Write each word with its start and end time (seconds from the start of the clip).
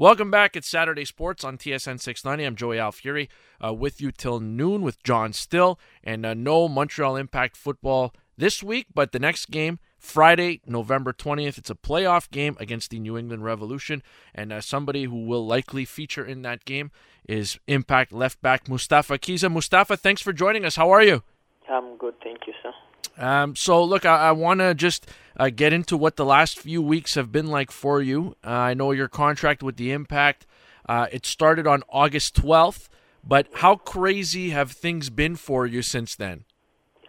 Welcome 0.00 0.30
back. 0.30 0.56
It's 0.56 0.66
Saturday 0.66 1.04
Sports 1.04 1.44
on 1.44 1.58
TSN 1.58 2.00
690. 2.00 2.44
I'm 2.44 2.56
Joey 2.56 2.78
Alfieri 2.78 3.28
uh, 3.62 3.74
with 3.74 4.00
you 4.00 4.10
till 4.10 4.40
noon 4.40 4.80
with 4.80 5.02
John 5.02 5.34
Still. 5.34 5.78
And 6.02 6.24
uh, 6.24 6.32
no 6.32 6.68
Montreal 6.68 7.16
Impact 7.16 7.54
football 7.54 8.14
this 8.34 8.62
week, 8.62 8.86
but 8.94 9.12
the 9.12 9.18
next 9.18 9.50
game, 9.50 9.78
Friday, 9.98 10.62
November 10.64 11.12
20th, 11.12 11.58
it's 11.58 11.68
a 11.68 11.74
playoff 11.74 12.30
game 12.30 12.56
against 12.58 12.88
the 12.88 12.98
New 12.98 13.18
England 13.18 13.44
Revolution. 13.44 14.02
And 14.34 14.54
uh, 14.54 14.62
somebody 14.62 15.04
who 15.04 15.26
will 15.26 15.46
likely 15.46 15.84
feature 15.84 16.24
in 16.24 16.40
that 16.40 16.64
game 16.64 16.90
is 17.28 17.58
Impact 17.66 18.10
left 18.10 18.40
back 18.40 18.70
Mustafa 18.70 19.18
Kizza. 19.18 19.52
Mustafa, 19.52 19.98
thanks 19.98 20.22
for 20.22 20.32
joining 20.32 20.64
us. 20.64 20.76
How 20.76 20.88
are 20.90 21.02
you? 21.02 21.24
I'm 21.68 21.98
good, 21.98 22.14
thank 22.24 22.46
you, 22.46 22.54
sir. 22.62 22.72
Um, 23.20 23.54
so, 23.54 23.84
look, 23.84 24.06
I, 24.06 24.28
I 24.28 24.32
want 24.32 24.60
to 24.60 24.74
just 24.74 25.06
uh, 25.36 25.50
get 25.50 25.72
into 25.72 25.96
what 25.96 26.16
the 26.16 26.24
last 26.24 26.58
few 26.58 26.80
weeks 26.80 27.14
have 27.14 27.30
been 27.30 27.48
like 27.48 27.70
for 27.70 28.00
you. 28.00 28.34
Uh, 28.44 28.50
I 28.50 28.74
know 28.74 28.92
your 28.92 29.08
contract 29.08 29.62
with 29.62 29.76
the 29.76 29.92
Impact, 29.92 30.46
uh, 30.88 31.06
it 31.12 31.24
started 31.24 31.66
on 31.66 31.84
August 31.88 32.34
12th, 32.34 32.88
but 33.22 33.46
how 33.54 33.76
crazy 33.76 34.50
have 34.50 34.72
things 34.72 35.08
been 35.08 35.36
for 35.36 35.66
you 35.66 35.82
since 35.82 36.16
then? 36.16 36.44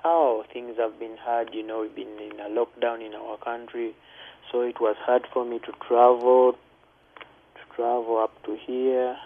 Oh, 0.04 0.44
things 0.54 0.76
have 0.78 1.00
been 1.00 1.18
hard. 1.18 1.50
You 1.54 1.66
know, 1.66 1.82
we've 1.82 1.96
been 1.96 2.20
in 2.20 2.40
a 2.40 2.50
lockdown 2.50 3.04
in 3.04 3.16
our 3.16 3.38
country, 3.38 3.96
so 4.52 4.62
it 4.62 4.80
was 4.80 4.96
hard 5.00 5.26
for 5.34 5.46
me 5.46 5.60
to 5.60 5.72
travel, 5.88 6.54
to 7.56 7.76
travel 7.76 8.20
up 8.20 8.44
to 8.44 8.56
here. 8.56 9.18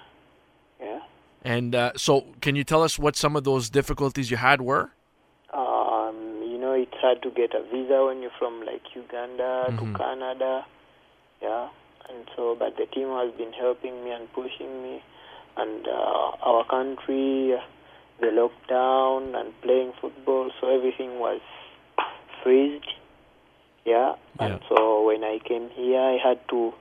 Yeah. 0.80 1.00
And 1.42 1.76
uh, 1.76 1.92
so, 1.96 2.28
can 2.42 2.56
you 2.56 2.64
tell 2.64 2.82
us 2.82 2.98
what 2.98 3.16
some 3.16 3.36
of 3.36 3.44
those 3.44 3.70
difficulties 3.70 4.32
you 4.32 4.38
had 4.38 4.62
were? 4.62 4.92
It's 6.86 7.02
hard 7.02 7.22
to 7.24 7.32
get 7.32 7.54
a 7.56 7.64
visa 7.72 8.06
when 8.06 8.22
you're 8.22 8.38
from 8.38 8.62
like 8.66 8.84
Uganda 8.96 9.68
Mhm. 9.72 9.78
to 9.80 9.98
Canada. 9.98 10.66
Yeah. 11.42 11.70
And 12.10 12.30
so, 12.36 12.54
but 12.56 12.78
the 12.78 12.86
team 12.86 13.10
has 13.10 13.32
been 13.34 13.54
helping 13.54 14.04
me 14.04 14.12
and 14.12 14.32
pushing 14.34 14.84
me, 14.84 15.02
and 15.58 15.88
uh, 15.88 16.32
our 16.50 16.64
country, 16.66 17.58
the 18.22 18.28
lockdown 18.28 19.36
and 19.40 19.50
playing 19.62 19.94
football, 20.00 20.52
so 20.62 20.70
everything 20.70 21.18
was 21.20 21.42
freezed. 22.44 22.86
Yeah. 23.86 24.14
And 24.40 24.60
so 24.70 25.06
when 25.08 25.24
I 25.24 25.40
came 25.40 25.70
here, 25.72 26.00
I 26.00 26.18
had 26.22 26.48
to, 26.50 26.74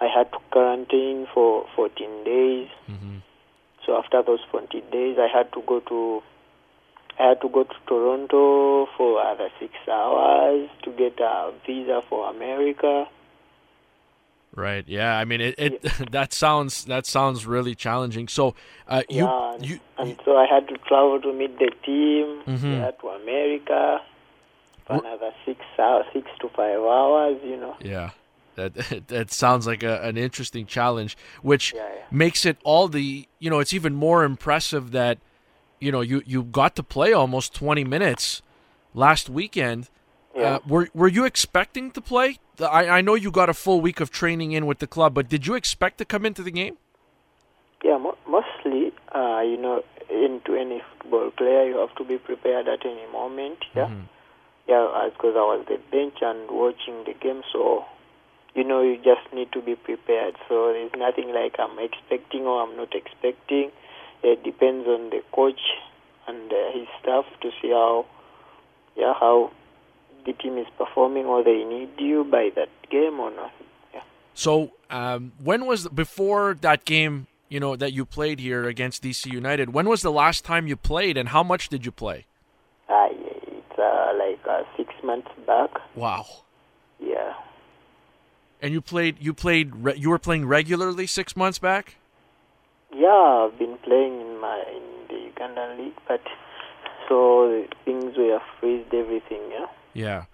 I 0.00 0.06
had 0.06 0.32
to 0.32 0.38
quarantine 0.50 1.26
for 1.34 1.66
14 1.76 2.24
days. 2.24 2.68
Mm-hmm. 2.90 3.16
So 3.84 3.96
after 3.98 4.22
those 4.22 4.40
20 4.50 4.80
days, 4.92 5.18
I 5.18 5.28
had 5.28 5.52
to 5.52 5.60
go 5.66 5.80
to 5.80 6.22
I 7.22 7.28
had 7.28 7.40
to 7.42 7.48
go 7.48 7.62
to 7.64 7.74
Toronto 7.86 8.86
for 8.96 9.20
other 9.24 9.48
six 9.60 9.72
hours 9.90 10.68
to 10.84 10.90
get 10.92 11.20
a 11.20 11.52
visa 11.66 12.00
for 12.08 12.28
America. 12.30 13.06
Right. 14.54 14.84
Yeah. 14.86 15.16
I 15.16 15.24
mean, 15.24 15.40
it, 15.40 15.54
it 15.58 15.82
that 16.10 16.32
sounds 16.32 16.84
that 16.86 17.06
sounds 17.06 17.46
really 17.46 17.74
challenging. 17.74 18.28
So, 18.28 18.54
uh, 18.88 19.02
you 19.08 19.24
yeah, 19.24 19.54
and, 19.54 19.66
you 19.66 19.80
and 19.98 20.16
so 20.24 20.36
I 20.36 20.46
had 20.46 20.68
to 20.68 20.76
travel 20.86 21.20
to 21.22 21.32
meet 21.32 21.58
the 21.58 21.70
team. 21.84 22.42
Mm-hmm. 22.46 22.72
Yeah, 22.72 22.90
to 22.90 23.08
America 23.08 24.00
for 24.86 24.96
Wh- 24.96 25.00
another 25.00 25.30
six 25.46 25.60
hours, 25.78 26.04
six 26.12 26.30
to 26.40 26.48
five 26.50 26.80
hours. 26.80 27.38
You 27.44 27.56
know. 27.56 27.76
yeah. 27.80 28.10
That 28.56 28.74
that 29.08 29.30
sounds 29.32 29.66
like 29.66 29.82
a, 29.82 30.02
an 30.02 30.18
interesting 30.18 30.66
challenge, 30.66 31.16
which 31.40 31.72
Yeah, 31.74 31.88
yeah. 31.88 32.02
makes 32.10 32.44
it 32.44 32.58
all 32.64 32.88
the 32.88 33.26
you 33.38 33.48
know 33.48 33.60
it's 33.60 33.72
even 33.72 33.94
more 33.94 34.22
impressive 34.24 34.90
that 34.90 35.16
you 35.82 35.90
know 35.94 36.00
you 36.00 36.22
you 36.24 36.40
got 36.44 36.72
to 36.76 36.82
play 36.82 37.12
almost 37.12 37.54
20 37.54 37.84
minutes 37.84 38.42
last 38.94 39.28
weekend. 39.28 39.88
Yeah. 40.34 40.42
Uh, 40.42 40.58
were 40.72 40.88
were 40.94 41.08
you 41.18 41.24
expecting 41.24 41.90
to 41.96 42.00
play? 42.00 42.38
I 42.60 42.82
I 42.98 43.00
know 43.06 43.14
you 43.24 43.30
got 43.30 43.48
a 43.50 43.54
full 43.64 43.80
week 43.86 44.00
of 44.00 44.08
training 44.10 44.52
in 44.52 44.66
with 44.70 44.78
the 44.78 44.86
club, 44.86 45.14
but 45.14 45.28
did 45.28 45.46
you 45.46 45.54
expect 45.54 45.98
to 45.98 46.04
come 46.04 46.24
into 46.24 46.42
the 46.42 46.54
game? 46.62 46.76
Yeah, 47.84 47.98
mo- 47.98 48.18
mostly, 48.36 48.92
uh, 49.12 49.40
you 49.50 49.58
know, 49.64 49.82
into 50.08 50.54
any 50.54 50.80
football 50.98 51.30
player, 51.32 51.64
you 51.70 51.76
have 51.78 51.94
to 51.96 52.04
be 52.04 52.16
prepared 52.16 52.68
at 52.68 52.86
any 52.86 53.06
moment. 53.12 53.58
Yeah, 53.74 53.88
Mhm. 53.90 54.04
yeah, 54.68 55.08
because 55.10 55.34
I 55.42 55.44
was 55.52 55.66
the 55.72 55.78
bench 55.90 56.18
and 56.22 56.50
watching 56.50 57.04
the 57.04 57.14
game, 57.14 57.42
so 57.52 57.84
you 58.54 58.64
know, 58.64 58.82
you 58.82 58.96
just 58.98 59.32
need 59.32 59.50
to 59.52 59.60
be 59.62 59.74
prepared. 59.74 60.34
So 60.48 60.72
there's 60.74 60.92
nothing 61.06 61.32
like 61.32 61.54
I'm 61.58 61.78
expecting 61.78 62.46
or 62.46 62.62
I'm 62.62 62.76
not 62.76 62.94
expecting. 62.94 63.72
It 64.22 64.44
depends 64.44 64.86
on 64.86 65.10
the 65.10 65.20
coach 65.32 65.60
and 66.28 66.52
uh, 66.52 66.72
his 66.72 66.86
staff 67.00 67.24
to 67.40 67.50
see 67.60 67.70
how, 67.70 68.06
yeah, 68.96 69.14
how 69.18 69.50
the 70.24 70.32
team 70.32 70.58
is 70.58 70.66
performing 70.78 71.26
or 71.26 71.42
they 71.42 71.64
need 71.64 71.90
you 71.98 72.24
by 72.24 72.50
that 72.54 72.68
game 72.90 73.18
or 73.18 73.30
not. 73.30 73.52
Yeah. 73.92 74.02
So, 74.34 74.72
um, 74.90 75.32
when 75.42 75.66
was 75.66 75.88
before 75.88 76.56
that 76.60 76.84
game? 76.84 77.26
You 77.48 77.60
know 77.60 77.76
that 77.76 77.92
you 77.92 78.06
played 78.06 78.40
here 78.40 78.66
against 78.66 79.02
DC 79.02 79.30
United. 79.30 79.74
When 79.74 79.86
was 79.86 80.00
the 80.00 80.10
last 80.10 80.42
time 80.42 80.66
you 80.66 80.74
played, 80.74 81.18
and 81.18 81.28
how 81.28 81.42
much 81.42 81.68
did 81.68 81.84
you 81.84 81.92
play? 81.92 82.24
Uh, 82.88 83.08
it's 83.10 83.78
uh, 83.78 84.12
like 84.18 84.40
uh, 84.48 84.62
six 84.74 84.94
months 85.04 85.28
back. 85.46 85.68
Wow. 85.94 86.24
Yeah. 86.98 87.34
And 88.62 88.72
you 88.72 88.80
played. 88.80 89.16
You 89.20 89.34
played. 89.34 89.76
Re- 89.76 89.96
you 89.98 90.08
were 90.08 90.18
playing 90.18 90.46
regularly 90.46 91.06
six 91.06 91.36
months 91.36 91.58
back. 91.58 91.96
Yeah, 92.94 93.48
I've 93.48 93.58
been 93.58 93.78
playing 93.78 94.20
in 94.20 94.38
my 94.40 94.62
in 94.70 94.82
the 95.08 95.30
Ugandan 95.30 95.78
league, 95.78 95.98
but 96.06 96.20
so 97.08 97.64
things 97.84 98.16
were 98.16 98.40
freezed 98.60 98.92
everything. 98.94 99.40
Yeah. 99.50 99.66
Yeah. 99.94 100.24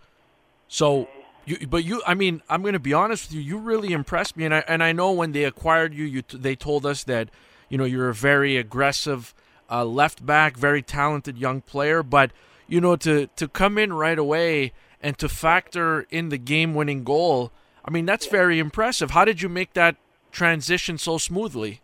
So, 0.69 1.09
you, 1.47 1.67
but 1.67 1.85
you, 1.85 2.03
I 2.07 2.15
mean, 2.15 2.43
I'm 2.49 2.63
going 2.63 2.75
to 2.75 2.79
be 2.79 2.93
honest 2.93 3.29
with 3.29 3.37
you. 3.37 3.41
You 3.41 3.59
really 3.59 3.93
impressed 3.93 4.37
me, 4.37 4.45
and 4.45 4.55
I 4.55 4.65
and 4.69 4.83
I 4.83 4.93
know 4.93 5.13
when 5.13 5.33
they 5.33 5.45
acquired 5.45 5.95
you, 5.95 6.05
you 6.05 6.23
they 6.33 6.57
told 6.57 6.85
us 6.85 7.05
that, 7.05 7.31
you 7.69 7.79
know, 7.79 7.85
you're 7.85 8.09
a 8.09 8.15
very 8.15 8.57
aggressive 8.57 9.35
uh, 9.71 9.85
left 9.85 10.27
back, 10.27 10.57
very 10.57 10.83
talented 10.83 11.39
young 11.39 11.61
player. 11.61 12.03
But 12.03 12.33
you 12.67 12.81
know, 12.81 12.97
to 12.97 13.29
to 13.37 13.49
come 13.49 13.79
in 13.79 13.93
right 13.93 14.19
away 14.19 14.73
and 15.01 15.17
to 15.19 15.29
factor 15.29 16.07
in 16.11 16.29
the 16.29 16.39
game-winning 16.39 17.05
goal, 17.05 17.53
I 17.85 17.91
mean, 17.91 18.05
that's 18.05 18.27
very 18.27 18.59
impressive. 18.59 19.13
How 19.13 19.25
did 19.25 19.41
you 19.41 19.49
make 19.49 19.75
that 19.75 19.97
transition 20.33 20.99
so 20.99 21.19
smoothly? 21.19 21.81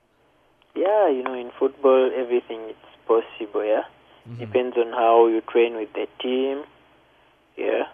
Yeah, 0.75 1.09
you 1.09 1.23
know, 1.23 1.35
in 1.35 1.51
football, 1.59 2.11
everything 2.17 2.61
is 2.71 2.77
possible. 3.07 3.65
Yeah, 3.65 3.85
depends 4.39 4.77
on 4.77 4.93
how 4.93 5.27
you 5.27 5.41
train 5.43 5.77
with 5.77 5.93
the 5.93 6.07
team. 6.21 6.65
Yeah, 7.57 7.87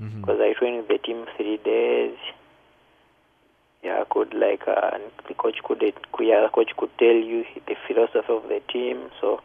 Mhm. 0.00 0.20
because 0.20 0.40
I 0.40 0.52
train 0.52 0.76
with 0.76 0.88
the 0.88 0.98
team 0.98 1.26
three 1.36 1.56
days. 1.58 2.16
Yeah, 3.82 4.00
I 4.02 4.04
could 4.04 4.34
like 4.34 4.66
uh, 4.68 4.98
the 5.28 5.34
coach 5.34 5.62
could 5.64 5.82
yeah, 5.82 6.40
the 6.42 6.48
coach 6.48 6.76
could 6.76 6.90
tell 6.98 7.14
you 7.14 7.44
the 7.66 7.76
philosophy 7.86 8.32
of 8.32 8.48
the 8.48 8.60
team. 8.72 9.10
So, 9.20 9.40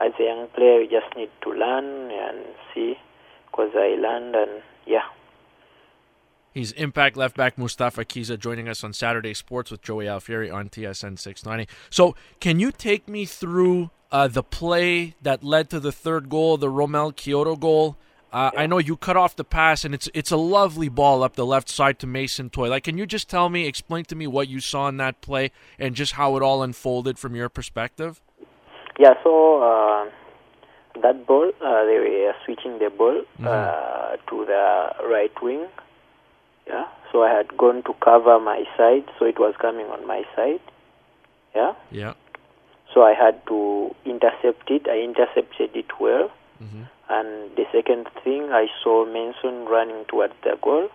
as 0.00 0.12
a 0.18 0.22
young 0.24 0.46
player, 0.48 0.80
you 0.80 0.88
just 0.88 1.14
need 1.16 1.30
to 1.42 1.50
learn 1.52 2.10
and 2.10 2.44
see. 2.72 2.98
Because 3.46 3.70
I 3.74 3.94
learned 3.96 4.34
and 4.36 4.62
yeah. 4.86 5.04
He's 6.54 6.70
Impact 6.72 7.16
left 7.16 7.36
back 7.36 7.58
Mustafa 7.58 8.04
Kizza 8.04 8.38
joining 8.38 8.68
us 8.68 8.84
on 8.84 8.92
Saturday 8.92 9.34
Sports 9.34 9.72
with 9.72 9.82
Joey 9.82 10.06
Alfieri 10.06 10.54
on 10.54 10.68
TSN 10.68 11.18
690. 11.18 11.68
So, 11.90 12.14
can 12.38 12.60
you 12.60 12.70
take 12.70 13.08
me 13.08 13.24
through 13.24 13.90
uh, 14.12 14.28
the 14.28 14.44
play 14.44 15.16
that 15.20 15.42
led 15.42 15.68
to 15.70 15.80
the 15.80 15.90
third 15.90 16.28
goal, 16.28 16.56
the 16.56 16.68
Romell 16.68 17.12
Quioto 17.12 17.58
goal? 17.58 17.96
Uh, 18.32 18.52
I 18.56 18.68
know 18.68 18.78
you 18.78 18.96
cut 18.96 19.16
off 19.16 19.34
the 19.34 19.44
pass, 19.44 19.84
and 19.84 19.94
it's 19.94 20.08
it's 20.14 20.30
a 20.30 20.36
lovely 20.36 20.88
ball 20.88 21.24
up 21.24 21.34
the 21.34 21.44
left 21.44 21.68
side 21.68 21.98
to 22.00 22.06
Mason 22.06 22.50
Toye. 22.50 22.68
Like, 22.68 22.84
can 22.84 22.98
you 22.98 23.06
just 23.06 23.28
tell 23.28 23.48
me, 23.48 23.66
explain 23.66 24.04
to 24.04 24.14
me 24.14 24.28
what 24.28 24.46
you 24.46 24.60
saw 24.60 24.86
in 24.86 24.96
that 24.98 25.20
play, 25.20 25.50
and 25.76 25.96
just 25.96 26.12
how 26.12 26.36
it 26.36 26.42
all 26.42 26.62
unfolded 26.62 27.18
from 27.18 27.34
your 27.34 27.48
perspective? 27.48 28.20
Yeah, 28.96 29.14
so 29.24 29.60
uh, 29.60 30.10
that 31.02 31.26
ball, 31.26 31.50
uh, 31.60 31.84
they 31.84 31.98
were 31.98 32.32
switching 32.44 32.78
the 32.78 32.90
ball 32.90 33.22
uh, 33.44 34.16
to 34.28 34.44
the 34.46 34.90
right 35.08 35.32
wing. 35.42 35.66
Yeah, 36.66 36.86
so 37.12 37.22
I 37.22 37.30
had 37.30 37.56
gone 37.56 37.82
to 37.84 37.94
cover 37.94 38.38
my 38.40 38.64
side, 38.76 39.04
so 39.18 39.26
it 39.26 39.38
was 39.38 39.54
coming 39.60 39.86
on 39.86 40.06
my 40.06 40.24
side. 40.34 40.60
Yeah, 41.54 41.74
Yeah. 41.90 42.14
so 42.92 43.02
I 43.02 43.12
had 43.12 43.46
to 43.46 43.94
intercept 44.04 44.70
it. 44.70 44.88
I 44.88 45.00
intercepted 45.00 45.76
it 45.76 46.00
well. 46.00 46.30
Mhm. 46.62 46.88
And 47.08 47.54
the 47.56 47.66
second 47.72 48.08
thing, 48.24 48.52
I 48.52 48.70
saw 48.82 49.04
Mason 49.04 49.66
running 49.66 50.04
towards 50.06 50.34
the 50.42 50.56
goal, 50.62 50.88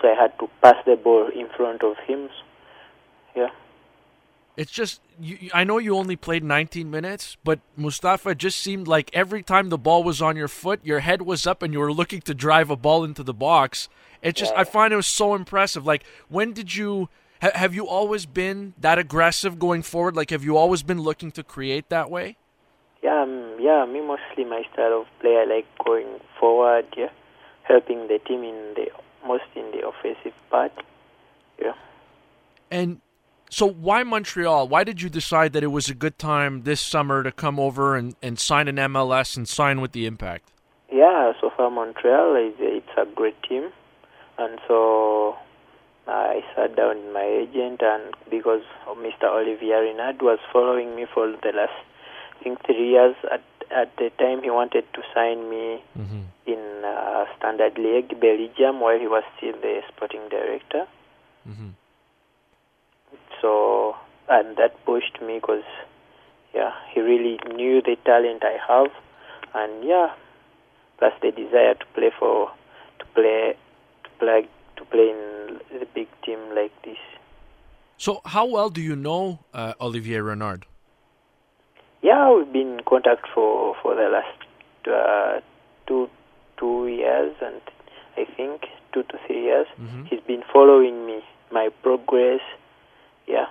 so 0.00 0.10
I 0.10 0.14
had 0.14 0.38
to 0.40 0.48
pass 0.60 0.84
the 0.84 0.96
ball 0.96 1.28
in 1.28 1.48
front 1.50 1.82
of 1.84 1.96
him. 1.98 2.30
Yeah. 3.34 3.50
It's 4.60 4.70
just 4.70 5.00
you, 5.18 5.48
I 5.54 5.64
know 5.64 5.78
you 5.78 5.96
only 5.96 6.16
played 6.16 6.44
19 6.44 6.90
minutes, 6.90 7.38
but 7.42 7.60
Mustafa 7.78 8.34
just 8.34 8.58
seemed 8.60 8.86
like 8.86 9.08
every 9.14 9.42
time 9.42 9.70
the 9.70 9.78
ball 9.78 10.04
was 10.04 10.20
on 10.20 10.36
your 10.36 10.48
foot, 10.48 10.80
your 10.84 11.00
head 11.00 11.22
was 11.22 11.46
up 11.46 11.62
and 11.62 11.72
you 11.72 11.78
were 11.78 11.90
looking 11.90 12.20
to 12.20 12.34
drive 12.34 12.68
a 12.68 12.76
ball 12.76 13.02
into 13.02 13.22
the 13.22 13.32
box. 13.32 13.88
It 14.20 14.36
just 14.36 14.52
I 14.54 14.64
find 14.64 14.92
it 14.92 14.96
was 14.96 15.06
so 15.06 15.34
impressive. 15.34 15.86
Like 15.86 16.04
when 16.28 16.52
did 16.52 16.76
you 16.76 17.08
ha, 17.40 17.52
have 17.54 17.74
you 17.74 17.88
always 17.88 18.26
been 18.26 18.74
that 18.78 18.98
aggressive 18.98 19.58
going 19.58 19.82
forward? 19.82 20.14
Like 20.14 20.28
have 20.28 20.44
you 20.44 20.58
always 20.58 20.82
been 20.82 21.00
looking 21.00 21.32
to 21.32 21.42
create 21.42 21.88
that 21.88 22.10
way? 22.10 22.36
Yeah, 23.02 23.22
um, 23.22 23.56
yeah. 23.58 23.86
Me 23.86 24.02
mostly 24.02 24.44
my 24.44 24.64
style 24.74 25.00
of 25.00 25.06
play. 25.20 25.38
I 25.38 25.44
like 25.44 25.68
going 25.82 26.20
forward. 26.38 26.84
Yeah, 26.98 27.08
helping 27.62 28.08
the 28.08 28.18
team 28.18 28.44
in 28.44 28.74
the 28.76 28.88
most 29.26 29.44
in 29.56 29.70
the 29.70 29.88
offensive 29.88 30.34
part. 30.50 30.72
Yeah. 31.58 31.72
And 32.70 33.00
So 33.50 33.66
why 33.66 34.02
Montreal? 34.04 34.68
Why 34.68 34.84
did 34.84 35.02
you 35.02 35.10
decide 35.10 35.52
that 35.54 35.62
it 35.64 35.72
was 35.72 35.88
a 35.88 35.94
good 35.94 36.18
time 36.18 36.62
this 36.62 36.80
summer 36.80 37.22
to 37.24 37.32
come 37.32 37.58
over 37.58 37.96
and, 37.96 38.14
and 38.22 38.38
sign 38.38 38.68
an 38.68 38.76
MLS 38.76 39.36
and 39.36 39.46
sign 39.48 39.80
with 39.80 39.90
the 39.92 40.06
Impact? 40.06 40.50
Yeah, 40.90 41.32
so 41.40 41.50
far 41.56 41.70
Montreal 41.70 42.36
is 42.36 42.54
it's 42.58 42.88
a 42.96 43.06
great 43.06 43.40
team, 43.42 43.70
and 44.38 44.58
so 44.66 45.36
I 46.06 46.42
sat 46.54 46.76
down 46.76 46.96
with 47.04 47.12
my 47.12 47.24
agent, 47.24 47.80
and 47.82 48.14
because 48.30 48.62
Mr. 48.88 49.24
Olivier 49.24 49.80
Renard 49.90 50.22
was 50.22 50.38
following 50.52 50.94
me 50.96 51.06
for 51.12 51.26
the 51.30 51.52
last, 51.54 51.72
I 52.40 52.42
think, 52.44 52.64
three 52.64 52.90
years. 52.90 53.16
At 53.30 53.42
at 53.70 53.96
the 53.98 54.10
time, 54.18 54.42
he 54.42 54.50
wanted 54.50 54.84
to 54.94 55.02
sign 55.14 55.48
me 55.50 55.82
Mm-hmm. 55.98 56.22
in 56.46 56.84
uh, 56.84 57.24
Standard 57.36 57.74
Liège 57.76 58.18
Belgium 58.20 58.80
while 58.80 58.98
he 58.98 59.06
was 59.06 59.22
still 59.36 59.52
the 59.60 59.80
sporting 59.88 60.28
director. 60.28 60.86
Mm-hmm. 61.48 61.68
So, 63.40 63.96
and 64.28 64.56
that 64.56 64.84
pushed 64.84 65.20
me 65.22 65.34
because, 65.40 65.64
yeah, 66.54 66.72
he 66.92 67.00
really 67.00 67.38
knew 67.54 67.80
the 67.82 67.96
talent 68.04 68.42
I 68.44 68.58
have, 68.68 68.90
and 69.54 69.84
yeah, 69.84 70.14
plus 70.98 71.12
the 71.22 71.30
desire 71.30 71.74
to 71.74 71.86
play 71.94 72.10
for, 72.18 72.50
to 72.98 73.04
play, 73.14 73.54
to 74.04 74.10
play, 74.18 74.48
to 74.76 74.84
play 74.84 75.10
in 75.10 75.78
the 75.80 75.86
big 75.94 76.08
team 76.24 76.38
like 76.54 76.72
this. 76.84 76.98
So 77.96 78.20
how 78.24 78.46
well 78.46 78.70
do 78.70 78.80
you 78.80 78.96
know 78.96 79.40
uh, 79.52 79.74
Olivier 79.80 80.20
Renard? 80.20 80.66
Yeah, 82.02 82.32
we've 82.34 82.50
been 82.52 82.78
in 82.78 82.80
contact 82.88 83.26
for 83.34 83.76
for 83.82 83.94
the 83.94 84.08
last 84.08 84.88
uh, 84.88 85.40
two 85.86 86.08
two 86.58 86.88
years, 86.88 87.34
and 87.42 87.60
I 88.16 88.24
think 88.36 88.62
two 88.92 89.02
to 89.02 89.18
three 89.26 89.42
years. 89.42 89.66
Mhm. 89.78 90.06
He's 90.08 90.20
been 90.20 90.42
following 90.50 91.04
me, 91.06 91.22
my 91.52 91.68
progress. 91.82 92.40
Yeah. 93.30 93.46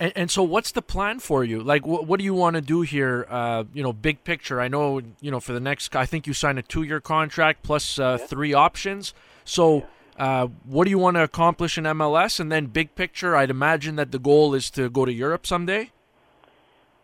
And, 0.00 0.12
and 0.16 0.30
so, 0.30 0.42
what's 0.42 0.72
the 0.72 0.82
plan 0.82 1.20
for 1.20 1.44
you? 1.44 1.62
Like, 1.62 1.86
what, 1.86 2.06
what 2.06 2.18
do 2.18 2.24
you 2.24 2.34
want 2.34 2.54
to 2.56 2.60
do 2.60 2.82
here? 2.82 3.26
Uh, 3.30 3.64
you 3.72 3.82
know, 3.82 3.92
big 3.92 4.24
picture. 4.24 4.60
I 4.60 4.68
know, 4.68 5.00
you 5.20 5.30
know, 5.30 5.40
for 5.40 5.52
the 5.52 5.60
next, 5.60 5.94
I 5.94 6.04
think 6.04 6.26
you 6.26 6.34
signed 6.34 6.58
a 6.58 6.62
two-year 6.62 7.00
contract 7.00 7.62
plus 7.62 7.98
uh, 7.98 8.18
three 8.18 8.52
options. 8.52 9.14
So, 9.44 9.86
uh, 10.18 10.48
what 10.64 10.84
do 10.84 10.90
you 10.90 10.98
want 10.98 11.16
to 11.16 11.22
accomplish 11.22 11.78
in 11.78 11.84
MLS? 11.84 12.40
And 12.40 12.50
then, 12.50 12.66
big 12.66 12.96
picture, 12.96 13.36
I'd 13.36 13.50
imagine 13.50 13.94
that 13.96 14.10
the 14.10 14.18
goal 14.18 14.54
is 14.54 14.68
to 14.70 14.90
go 14.90 15.04
to 15.04 15.12
Europe 15.12 15.46
someday. 15.46 15.90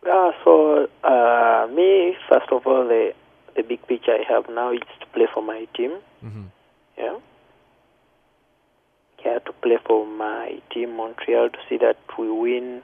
Yeah, 0.05 0.32
so 0.44 0.88
uh, 1.05 1.69
me, 1.73 2.17
first 2.29 2.50
of 2.50 2.67
all, 2.67 2.88
the 2.88 3.12
the 3.56 3.62
big 3.62 3.87
picture 3.87 4.12
I 4.12 4.25
have 4.32 4.49
now 4.49 4.73
is 4.73 4.81
to 5.00 5.06
play 5.06 5.27
for 5.32 5.43
my 5.43 5.67
team. 5.77 5.99
Mm-hmm. 6.25 6.44
Yeah. 6.99 7.19
Yeah, 9.25 9.38
to 9.40 9.52
play 9.52 9.78
for 9.87 10.06
my 10.06 10.61
team, 10.72 10.96
Montreal, 10.96 11.50
to 11.50 11.58
see 11.69 11.76
that 11.78 11.99
we 12.19 12.31
win, 12.31 12.82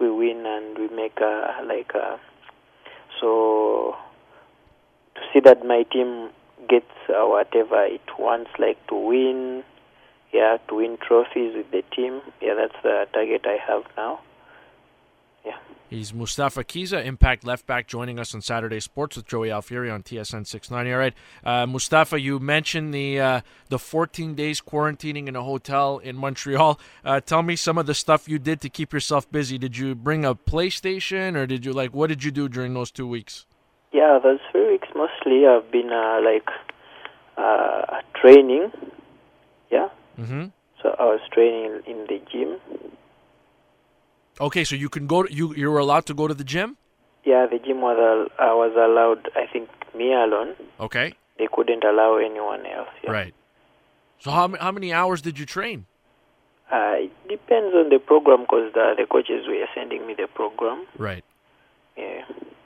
we 0.00 0.10
win, 0.10 0.46
and 0.46 0.78
we 0.78 0.88
make 0.94 1.18
a 1.20 1.62
like 1.66 1.92
a 1.94 2.18
so 3.20 3.96
to 5.14 5.20
see 5.32 5.40
that 5.40 5.64
my 5.64 5.84
team 5.84 6.30
gets 6.68 6.92
uh, 7.08 7.26
whatever 7.26 7.84
it 7.84 8.18
wants, 8.18 8.50
like 8.58 8.84
to 8.88 8.94
win. 8.94 9.64
Yeah, 10.32 10.58
to 10.68 10.74
win 10.74 10.98
trophies 11.00 11.54
with 11.54 11.70
the 11.70 11.82
team. 11.94 12.20
Yeah, 12.42 12.54
that's 12.54 12.74
the 12.82 13.06
target 13.12 13.46
I 13.46 13.58
have 13.66 13.84
now. 13.96 14.20
Yeah. 15.46 15.56
He's 15.88 16.12
Mustafa 16.12 16.64
Kizza, 16.64 17.04
Impact 17.04 17.44
left 17.44 17.64
back, 17.64 17.86
joining 17.86 18.18
us 18.18 18.34
on 18.34 18.40
Saturday 18.40 18.80
Sports 18.80 19.14
with 19.16 19.24
Joey 19.28 19.50
Alfieri 19.50 19.88
on 19.88 20.02
TSN 20.02 20.44
690. 20.44 20.92
All 20.92 20.98
right, 20.98 21.14
uh, 21.44 21.64
Mustafa, 21.64 22.20
you 22.20 22.40
mentioned 22.40 22.92
the 22.92 23.20
uh, 23.20 23.40
the 23.68 23.78
14 23.78 24.34
days 24.34 24.60
quarantining 24.60 25.28
in 25.28 25.36
a 25.36 25.44
hotel 25.44 25.98
in 25.98 26.16
Montreal. 26.16 26.80
Uh, 27.04 27.20
tell 27.20 27.44
me 27.44 27.54
some 27.54 27.78
of 27.78 27.86
the 27.86 27.94
stuff 27.94 28.28
you 28.28 28.40
did 28.40 28.60
to 28.62 28.68
keep 28.68 28.92
yourself 28.92 29.30
busy. 29.30 29.58
Did 29.58 29.76
you 29.78 29.94
bring 29.94 30.24
a 30.24 30.34
PlayStation, 30.34 31.36
or 31.36 31.46
did 31.46 31.64
you 31.64 31.72
like 31.72 31.94
what 31.94 32.08
did 32.08 32.24
you 32.24 32.32
do 32.32 32.48
during 32.48 32.74
those 32.74 32.90
two 32.90 33.06
weeks? 33.06 33.46
Yeah, 33.92 34.18
those 34.20 34.40
three 34.50 34.68
weeks 34.72 34.88
mostly 34.96 35.46
I've 35.46 35.70
been 35.70 35.92
uh, 35.92 36.18
like 36.24 36.48
uh, 37.38 38.00
training. 38.20 38.72
Yeah, 39.70 39.88
Mm-hmm. 40.18 40.46
so 40.82 40.96
I 40.98 41.04
was 41.04 41.20
training 41.32 41.80
in 41.86 42.06
the 42.08 42.20
gym. 42.30 42.56
Okay, 44.40 44.64
so 44.64 44.74
you 44.76 44.88
can 44.88 45.06
go. 45.06 45.22
To, 45.22 45.32
you 45.32 45.54
you 45.54 45.70
were 45.70 45.78
allowed 45.78 46.06
to 46.06 46.14
go 46.14 46.26
to 46.28 46.34
the 46.34 46.44
gym. 46.44 46.76
Yeah, 47.24 47.46
the 47.46 47.58
gym 47.58 47.80
was 47.80 47.96
al- 47.98 48.46
I 48.48 48.52
was 48.54 48.72
allowed. 48.76 49.30
I 49.34 49.46
think 49.52 49.68
me 49.94 50.12
alone. 50.12 50.54
Okay, 50.80 51.14
They 51.38 51.48
couldn't 51.52 51.84
allow 51.84 52.16
anyone 52.16 52.66
else. 52.66 52.88
Yeah. 53.02 53.10
right. 53.12 53.34
So 54.18 54.30
how 54.30 54.48
how 54.60 54.72
many 54.72 54.92
hours 54.92 55.22
did 55.22 55.38
you 55.38 55.46
train? 55.46 55.86
Uh, 56.70 57.06
it 57.06 57.12
depends 57.28 57.74
on 57.74 57.88
the 57.90 57.98
program 57.98 58.40
because 58.42 58.72
the 58.74 58.94
the 58.96 59.06
coaches 59.06 59.46
were 59.48 59.66
sending 59.74 60.06
me 60.06 60.14
the 60.14 60.26
program. 60.26 60.86
Right. 60.98 61.24
Yeah. 61.96 62.24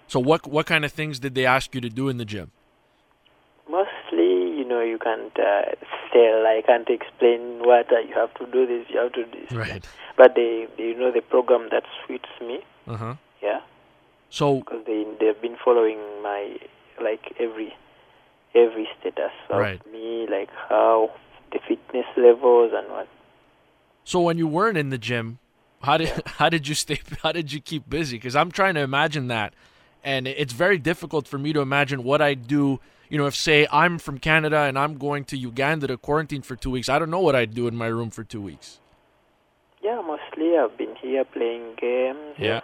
So 0.09 0.19
what 0.21 0.47
what 0.47 0.67
kind 0.67 0.85
of 0.85 0.93
things 0.93 1.19
did 1.21 1.35
they 1.35 1.47
ask 1.47 1.75
you 1.75 1.81
to 1.81 1.89
do 1.91 2.09
in 2.09 2.17
the 2.19 2.25
gym? 2.25 2.51
Know, 4.81 4.87
you 4.87 4.99
can't 4.99 5.39
uh, 5.39 5.63
say 6.13 6.27
I 6.29 6.63
can't 6.67 6.89
explain 6.89 7.59
what 7.61 7.93
uh, 7.93 7.99
you 8.01 8.15
have 8.15 8.33
to 8.35 8.47
do 8.47 8.67
this, 8.67 8.87
you 8.89 8.99
have 8.99 9.13
to 9.13 9.25
do 9.25 9.31
this. 9.41 9.53
Right. 9.53 9.87
But 10.17 10.35
they, 10.35 10.67
they, 10.77 10.85
you 10.85 10.99
know, 10.99 11.13
the 11.13 11.21
program 11.21 11.69
that 11.71 11.83
suits 12.07 12.29
me. 12.41 12.61
Uh 12.87 12.97
huh. 12.97 13.15
Yeah. 13.43 13.61
So 14.31 14.61
because 14.61 14.85
they 14.87 15.05
they've 15.21 15.41
been 15.41 15.57
following 15.65 15.99
my 16.23 16.57
like 17.03 17.35
every 17.39 17.75
every 18.55 18.89
status 18.99 19.33
of 19.51 19.59
Right. 19.59 19.93
me, 19.93 20.27
like 20.31 20.51
how 20.69 21.11
the 21.53 21.59
fitness 21.67 22.07
levels 22.17 22.73
and 22.75 22.89
what. 22.91 23.09
So 24.05 24.21
when 24.21 24.39
you 24.39 24.47
weren't 24.49 24.79
in 24.79 24.91
the 24.91 24.99
gym, 24.99 25.39
how 25.83 25.97
did 25.99 26.11
how 26.27 26.49
did 26.49 26.69
you 26.69 26.75
stay? 26.75 27.01
How 27.23 27.33
did 27.33 27.53
you 27.53 27.61
keep 27.61 27.89
busy? 27.89 28.17
Because 28.17 28.35
I'm 28.37 28.51
trying 28.51 28.75
to 28.75 28.81
imagine 28.81 29.29
that, 29.29 29.53
and 30.03 30.27
it's 30.27 30.53
very 30.53 30.79
difficult 30.79 31.29
for 31.29 31.39
me 31.39 31.53
to 31.53 31.61
imagine 31.61 32.03
what 32.03 32.23
I 32.23 32.35
do. 32.35 32.81
You 33.11 33.19
know, 33.19 33.27
if 33.27 33.35
say 33.35 33.67
I'm 33.73 33.99
from 33.99 34.19
Canada 34.19 34.61
and 34.61 34.79
I'm 34.79 34.97
going 34.97 35.25
to 35.27 35.37
Uganda 35.37 35.89
to 35.89 35.97
quarantine 35.97 36.43
for 36.43 36.55
two 36.57 36.71
weeks, 36.71 36.89
I 36.89 36.99
don't 36.99 37.11
know 37.11 37.21
what 37.21 37.35
I'd 37.37 37.53
do 37.55 37.67
in 37.67 37.77
my 37.77 37.89
room 37.89 38.09
for 38.11 38.23
two 38.25 38.41
weeks. 38.41 38.79
Yeah, 39.83 40.01
mostly 40.01 40.57
I've 40.57 40.77
been 40.79 40.95
here 40.97 41.25
playing 41.25 41.75
games. 41.77 42.37
Yeah. 42.39 42.61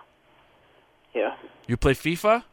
Yeah. 1.15 1.35
You 1.67 1.77
play 1.77 1.95
FIFA? 1.95 2.45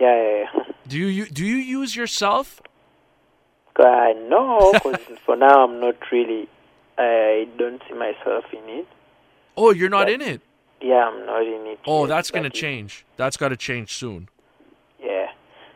Yeah. 0.00 0.14
yeah, 0.22 0.44
yeah. 0.56 0.62
Do 0.86 0.98
you 0.98 1.24
do 1.26 1.44
you 1.46 1.56
use 1.56 1.96
yourself? 1.96 2.60
Uh, 3.76 4.12
no, 4.28 4.72
because 4.74 5.18
for 5.24 5.34
now 5.36 5.64
I'm 5.64 5.80
not 5.80 5.96
really. 6.12 6.48
I 6.98 7.48
don't 7.58 7.82
see 7.88 7.94
myself 7.94 8.44
in 8.52 8.68
it. 8.68 8.86
Oh, 9.56 9.70
you're 9.70 9.88
not 9.88 10.06
But- 10.06 10.12
in 10.12 10.20
it. 10.20 10.42
Yeah, 10.80 11.08
I'm 11.08 11.24
not 11.24 11.40
in 11.42 11.66
it. 11.68 11.78
Oh, 11.86 12.00
yet, 12.02 12.08
that's 12.08 12.30
gonna 12.30 12.50
change. 12.50 13.06
That's 13.16 13.38
got 13.38 13.48
to 13.48 13.56
change 13.56 13.94
soon. 13.94 14.28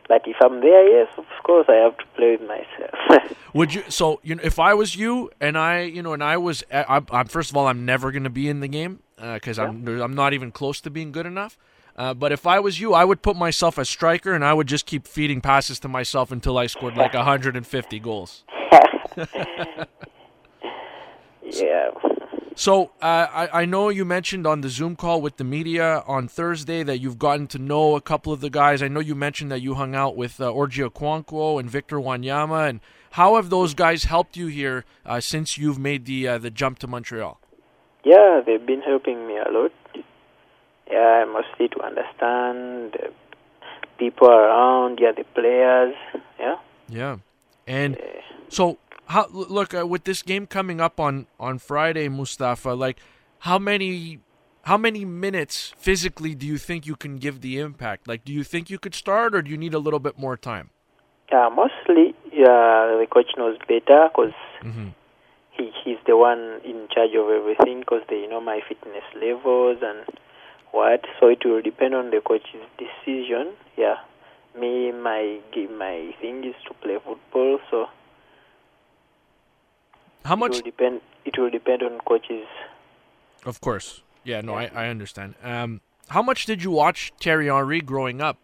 Yeah, 0.09 0.17
but 0.17 0.27
if 0.27 0.35
I'm 0.41 0.61
there, 0.61 0.87
yes, 0.89 1.07
of 1.17 1.25
course 1.43 1.65
I 1.69 1.75
have 1.75 1.97
to 1.97 2.05
play 2.15 2.37
with 2.37 2.47
myself. 2.47 3.37
Would 3.53 3.73
you? 3.73 3.83
So 3.89 4.19
you 4.23 4.35
know, 4.35 4.43
if 4.43 4.59
I 4.59 4.73
was 4.73 4.95
you 4.95 5.31
and 5.39 5.57
I, 5.57 5.81
you 5.81 6.01
know, 6.01 6.13
and 6.13 6.23
I 6.23 6.37
was, 6.37 6.63
I, 6.73 6.85
I'm, 6.87 7.05
I'm 7.11 7.27
first 7.27 7.49
of 7.49 7.57
all, 7.57 7.67
I'm 7.67 7.85
never 7.85 8.11
going 8.11 8.23
to 8.23 8.29
be 8.29 8.49
in 8.49 8.59
the 8.59 8.67
game 8.67 8.99
because 9.17 9.59
I'm, 9.59 9.87
I'm 9.87 10.13
not 10.13 10.33
even 10.33 10.51
close 10.51 10.81
to 10.81 10.89
being 10.89 11.11
good 11.11 11.25
enough. 11.25 11.57
Uh, 11.95 12.13
but 12.13 12.31
if 12.31 12.47
I 12.47 12.59
was 12.61 12.79
you, 12.79 12.93
I 12.93 13.03
would 13.03 13.21
put 13.21 13.35
myself 13.35 13.77
as 13.77 13.89
striker 13.89 14.33
and 14.33 14.45
I 14.45 14.53
would 14.53 14.67
just 14.67 14.85
keep 14.85 15.05
feeding 15.05 15.41
passes 15.41 15.79
to 15.81 15.89
myself 15.89 16.31
until 16.31 16.57
I 16.57 16.67
scored 16.67 16.95
like 16.95 17.13
150 17.15 17.99
goals. 17.99 18.45
yeah. 21.43 21.89
So 22.59 22.91
uh, 23.01 23.05
I, 23.31 23.61
I 23.61 23.65
know 23.65 23.87
you 23.87 24.03
mentioned 24.03 24.45
on 24.45 24.59
the 24.59 24.67
Zoom 24.67 24.97
call 24.97 25.21
with 25.21 25.37
the 25.37 25.45
media 25.45 26.03
on 26.05 26.27
Thursday 26.27 26.83
that 26.83 26.97
you've 26.99 27.17
gotten 27.17 27.47
to 27.47 27.57
know 27.57 27.95
a 27.95 28.01
couple 28.01 28.33
of 28.33 28.41
the 28.41 28.49
guys. 28.49 28.83
I 28.83 28.89
know 28.89 28.99
you 28.99 29.15
mentioned 29.15 29.49
that 29.53 29.61
you 29.61 29.75
hung 29.75 29.95
out 29.95 30.17
with 30.17 30.41
uh, 30.41 30.51
Orji 30.51 30.85
Okwonkwo 30.85 31.57
and 31.57 31.69
Victor 31.69 31.99
Wanyama. 31.99 32.67
And 32.67 32.81
how 33.11 33.37
have 33.37 33.49
those 33.49 33.73
guys 33.73 34.03
helped 34.03 34.35
you 34.35 34.47
here 34.47 34.83
uh, 35.05 35.21
since 35.21 35.57
you've 35.57 35.79
made 35.79 36.03
the 36.03 36.27
uh, 36.27 36.37
the 36.37 36.49
jump 36.49 36.79
to 36.79 36.87
Montreal? 36.87 37.39
Yeah, 38.03 38.41
they've 38.45 38.65
been 38.65 38.81
helping 38.81 39.25
me 39.25 39.37
a 39.37 39.49
lot. 39.49 39.71
Yeah, 40.91 41.23
mostly 41.31 41.69
to 41.69 41.81
understand 41.81 42.91
the 42.91 43.13
people 43.97 44.27
around, 44.27 44.99
yeah, 45.01 45.13
the 45.15 45.23
players. 45.33 45.95
Yeah. 46.37 46.55
Yeah, 46.89 47.17
and 47.67 47.95
Eh, 47.95 48.21
so 48.49 48.77
how 49.09 49.27
look 49.31 49.73
uh, 49.73 49.85
with 49.85 50.03
this 50.03 50.21
game 50.21 50.47
coming 50.47 50.79
up 50.79 50.99
on 50.99 51.27
on 51.39 51.59
Friday, 51.59 52.07
Mustafa. 52.09 52.69
Like, 52.69 52.99
how 53.39 53.59
many 53.59 54.19
how 54.63 54.77
many 54.77 55.03
minutes 55.03 55.73
physically 55.77 56.35
do 56.35 56.45
you 56.45 56.57
think 56.57 56.85
you 56.85 56.95
can 56.95 57.17
give 57.17 57.41
the 57.41 57.59
impact? 57.59 58.07
Like, 58.07 58.23
do 58.23 58.31
you 58.31 58.43
think 58.43 58.69
you 58.69 58.79
could 58.79 58.95
start, 58.95 59.35
or 59.35 59.41
do 59.41 59.49
you 59.49 59.57
need 59.57 59.73
a 59.73 59.79
little 59.79 59.99
bit 59.99 60.17
more 60.17 60.37
time? 60.37 60.69
Yeah, 61.31 61.49
mostly, 61.49 62.15
yeah, 62.31 62.97
the 62.97 63.07
coach 63.09 63.31
knows 63.37 63.57
better 63.67 64.09
because 64.09 64.33
Mm-hmm. 64.63 64.89
he 65.51 65.71
he's 65.83 65.97
the 66.05 66.17
one 66.17 66.59
in 66.65 66.87
charge 66.93 67.15
of 67.15 67.29
everything 67.29 67.79
because 67.81 68.01
they 68.09 68.27
know 68.27 68.41
my 68.41 68.61
fitness 68.67 69.03
levels 69.15 69.77
and 69.81 70.05
what. 70.71 71.05
So 71.19 71.27
it 71.27 71.43
will 71.45 71.61
depend 71.61 71.95
on 71.95 72.11
the 72.11 72.21
coach's 72.21 72.65
decision. 72.77 73.53
Yeah, 73.77 73.97
me 74.59 74.91
my 74.91 75.39
my 75.77 76.13
thing 76.21 76.43
is 76.43 76.55
to 76.67 76.73
play 76.81 76.97
football, 77.03 77.59
so 77.71 77.87
How 80.25 80.33
it 80.33 80.37
much? 80.37 80.51
will 80.51 80.61
depend. 80.61 81.01
It 81.25 81.37
will 81.37 81.49
depend 81.49 81.83
on 81.83 81.99
coaches. 82.07 82.47
Of 83.45 83.61
course. 83.61 84.01
Yeah, 84.23 84.41
no, 84.41 84.53
I, 84.53 84.69
I 84.73 84.87
understand. 84.89 85.35
Um, 85.43 85.81
how 86.09 86.21
much 86.21 86.45
did 86.45 86.63
you 86.63 86.71
watch 86.71 87.13
Thierry 87.21 87.47
Henry 87.47 87.81
growing 87.81 88.21
up? 88.21 88.37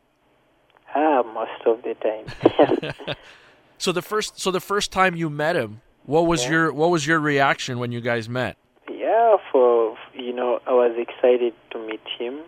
Ah, 0.95 1.23
most 1.23 1.61
of 1.65 1.81
the 1.83 1.95
time. 1.95 2.95
So 3.77 3.91
the 3.91 4.01
first 4.01 4.39
so 4.39 4.51
the 4.51 4.61
first 4.61 4.91
time 4.93 5.17
you 5.17 5.29
met 5.29 5.57
him, 5.57 5.81
what 6.05 6.25
was 6.27 6.45
Yeah. 6.45 6.51
your 6.51 6.73
what 6.73 6.89
was 6.91 7.05
your 7.05 7.19
reaction 7.19 7.77
when 7.77 7.91
you 7.91 7.99
guys 7.99 8.29
met? 8.29 8.55
yeah, 8.89 9.35
for 9.51 9.97
you 10.13 10.31
know, 10.31 10.59
I 10.65 10.71
was 10.71 10.95
excited 10.97 11.53
to 11.71 11.77
meet 11.85 11.99
him 12.17 12.39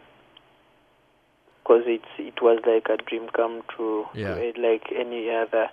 because 1.61 1.83
it's 1.85 2.07
it 2.17 2.41
was 2.41 2.61
like 2.65 2.87
a 2.89 2.95
dream 3.03 3.27
come 3.35 3.61
true. 3.75 4.07
Yeah. 4.13 4.35
Like 4.57 4.87
any 4.95 5.29
other 5.29 5.69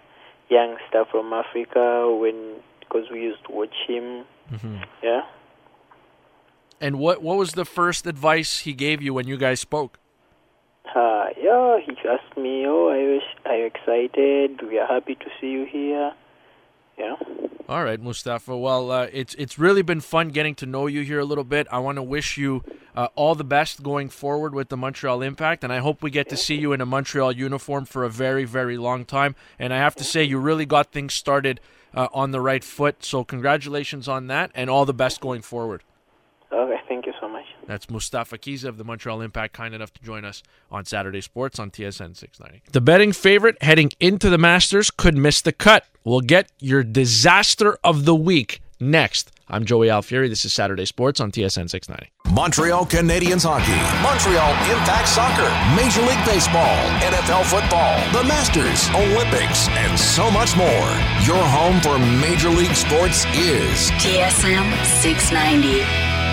youngster 0.51 1.05
from 1.11 1.33
Africa, 1.33 2.11
when 2.13 2.57
because 2.95 3.11
we 3.11 3.21
used 3.21 3.45
to 3.47 3.53
watch 3.53 3.75
him. 3.87 4.25
Mm-hmm. 4.53 4.77
Yeah. 5.03 5.23
And 6.81 6.99
what 6.99 7.23
what 7.23 7.37
was 7.37 7.53
the 7.53 7.65
first 7.65 8.07
advice 8.07 8.61
he 8.61 8.73
gave 8.73 9.03
you 9.03 9.15
when 9.15 9.27
you 9.27 9.37
guys 9.37 9.61
spoke? 9.61 9.99
Uh, 10.95 11.27
yeah, 11.41 11.79
he 11.81 11.93
asked 12.09 12.37
me, 12.37 12.65
"Oh, 12.67 12.89
are 12.89 12.99
you, 12.99 13.21
are 13.47 13.57
you 13.57 13.67
excited? 13.67 14.61
We 14.63 14.79
are 14.79 14.87
happy 14.87 15.15
to 15.15 15.27
see 15.41 15.51
you 15.51 15.65
here." 15.65 16.13
Yeah. 16.99 17.17
All 17.69 17.83
right, 17.83 18.01
Mustafa. 18.01 18.57
Well, 18.57 18.91
uh, 18.91 19.09
it's 19.13 19.35
it's 19.35 19.59
really 19.59 19.83
been 19.83 20.01
fun 20.01 20.29
getting 20.29 20.55
to 20.57 20.67
know 20.67 20.87
you 20.87 21.03
here 21.03 21.19
a 21.19 21.25
little 21.25 21.45
bit. 21.45 21.67
I 21.73 21.79
want 21.79 21.97
to 21.97 22.03
wish 22.03 22.37
you 22.37 22.63
uh, 22.95 23.09
all 23.17 23.35
the 23.35 23.45
best 23.45 23.83
going 23.83 24.11
forward 24.11 24.55
with 24.55 24.69
the 24.69 24.77
Montreal 24.77 25.23
Impact, 25.23 25.65
and 25.65 25.73
I 25.73 25.79
hope 25.79 26.03
we 26.03 26.11
get 26.11 26.29
to 26.29 26.37
see 26.37 26.57
you 26.57 26.73
in 26.73 26.81
a 26.81 26.87
Montreal 26.87 27.33
uniform 27.33 27.87
for 27.87 28.05
a 28.05 28.11
very 28.11 28.45
very 28.45 28.77
long 28.77 29.05
time. 29.05 29.35
And 29.59 29.73
I 29.73 29.79
have 29.79 29.97
to 29.97 30.05
say, 30.05 30.23
you 30.23 30.39
really 30.39 30.67
got 30.67 30.93
things 30.93 31.15
started 31.15 31.61
uh, 31.95 32.09
on 32.13 32.31
the 32.31 32.41
right 32.41 32.65
foot. 32.65 33.05
So 33.05 33.25
congratulations 33.25 34.09
on 34.09 34.27
that, 34.29 34.51
and 34.55 34.69
all 34.69 34.85
the 34.85 34.95
best 34.95 35.21
going 35.21 35.43
forward. 35.43 35.83
Okay, 36.53 36.81
thank 36.89 37.07
you 37.07 37.13
so 37.21 37.29
much. 37.29 37.45
That's 37.67 37.91
Mustafa 37.91 38.39
Kizza 38.39 38.67
of 38.67 38.77
the 38.77 38.85
Montreal 38.85 39.21
Impact, 39.21 39.55
kind 39.55 39.75
enough 39.75 39.93
to 39.95 40.03
join 40.03 40.25
us 40.25 40.43
on 40.71 40.85
Saturday 40.85 41.21
Sports 41.21 41.59
on 41.59 41.71
TSN 41.71 42.17
690. 42.17 42.63
The 42.73 42.81
betting 42.81 43.13
favorite 43.13 43.61
heading 43.63 43.91
into 43.99 44.31
the 44.31 44.39
Masters 44.39 44.91
could 44.91 45.17
miss 45.17 45.41
the 45.41 45.53
cut. 45.53 45.87
We'll 46.05 46.21
get 46.21 46.51
your 46.61 46.83
disaster 46.83 47.79
of 47.83 48.05
the 48.05 48.15
week 48.15 48.61
next. 48.79 49.33
I'm 49.49 49.65
Joey 49.65 49.89
Alfieri. 49.91 50.29
This 50.29 50.45
is 50.45 50.53
Saturday 50.53 50.87
Sports 50.87 51.21
on 51.21 51.31
TSN 51.31 51.69
690. 51.69 52.11
Montreal 52.33 52.87
Canadiens 52.87 53.45
hockey, 53.45 53.77
Montreal 54.03 54.51
Impact 54.73 55.07
soccer, 55.09 55.49
Major 55.77 56.01
League 56.03 56.25
Baseball, 56.25 56.75
NFL 57.05 57.45
football, 57.45 57.95
the 58.17 58.27
Masters, 58.27 58.89
Olympics, 58.97 59.69
and 59.69 59.99
so 59.99 60.31
much 60.31 60.57
more. 60.57 60.89
Your 61.29 61.43
home 61.45 61.81
for 61.81 61.99
Major 62.21 62.49
League 62.49 62.75
Sports 62.75 63.27
is 63.37 63.91
TSN 64.01 64.65
690. 65.03 66.24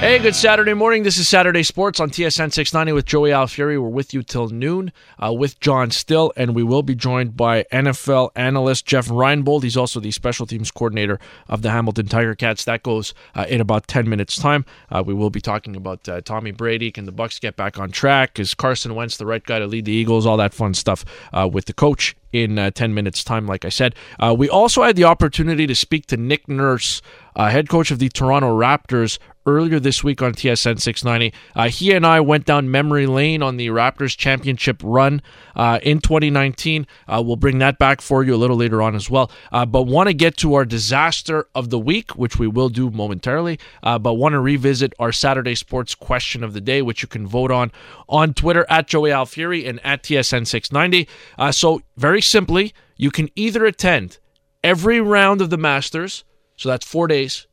Hey, 0.00 0.20
good 0.20 0.36
Saturday 0.36 0.74
morning. 0.74 1.02
This 1.02 1.18
is 1.18 1.28
Saturday 1.28 1.64
Sports 1.64 1.98
on 1.98 2.10
TSN 2.10 2.52
690 2.52 2.92
with 2.92 3.04
Joey 3.04 3.30
Alfieri. 3.30 3.82
We're 3.82 3.88
with 3.88 4.14
you 4.14 4.22
till 4.22 4.48
noon 4.48 4.92
uh, 5.18 5.32
with 5.32 5.58
John 5.58 5.90
Still, 5.90 6.32
and 6.36 6.54
we 6.54 6.62
will 6.62 6.84
be 6.84 6.94
joined 6.94 7.36
by 7.36 7.64
NFL 7.72 8.30
analyst 8.36 8.86
Jeff 8.86 9.08
Reinbold. 9.08 9.64
He's 9.64 9.76
also 9.76 9.98
the 9.98 10.12
special 10.12 10.46
teams 10.46 10.70
coordinator 10.70 11.18
of 11.48 11.62
the 11.62 11.72
Hamilton 11.72 12.06
Tiger 12.06 12.36
Cats. 12.36 12.64
That 12.64 12.84
goes 12.84 13.12
uh, 13.34 13.46
in 13.48 13.60
about 13.60 13.88
10 13.88 14.08
minutes' 14.08 14.36
time. 14.36 14.64
Uh, 14.88 15.02
we 15.04 15.14
will 15.14 15.30
be 15.30 15.40
talking 15.40 15.74
about 15.74 16.08
uh, 16.08 16.20
Tommy 16.20 16.52
Brady. 16.52 16.92
Can 16.92 17.04
the 17.04 17.12
Bucs 17.12 17.40
get 17.40 17.56
back 17.56 17.76
on 17.76 17.90
track? 17.90 18.38
Is 18.38 18.54
Carson 18.54 18.94
Wentz 18.94 19.16
the 19.16 19.26
right 19.26 19.42
guy 19.42 19.58
to 19.58 19.66
lead 19.66 19.86
the 19.86 19.92
Eagles? 19.92 20.26
All 20.26 20.36
that 20.36 20.54
fun 20.54 20.74
stuff 20.74 21.04
uh, 21.32 21.50
with 21.52 21.64
the 21.64 21.74
coach 21.74 22.14
in 22.32 22.58
uh, 22.58 22.70
10 22.70 22.94
minutes' 22.94 23.24
time, 23.24 23.46
like 23.46 23.64
I 23.64 23.68
said. 23.68 23.94
Uh, 24.20 24.34
we 24.36 24.48
also 24.48 24.82
had 24.82 24.96
the 24.96 25.04
opportunity 25.04 25.66
to 25.66 25.74
speak 25.74 26.06
to 26.06 26.16
Nick 26.16 26.48
Nurse, 26.48 27.02
uh, 27.34 27.48
head 27.48 27.68
coach 27.68 27.90
of 27.90 27.98
the 27.98 28.08
Toronto 28.08 28.56
Raptors, 28.56 29.18
earlier 29.48 29.80
this 29.80 30.04
week 30.04 30.22
on 30.22 30.32
TSN 30.32 30.80
690. 30.80 31.36
Uh, 31.54 31.68
he 31.68 31.92
and 31.92 32.06
I 32.06 32.20
went 32.20 32.44
down 32.44 32.70
memory 32.70 33.06
lane 33.06 33.42
on 33.42 33.56
the 33.56 33.68
Raptors 33.68 34.16
championship 34.16 34.80
run 34.84 35.22
uh, 35.56 35.78
in 35.82 36.00
2019. 36.00 36.86
Uh, 37.06 37.22
we'll 37.24 37.36
bring 37.36 37.58
that 37.58 37.78
back 37.78 38.00
for 38.00 38.22
you 38.22 38.34
a 38.34 38.36
little 38.36 38.56
later 38.56 38.82
on 38.82 38.94
as 38.94 39.10
well. 39.10 39.30
Uh, 39.52 39.66
but 39.66 39.84
want 39.84 40.08
to 40.08 40.14
get 40.14 40.36
to 40.38 40.54
our 40.54 40.64
disaster 40.64 41.48
of 41.54 41.70
the 41.70 41.78
week, 41.78 42.16
which 42.16 42.38
we 42.38 42.46
will 42.46 42.68
do 42.68 42.90
momentarily. 42.90 43.58
Uh, 43.82 43.98
but 43.98 44.14
want 44.14 44.32
to 44.32 44.40
revisit 44.40 44.92
our 44.98 45.12
Saturday 45.12 45.54
sports 45.54 45.94
question 45.94 46.44
of 46.44 46.52
the 46.52 46.60
day, 46.60 46.82
which 46.82 47.02
you 47.02 47.08
can 47.08 47.26
vote 47.26 47.50
on 47.50 47.72
on 48.08 48.34
Twitter 48.34 48.66
at 48.68 48.86
Joey 48.86 49.10
Alfieri 49.10 49.66
and 49.66 49.80
at 49.84 50.02
TSN 50.02 50.46
690. 50.46 51.08
Uh, 51.38 51.52
so, 51.52 51.82
very 51.96 52.22
simply, 52.22 52.72
you 52.96 53.10
can 53.10 53.28
either 53.34 53.64
attend 53.64 54.18
every 54.62 55.00
round 55.00 55.40
of 55.40 55.50
the 55.50 55.56
Masters, 55.56 56.24
so 56.56 56.68
that's 56.68 56.86
four 56.86 57.06
days 57.06 57.46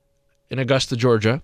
in 0.49 0.59
Augusta, 0.59 0.95
Georgia 0.95 1.41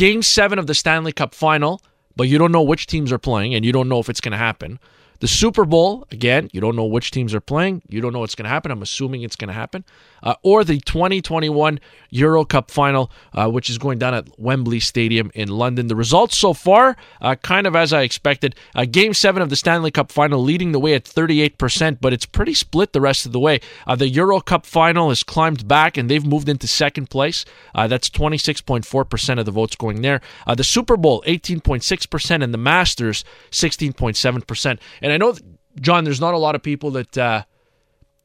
game 0.00 0.22
seven 0.22 0.58
of 0.58 0.66
the 0.66 0.72
Stanley 0.72 1.12
Cup 1.12 1.34
final, 1.34 1.82
but 2.16 2.26
you 2.26 2.38
don't 2.38 2.52
know 2.52 2.62
which 2.62 2.86
teams 2.86 3.12
are 3.12 3.18
playing 3.18 3.54
and 3.54 3.66
you 3.66 3.70
don't 3.70 3.86
know 3.86 4.00
if 4.00 4.08
it's 4.08 4.22
going 4.22 4.32
to 4.32 4.38
happen. 4.38 4.78
The 5.20 5.28
Super 5.28 5.66
Bowl, 5.66 6.06
again, 6.10 6.48
you 6.52 6.62
don't 6.62 6.74
know 6.74 6.86
which 6.86 7.10
teams 7.10 7.34
are 7.34 7.42
playing. 7.42 7.82
You 7.88 8.00
don't 8.00 8.14
know 8.14 8.20
what's 8.20 8.34
going 8.34 8.44
to 8.44 8.50
happen. 8.50 8.70
I'm 8.70 8.80
assuming 8.80 9.20
it's 9.22 9.36
going 9.36 9.48
to 9.48 9.54
happen. 9.54 9.84
Uh, 10.22 10.34
or 10.42 10.64
the 10.64 10.80
2021 10.80 11.78
Euro 12.10 12.44
Cup 12.44 12.70
final, 12.70 13.10
uh, 13.34 13.48
which 13.50 13.68
is 13.68 13.76
going 13.76 13.98
down 13.98 14.14
at 14.14 14.28
Wembley 14.38 14.80
Stadium 14.80 15.30
in 15.34 15.48
London. 15.48 15.88
The 15.88 15.96
results 15.96 16.38
so 16.38 16.54
far, 16.54 16.96
uh, 17.20 17.34
kind 17.36 17.66
of 17.66 17.76
as 17.76 17.92
I 17.92 18.02
expected. 18.02 18.54
Uh, 18.74 18.86
game 18.86 19.12
seven 19.12 19.42
of 19.42 19.50
the 19.50 19.56
Stanley 19.56 19.90
Cup 19.90 20.10
final 20.10 20.42
leading 20.42 20.72
the 20.72 20.80
way 20.80 20.94
at 20.94 21.04
38%, 21.04 21.98
but 22.00 22.14
it's 22.14 22.26
pretty 22.26 22.54
split 22.54 22.94
the 22.94 23.00
rest 23.00 23.26
of 23.26 23.32
the 23.32 23.40
way. 23.40 23.60
Uh, 23.86 23.96
the 23.96 24.08
Euro 24.08 24.40
Cup 24.40 24.64
final 24.64 25.10
has 25.10 25.22
climbed 25.22 25.68
back 25.68 25.98
and 25.98 26.10
they've 26.10 26.26
moved 26.26 26.48
into 26.48 26.66
second 26.66 27.10
place. 27.10 27.44
Uh, 27.74 27.86
that's 27.86 28.08
26.4% 28.08 29.38
of 29.38 29.44
the 29.44 29.50
votes 29.50 29.76
going 29.76 30.00
there. 30.00 30.22
The 30.56 30.64
Super 30.64 30.96
Bowl, 30.96 31.22
18.6%, 31.26 32.42
and 32.42 32.54
the 32.54 32.58
Masters, 32.58 33.24
16.7%. 33.50 34.78
And 35.02 35.09
I 35.12 35.16
know, 35.16 35.34
John, 35.80 36.04
there's 36.04 36.20
not 36.20 36.34
a 36.34 36.38
lot 36.38 36.54
of 36.54 36.62
people 36.62 36.90
that. 36.92 37.16
Uh, 37.18 37.42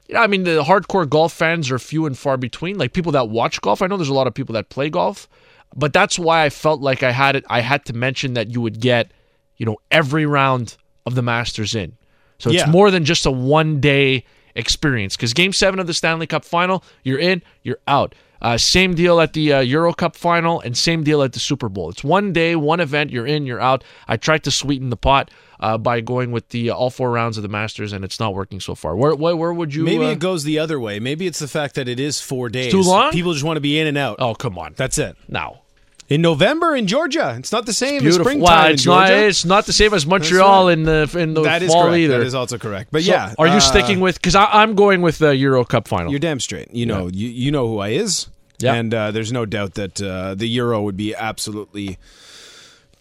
yeah, 0.07 0.21
I 0.21 0.27
mean 0.27 0.43
the 0.43 0.63
hardcore 0.63 1.09
golf 1.09 1.33
fans 1.33 1.71
are 1.71 1.79
few 1.79 2.05
and 2.05 2.15
far 2.17 2.37
between. 2.37 2.77
Like 2.77 2.93
people 2.93 3.11
that 3.13 3.29
watch 3.29 3.59
golf, 3.61 3.81
I 3.81 3.87
know 3.87 3.97
there's 3.97 4.09
a 4.09 4.13
lot 4.13 4.27
of 4.27 4.33
people 4.35 4.53
that 4.53 4.69
play 4.69 4.89
golf, 4.89 5.27
but 5.75 5.93
that's 5.93 6.19
why 6.19 6.43
I 6.43 6.49
felt 6.49 6.79
like 6.81 7.01
I 7.01 7.11
had 7.11 7.35
it. 7.35 7.43
I 7.49 7.61
had 7.61 7.85
to 7.85 7.93
mention 7.93 8.33
that 8.33 8.49
you 8.51 8.61
would 8.61 8.79
get, 8.79 9.11
you 9.57 9.65
know, 9.65 9.77
every 9.89 10.25
round 10.27 10.77
of 11.07 11.15
the 11.15 11.23
Masters 11.23 11.73
in. 11.73 11.97
So 12.37 12.51
it's 12.51 12.59
Yeah. 12.59 12.69
more 12.69 12.91
than 12.91 13.03
just 13.03 13.25
a 13.25 13.31
one 13.31 13.79
day 13.79 14.25
experience. 14.55 15.15
Because 15.15 15.33
Game 15.33 15.53
Seven 15.53 15.79
of 15.79 15.87
the 15.87 15.93
Stanley 15.93 16.27
Cup 16.27 16.45
Final, 16.45 16.83
you're 17.03 17.19
in, 17.19 17.41
you're 17.63 17.79
out. 17.87 18.13
Uh, 18.45 18.59
same 18.59 18.93
deal 18.93 19.19
at 19.19 19.33
the 19.33 19.53
uh, 19.53 19.59
Euro 19.61 19.91
Cup 19.91 20.15
Final, 20.15 20.59
and 20.59 20.77
same 20.77 21.03
deal 21.03 21.23
at 21.23 21.33
the 21.33 21.39
Super 21.39 21.67
Bowl. 21.67 21.89
It's 21.89 22.03
one 22.03 22.31
day, 22.31 22.55
one 22.55 22.79
event. 22.79 23.09
You're 23.09 23.25
in, 23.25 23.47
you're 23.47 23.59
out. 23.59 23.83
I 24.07 24.17
tried 24.17 24.43
to 24.43 24.51
sweeten 24.51 24.91
the 24.91 24.95
pot 24.97 25.31
uh, 25.59 25.79
by 25.79 25.99
going 26.01 26.31
with 26.31 26.49
the 26.49 26.69
uh, 26.69 26.75
all 26.75 26.91
four 26.91 27.09
rounds 27.09 27.37
of 27.37 27.41
the 27.41 27.49
Masters, 27.49 27.91
and 27.91 28.05
it's 28.05 28.19
not 28.19 28.35
working 28.35 28.59
so 28.59 28.75
far. 28.75 28.95
Where 28.95 29.15
where, 29.15 29.35
where 29.35 29.51
would 29.51 29.73
you? 29.73 29.83
Maybe 29.83 30.05
uh, 30.05 30.09
it 30.09 30.19
goes 30.19 30.43
the 30.43 30.59
other 30.59 30.79
way. 30.79 30.99
Maybe 30.99 31.25
it's 31.25 31.39
the 31.39 31.47
fact 31.47 31.73
that 31.73 31.87
it 31.87 31.99
is 31.99 32.21
four 32.21 32.49
days. 32.49 32.71
too 32.71 32.83
long? 32.83 33.11
People 33.11 33.33
just 33.33 33.43
want 33.43 33.57
to 33.57 33.61
be 33.61 33.79
in 33.79 33.87
and 33.87 33.97
out. 33.97 34.17
Oh 34.19 34.35
come 34.35 34.59
on! 34.59 34.75
That's 34.77 34.99
it. 34.99 35.17
now 35.27 35.61
In 36.07 36.21
November 36.21 36.75
in 36.75 36.85
Georgia, 36.85 37.33
it's 37.39 37.51
not 37.51 37.65
the 37.65 37.73
same 37.73 37.95
as 37.95 38.15
beautiful. 38.15 38.37
Wow, 38.41 38.67
in 38.67 38.73
it's 38.73 38.85
not. 38.85 39.07
Georgia. 39.07 39.25
It's 39.25 39.43
not 39.43 39.65
the 39.65 39.73
same 39.73 39.91
as 39.95 40.05
Montreal 40.05 40.69
in 40.69 40.83
the 40.83 41.11
in 41.17 41.33
the 41.33 41.41
that 41.41 41.63
fall 41.63 41.85
correct. 41.85 41.97
either. 41.97 42.19
That 42.19 42.27
is 42.27 42.35
also 42.35 42.59
correct. 42.59 42.89
But 42.91 43.01
So, 43.01 43.11
yeah, 43.11 43.33
are 43.39 43.47
you 43.47 43.53
uh, 43.53 43.59
sticking 43.59 44.01
with? 44.01 44.21
Because 44.21 44.35
I'm 44.35 44.75
going 44.75 45.01
with 45.01 45.17
the 45.17 45.35
Euro 45.35 45.65
Cup 45.65 45.87
final. 45.87 46.11
You're 46.11 46.19
damn 46.19 46.39
straight. 46.39 46.71
You 46.71 46.85
know, 46.85 47.07
you, 47.07 47.27
you 47.27 47.51
know 47.51 47.67
who 47.67 47.79
I 47.79 47.89
is. 47.89 48.27
Yeah. 48.59 48.73
And 48.75 48.93
uh, 48.93 49.11
there's 49.11 49.31
no 49.31 49.45
doubt 49.45 49.73
that 49.75 50.01
uh, 50.01 50.35
the 50.35 50.47
Euro 50.47 50.81
would 50.81 50.95
be 50.97 51.13
absolutely 51.13 51.97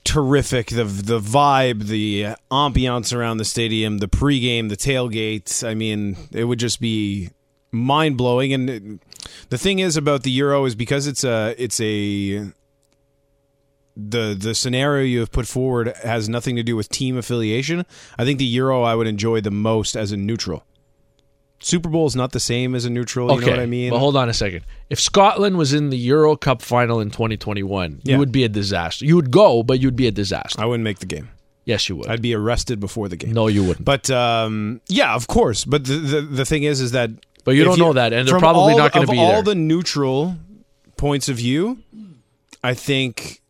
terrific. 0.05 0.69
The 0.69 0.85
the 0.85 1.21
vibe, 1.21 1.87
the 1.87 2.35
ambiance 2.51 3.17
around 3.17 3.39
the 3.39 3.45
stadium, 3.45 3.99
the 3.99 4.09
pregame, 4.09 4.69
the 4.69 4.77
tailgate. 4.77 5.63
I 5.67 5.75
mean, 5.75 6.17
it 6.33 6.45
would 6.45 6.59
just 6.59 6.81
be 6.81 7.31
mind 7.71 8.17
blowing. 8.17 8.53
And 8.53 8.71
it- 8.71 8.83
the 9.49 9.57
thing 9.59 9.79
is 9.79 9.97
about 9.97 10.23
the 10.23 10.31
Euro 10.33 10.65
is 10.67 10.75
because 10.75 11.07
it's 11.07 11.25
a 11.25 11.55
it's 11.57 11.81
a 11.81 12.53
the 13.97 14.35
the 14.39 14.55
scenario 14.55 15.05
you 15.05 15.21
have 15.21 15.31
put 15.33 15.47
forward 15.47 15.95
has 16.03 16.29
nothing 16.29 16.57
to 16.57 16.63
do 16.63 16.77
with 16.77 16.89
team 16.89 17.17
affiliation. 17.17 17.87
I 18.19 18.25
think 18.25 18.39
the 18.39 18.45
Euro 18.45 18.83
I 18.83 18.95
would 18.95 19.07
enjoy 19.07 19.41
the 19.41 19.51
most 19.53 19.97
as 19.97 20.13
a 20.13 20.17
neutral. 20.17 20.65
Super 21.65 21.89
Bowl 21.89 22.07
is 22.07 22.15
not 22.15 22.33
the 22.33 22.41
same 22.41 22.75
as 22.75 22.85
a 22.85 22.91
neutral. 22.91 23.29
You 23.31 23.37
okay, 23.39 23.47
know 23.47 23.53
what 23.53 23.61
I 23.61 23.67
mean? 23.67 23.91
But 23.91 23.99
hold 23.99 24.17
on 24.17 24.29
a 24.29 24.35
second. 24.35 24.65
If 24.91 25.01
Scotland 25.01 25.57
was 25.57 25.73
in 25.73 25.91
the 25.91 25.97
Euro 25.99 26.37
Cup 26.37 26.61
final 26.63 27.01
in 27.01 27.11
2021, 27.11 28.01
Yeah. 28.05 28.13
you 28.13 28.19
would 28.19 28.33
be 28.33 28.45
a 28.45 28.49
disaster. 28.49 29.05
You 29.05 29.17
would 29.17 29.31
go, 29.31 29.63
but 29.63 29.81
you'd 29.81 29.97
be 29.97 30.07
a 30.07 30.11
disaster. 30.11 30.61
I 30.61 30.67
wouldn't 30.67 30.85
make 30.85 30.99
the 30.99 31.07
game. 31.07 31.31
yes, 31.65 31.89
you 31.89 31.97
would. 31.97 32.09
I'd 32.09 32.21
be 32.23 32.35
arrested 32.35 32.79
before 32.81 33.09
the 33.09 33.17
game. 33.17 33.33
no, 33.33 33.47
you 33.49 33.65
wouldn't. 33.65 33.85
But 33.85 34.11
um, 34.11 34.81
yeah, 34.89 35.15
of 35.15 35.27
course. 35.27 35.65
But 35.65 35.85
the, 35.85 35.95
the 35.97 36.21
the 36.21 36.45
thing 36.45 36.65
is, 36.65 36.81
is 36.83 36.91
that 36.93 37.11
But 37.45 37.53
you 37.53 37.65
don't 37.65 37.79
know 37.79 37.95
that, 37.95 38.13
and 38.13 38.29
they're 38.29 38.39
probably 38.39 38.73
all 38.75 38.79
not 38.79 38.93
gonna 38.93 39.05
of 39.05 39.11
be 39.11 39.19
all 39.19 39.33
there. 39.33 39.43
the 39.43 39.55
neutral 39.55 40.37
points 40.99 41.29
of 41.31 41.37
view. 41.37 41.79
I 42.63 42.75
think 42.75 43.41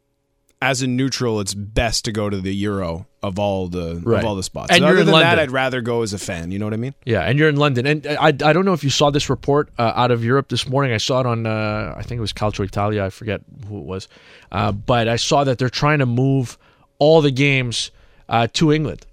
as 0.63 0.81
a 0.83 0.87
neutral, 0.87 1.41
it's 1.41 1.53
best 1.55 2.05
to 2.07 2.13
go 2.13 2.31
to 2.31 2.41
the 2.41 2.55
Euro 2.57 3.07
of 3.23 3.39
all 3.39 3.69
the 3.69 4.01
Right. 4.03 4.19
of 4.21 4.25
all 4.25 4.35
the 4.35 4.43
spots. 4.43 4.71
And 4.71 4.81
you're 4.81 4.91
Other 4.91 5.01
in 5.01 5.07
than 5.07 5.15
that, 5.15 5.21
London. 5.23 5.39
I'd 5.41 5.51
rather 5.51 5.81
go 5.83 6.03
as 6.03 6.13
a 6.13 6.19
fan. 6.19 6.51
You 6.53 6.59
know 6.59 6.67
what 6.67 6.75
I 6.75 6.79
mean? 6.79 6.95
Yeah, 7.05 7.21
and 7.21 7.39
you're 7.39 7.49
in 7.49 7.57
London, 7.57 7.87
and 7.87 8.07
I, 8.07 8.29
I 8.29 8.31
don't 8.53 8.65
know 8.65 8.73
if 8.73 8.83
you 8.85 8.91
saw 8.91 9.11
this 9.11 9.29
report 9.29 9.69
uh, 9.79 9.93
out 9.95 10.11
of 10.11 10.25
Europe 10.25 10.49
this 10.49 10.69
morning. 10.69 10.93
I 10.93 10.99
saw 10.99 11.21
it 11.21 11.27
on 11.27 11.47
uh, 11.47 11.95
I 11.97 12.03
think 12.03 12.19
it 12.19 12.23
was 12.23 12.33
Calcio 12.33 12.65
Italia. 12.65 13.05
I 13.05 13.11
forget 13.11 13.43
who 13.69 13.79
it 13.79 13.85
was, 13.85 14.09
uh, 14.53 14.73
but 14.73 15.07
I 15.09 15.17
saw 15.17 15.45
that 15.45 15.59
they're 15.59 15.69
trying 15.69 15.99
to 15.99 16.07
move 16.07 16.57
all 16.99 17.21
the 17.21 17.31
games 17.31 17.91
uh, 18.29 18.47
to 18.55 18.73
England. 18.73 19.05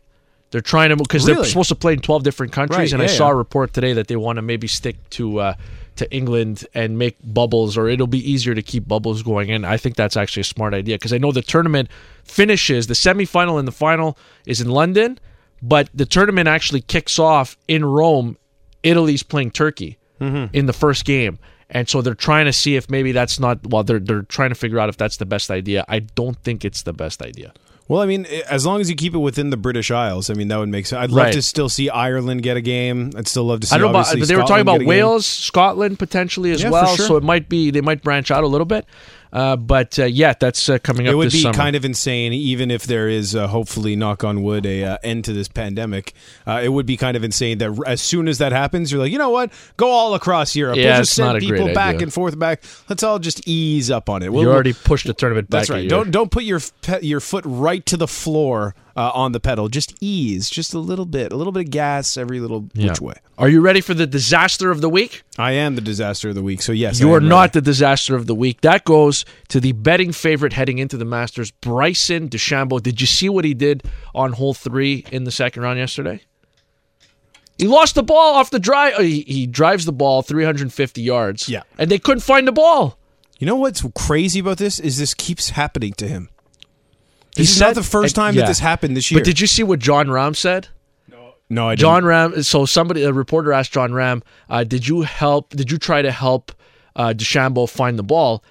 They're 0.52 0.62
trying 0.62 0.90
to 0.90 0.96
because 0.98 1.26
they're 1.26 1.44
supposed 1.46 1.70
to 1.70 1.76
play 1.76 1.94
in 1.94 2.00
12 2.00 2.24
different 2.24 2.52
countries, 2.54 2.78
Right, 2.78 2.94
and 2.94 3.02
I 3.02 3.06
yeah, 3.06 3.12
saw 3.18 3.28
yeah. 3.28 3.34
a 3.34 3.36
report 3.36 3.74
today 3.74 3.94
that 3.94 4.08
they 4.08 4.16
want 4.18 4.36
to 4.38 4.42
maybe 4.42 4.68
stick 4.68 4.98
to 5.12 5.40
uh, 5.40 5.54
to 5.96 6.14
England 6.14 6.66
and 6.74 6.98
make 6.98 7.18
bubbles, 7.24 7.78
or 7.78 7.88
it'll 7.88 8.08
be 8.08 8.32
easier 8.32 8.54
to 8.56 8.62
keep 8.62 8.88
bubbles 8.88 9.24
going 9.24 9.50
in. 9.50 9.64
I 9.66 9.78
think 9.78 9.96
that's 9.96 10.18
actually 10.18 10.42
a 10.42 10.46
smart 10.46 10.74
idea 10.74 10.96
because 10.98 11.14
I 11.14 11.18
know 11.18 11.32
the 11.32 11.42
tournament 11.42 11.90
finishes 12.24 12.88
the 12.88 12.94
semifinal 12.94 13.60
and 13.60 13.68
the 13.68 13.72
final 13.74 14.18
is 14.46 14.62
in 14.62 14.70
London, 14.70 15.20
but 15.62 15.90
the 15.94 16.06
tournament 16.06 16.48
actually 16.48 16.82
kicks 16.82 17.18
off 17.20 17.58
in 17.68 17.84
Rome. 17.86 18.38
Italy's 18.84 19.24
playing 19.24 19.52
Turkey 19.52 19.98
Mm-hmm. 20.20 20.56
in 20.56 20.68
the 20.68 20.74
first 20.74 21.04
game. 21.04 21.40
And 21.72 21.90
so 21.90 22.04
they're 22.04 22.14
trying 22.14 22.46
to 22.46 22.54
see 22.54 22.76
if 22.76 22.92
maybe 22.92 23.12
that's 23.12 23.40
not 23.40 23.66
well 23.66 23.84
they're 23.84 23.98
they're 23.98 24.22
trying 24.22 24.50
to 24.50 24.56
figure 24.56 24.78
out 24.78 24.88
if 24.88 24.98
that's 24.98 25.18
the 25.18 25.26
best 25.26 25.50
idea. 25.50 25.84
I 25.88 25.98
don't 26.00 26.38
think 26.44 26.64
it's 26.64 26.84
the 26.84 26.94
best 26.94 27.24
idea. 27.24 27.54
Well, 27.88 28.02
I 28.02 28.06
mean, 28.06 28.26
eh, 28.30 28.42
as 28.50 28.66
long 28.66 28.80
as 28.80 28.90
you 28.90 28.96
keep 28.96 29.14
it 29.14 29.18
within 29.20 29.50
the 29.50 29.58
British 29.58 29.92
Isles, 29.92 30.30
I 30.30 30.34
mean, 30.34 30.48
that 30.48 30.58
would 30.60 30.70
make 30.70 30.86
sense. 30.86 31.00
I'd 31.04 31.10
love 31.12 31.26
Right. 31.26 31.34
to 31.34 31.42
still 31.42 31.68
see 31.68 31.90
Ireland 31.90 32.42
get 32.42 32.56
a 32.56 32.62
game. 32.62 33.12
I'd 33.18 33.28
still 33.28 33.44
love 33.44 33.60
to 33.62 33.68
see. 33.68 33.76
I 33.76 33.80
don't 33.80 33.92
know 33.92 34.00
about 34.00 34.18
but 34.18 34.28
they 34.28 34.36
were 34.36 34.44
talking 34.44 34.62
about 34.62 34.76
a 34.78 34.80
game. 34.80 34.88
Wales, 34.88 35.26
Scotland 35.26 36.00
potentially 36.00 36.52
as 36.52 36.62
Yeah, 36.64 36.70
well. 36.70 36.96
sure. 36.96 37.06
So 37.06 37.16
it 37.18 37.24
might 37.24 37.50
be 37.50 37.70
they 37.72 37.82
might 37.82 38.02
branch 38.02 38.32
out 38.32 38.44
a 38.44 38.48
little 38.48 38.66
bit. 38.66 38.86
Uh, 39.34 39.56
but 39.56 39.98
uh, 39.98 40.06
yeah, 40.06 40.34
that's 40.40 40.68
uh, 40.68 40.78
coming 40.80 41.08
up 41.08 41.14
It 41.14 41.16
would 41.16 41.32
be 41.32 41.42
summer. 41.42 41.54
kind 41.54 41.76
of 41.76 41.86
insane, 41.86 42.34
even 42.34 42.70
if 42.70 42.84
there 42.84 43.08
is, 43.08 43.36
uh, 43.36 43.48
hopefully, 43.48 43.96
knock 43.96 44.24
on 44.24 44.44
wood, 44.44 44.66
a 44.66 44.84
uh, 44.84 44.98
end 45.04 45.24
to 45.26 45.34
this 45.34 45.48
pandemic. 45.48 46.14
Uh, 46.46 46.60
it 46.64 46.70
would 46.70 46.86
be 46.86 46.98
kind 46.98 47.16
of 47.16 47.24
insane 47.24 47.58
that 47.60 47.70
r- 47.70 47.88
as 47.88 48.02
soon 48.02 48.28
as 48.28 48.40
that 48.40 48.52
happens, 48.52 48.92
you're 48.92 49.00
like, 49.02 49.12
you 49.12 49.18
know 49.18 49.30
what? 49.30 49.52
Go 49.78 49.90
all 49.90 50.16
across 50.16 50.56
Europe. 50.56 50.76
Yeah, 50.78 50.84
we'll 50.84 51.00
it's 51.02 51.10
just 51.10 51.16
send 51.16 51.40
people 51.40 51.74
back 51.74 51.96
idea. 51.96 52.04
and 52.04 52.14
forth, 52.14 52.38
back. 52.38 52.64
Let's 52.90 53.04
all 53.04 53.20
just 53.20 53.48
ease 53.48 53.90
up 53.90 54.10
on 54.10 54.22
it. 54.24 54.34
We'll, 54.34 54.44
you 54.44 54.52
already 54.52 54.74
pushed 54.74 55.08
the 55.08 55.14
tournament 55.14 55.50
back. 55.50 55.62
That's 55.62 55.70
right. 55.70 55.88
Don't 55.88 56.12
don't 56.12 56.30
put 56.32 56.44
your 56.44 56.60
your 57.02 57.20
foot 57.20 57.46
right 57.48 57.86
to 57.86 57.98
the 57.98 58.08
floor 58.08 58.76
uh, 58.96 59.12
on 59.14 59.32
the 59.32 59.40
pedal. 59.40 59.68
Just 59.70 59.94
ease, 60.02 60.50
just 60.50 60.74
a 60.74 60.80
little 60.80 61.06
bit, 61.06 61.32
a 61.32 61.36
little 61.36 61.54
bit 61.54 61.66
of 61.66 61.72
gas 61.72 62.18
every 62.18 62.40
little 62.40 62.70
Yeah. 62.74 62.90
which 62.90 63.02
way. 63.02 63.14
Are 63.38 63.50
you 63.50 63.62
ready 63.62 63.82
for 63.82 63.94
the 63.94 64.06
disaster 64.08 64.70
of 64.72 64.82
the 64.82 64.90
week? 64.90 65.24
I 65.38 65.54
am 65.54 65.76
the 65.76 65.82
disaster 65.82 66.30
of 66.30 66.36
the 66.36 66.44
week, 66.44 66.62
so 66.62 66.72
yes, 66.72 67.00
You 67.00 67.12
are 67.14 67.18
am 67.18 67.28
not 67.28 67.54
the 67.54 67.62
disaster 67.62 68.16
of 68.16 68.28
the 68.28 68.36
week. 68.36 68.62
That 68.62 68.84
goes 68.86 69.26
to 69.50 69.60
the 69.60 69.72
betting 69.72 70.12
favorite 70.12 70.54
heading 70.54 70.78
into 70.78 70.98
the 70.98 71.06
Masters, 71.06 71.52
Bryson 71.52 72.30
DeChambeau. 72.30 72.82
Did 72.84 73.02
you 73.02 73.08
see 73.08 73.30
what 73.30 73.46
he 73.46 73.54
did 73.54 73.84
on 74.14 74.34
hole 74.34 74.54
three 74.54 75.06
in 75.12 75.24
the 75.24 75.32
second 75.32 75.64
round 75.64 75.80
yesterday? 75.80 76.22
He 77.58 77.68
lost 77.68 77.94
the 77.96 78.04
ball 78.04 78.36
off 78.36 78.50
the 78.50 78.60
drive. 78.60 78.96
uh, 78.96 79.02
He, 79.02 79.22
he 79.22 79.46
drives 79.48 79.86
the 79.86 79.92
ball 79.92 80.22
350 80.24 81.02
yards. 81.02 81.48
Yeah. 81.48 81.62
And 81.78 81.92
they 81.92 82.00
couldn't 82.00 82.22
find 82.22 82.48
the 82.48 82.52
ball. 82.52 82.98
You 83.38 83.46
know 83.48 83.56
what's 83.56 83.84
crazy 83.96 84.40
about 84.40 84.58
this 84.58 84.80
is 84.80 84.98
this 84.98 85.14
keeps 85.14 85.52
happening 85.52 85.94
to 85.94 86.08
him. 86.08 86.30
He 87.36 87.44
This 87.44 87.52
is 87.52 87.58
said- 87.58 87.66
not 87.68 87.76
the 87.76 87.84
first 87.84 88.16
and- 88.18 88.24
time 88.24 88.36
yeah. 88.36 88.42
that 88.42 88.48
this 88.48 88.60
happened 88.60 88.96
this 88.98 89.10
year. 89.12 89.20
But 89.20 89.26
did 89.26 89.40
you 89.40 89.48
see 89.48 89.64
what 89.64 89.80
Jon 89.80 90.08
Rahm 90.08 90.36
said? 90.36 90.68
no, 91.50 91.68
I 91.68 91.76
didn't. 91.76 91.80
Jon 91.82 92.04
Rahm. 92.04 92.46
So 92.46 92.66
somebody, 92.66 93.04
a 93.04 93.12
reporter 93.12 93.52
asked 93.52 93.74
Jon 93.74 93.92
Rahm, 93.92 94.22
uh, 94.50 94.64
"Did 94.64 94.88
you 94.88 95.02
help? 95.02 95.50
Did 95.50 95.70
you 95.72 95.78
try 95.78 96.02
to 96.02 96.12
help 96.12 96.52
uh, 96.96 97.10
DeChambeau 97.16 97.70
find 97.70 98.00
the 98.00 98.04
ball?" 98.04 98.42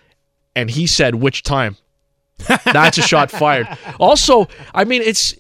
And 0.55 0.71
he 0.71 0.87
said, 0.87 1.15
"Which 1.17 1.43
time?" 1.43 1.77
That's 2.65 2.99
a 2.99 3.03
shot 3.03 3.31
fired. 3.31 3.69
Also, 3.99 4.49
I 4.75 4.85
mean, 4.85 5.01
it's 5.03 5.35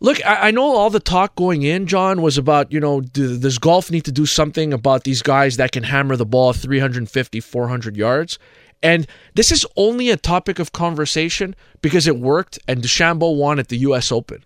look. 0.00 0.24
I, 0.26 0.48
I 0.48 0.50
know 0.50 0.64
all 0.64 0.90
the 0.90 1.00
talk 1.00 1.34
going 1.36 1.62
in, 1.62 1.86
John, 1.86 2.22
was 2.22 2.38
about 2.38 2.72
you 2.72 2.80
know, 2.80 3.00
do, 3.00 3.38
does 3.38 3.58
golf 3.58 3.90
need 3.90 4.04
to 4.04 4.12
do 4.12 4.26
something 4.26 4.72
about 4.72 5.04
these 5.04 5.22
guys 5.22 5.56
that 5.58 5.72
can 5.72 5.84
hammer 5.84 6.16
the 6.16 6.26
ball 6.26 6.52
350, 6.52 7.40
400 7.40 7.96
yards? 7.96 8.38
And 8.82 9.06
this 9.34 9.52
is 9.52 9.66
only 9.76 10.08
a 10.10 10.16
topic 10.16 10.58
of 10.58 10.72
conversation 10.72 11.54
because 11.82 12.06
it 12.06 12.16
worked, 12.18 12.58
and 12.66 12.82
DeChambeau 12.82 13.36
won 13.36 13.58
at 13.58 13.68
the 13.68 13.78
U.S. 13.78 14.10
Open. 14.10 14.44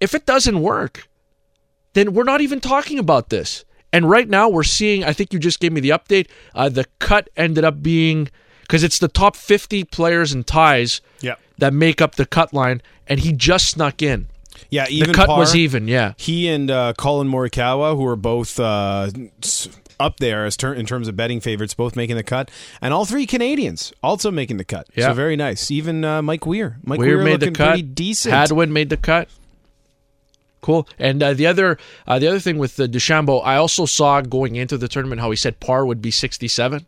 If 0.00 0.14
it 0.14 0.26
doesn't 0.26 0.60
work, 0.60 1.08
then 1.94 2.14
we're 2.14 2.24
not 2.24 2.40
even 2.40 2.60
talking 2.60 2.98
about 2.98 3.30
this. 3.30 3.64
And 3.92 4.08
right 4.10 4.28
now, 4.28 4.48
we're 4.48 4.62
seeing. 4.64 5.04
I 5.04 5.12
think 5.12 5.32
you 5.32 5.38
just 5.38 5.60
gave 5.60 5.72
me 5.72 5.80
the 5.80 5.90
update. 5.90 6.28
Uh, 6.54 6.68
the 6.68 6.86
cut 6.98 7.28
ended 7.36 7.64
up 7.64 7.82
being 7.82 8.28
because 8.62 8.82
it's 8.82 8.98
the 8.98 9.08
top 9.08 9.36
50 9.36 9.84
players 9.84 10.32
and 10.32 10.46
ties 10.46 11.00
Yeah. 11.20 11.34
that 11.58 11.72
make 11.74 12.00
up 12.00 12.14
the 12.16 12.26
cut 12.26 12.52
line, 12.52 12.80
and 13.06 13.20
he 13.20 13.32
just 13.32 13.68
snuck 13.70 14.02
in. 14.02 14.28
Yeah, 14.70 14.86
even 14.88 15.08
the 15.08 15.14
cut 15.14 15.26
par, 15.26 15.38
was 15.38 15.54
even. 15.54 15.86
Yeah, 15.88 16.14
He 16.16 16.48
and 16.48 16.70
uh, 16.70 16.92
Collin 16.96 17.28
Morikawa, 17.28 17.96
who 17.96 18.06
are 18.06 18.16
both 18.16 18.58
uh, 18.58 19.10
up 19.98 20.18
there 20.18 20.44
as 20.44 20.56
ter- 20.56 20.74
in 20.74 20.86
terms 20.86 21.08
of 21.08 21.16
betting 21.16 21.40
favorites, 21.40 21.74
both 21.74 21.96
making 21.96 22.16
the 22.16 22.22
cut, 22.22 22.50
and 22.80 22.92
all 22.92 23.04
three 23.04 23.26
Canadians 23.26 23.92
also 24.02 24.30
making 24.30 24.56
the 24.56 24.64
cut. 24.64 24.88
Yeah. 24.94 25.08
So 25.08 25.14
very 25.14 25.36
nice. 25.36 25.70
Even 25.70 26.04
uh, 26.04 26.22
Mike 26.22 26.46
Weir. 26.46 26.78
Mike 26.84 26.98
Weir 26.98 27.16
Weir 27.16 27.24
made 27.24 27.40
the 27.40 27.50
cut. 27.50 27.68
pretty 27.70 27.82
decent. 27.82 28.34
Hadwin 28.34 28.72
made 28.72 28.90
the 28.90 28.96
cut. 28.96 29.28
Cool. 30.60 30.88
And 30.98 31.22
uh, 31.22 31.34
the 31.34 31.46
other 31.46 31.78
uh, 32.06 32.18
the 32.18 32.26
other 32.26 32.38
thing 32.40 32.56
with 32.56 32.76
the 32.76 32.88
DeChambeau, 32.88 33.42
I 33.44 33.56
also 33.56 33.84
saw 33.84 34.22
going 34.22 34.56
into 34.56 34.78
the 34.78 34.88
tournament 34.88 35.20
how 35.20 35.30
he 35.30 35.36
said 35.36 35.60
par 35.60 35.84
would 35.84 36.00
be 36.00 36.10
67. 36.10 36.86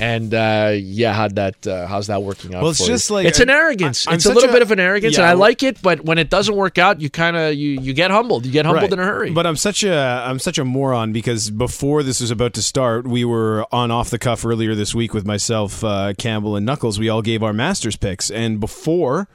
And 0.00 0.32
uh, 0.34 0.72
yeah, 0.74 1.12
how'd 1.12 1.36
that 1.36 1.64
uh, 1.66 1.86
how's 1.86 2.08
that 2.08 2.22
working 2.22 2.54
out? 2.54 2.62
Well, 2.62 2.70
it's 2.72 2.80
for 2.80 2.86
just 2.86 3.08
you? 3.10 3.16
like- 3.16 3.26
it's 3.26 3.38
an 3.40 3.50
arrogance. 3.50 4.06
I- 4.08 4.14
it's 4.14 4.24
a 4.26 4.32
little 4.32 4.48
a- 4.48 4.52
bit 4.52 4.62
of 4.62 4.70
an 4.72 4.80
arrogance, 4.80 5.16
and 5.16 5.24
I 5.26 5.34
like 5.34 5.62
it. 5.62 5.80
But 5.82 6.04
when 6.04 6.18
it 6.18 6.28
doesn't 6.30 6.56
work 6.56 6.78
out, 6.78 7.00
you 7.00 7.08
kind 7.10 7.36
of 7.36 7.54
you 7.54 7.78
you 7.80 7.92
get 7.92 8.10
humbled. 8.10 8.44
You 8.46 8.50
get 8.50 8.64
humbled 8.64 8.84
Right. 8.90 8.92
in 8.94 8.98
a 8.98 9.04
hurry. 9.04 9.30
But 9.30 9.46
I'm 9.46 9.54
such 9.56 9.84
a 9.84 9.94
I'm 10.26 10.38
such 10.40 10.58
a 10.58 10.64
moron 10.64 11.12
because 11.12 11.50
before 11.50 12.02
this 12.02 12.20
was 12.20 12.30
about 12.32 12.54
to 12.54 12.62
start, 12.62 13.06
we 13.06 13.24
were 13.24 13.66
on 13.70 13.90
off 13.90 14.10
the 14.10 14.18
cuff 14.18 14.44
earlier 14.44 14.74
this 14.74 14.94
week 14.94 15.14
with 15.14 15.26
myself, 15.26 15.84
uh, 15.84 16.14
Campbell, 16.18 16.56
and 16.56 16.64
Knuckles. 16.66 16.98
We 16.98 17.08
all 17.08 17.22
gave 17.22 17.42
our 17.42 17.52
Masters 17.52 17.96
picks, 17.96 18.30
and 18.30 18.58
before 18.58 19.28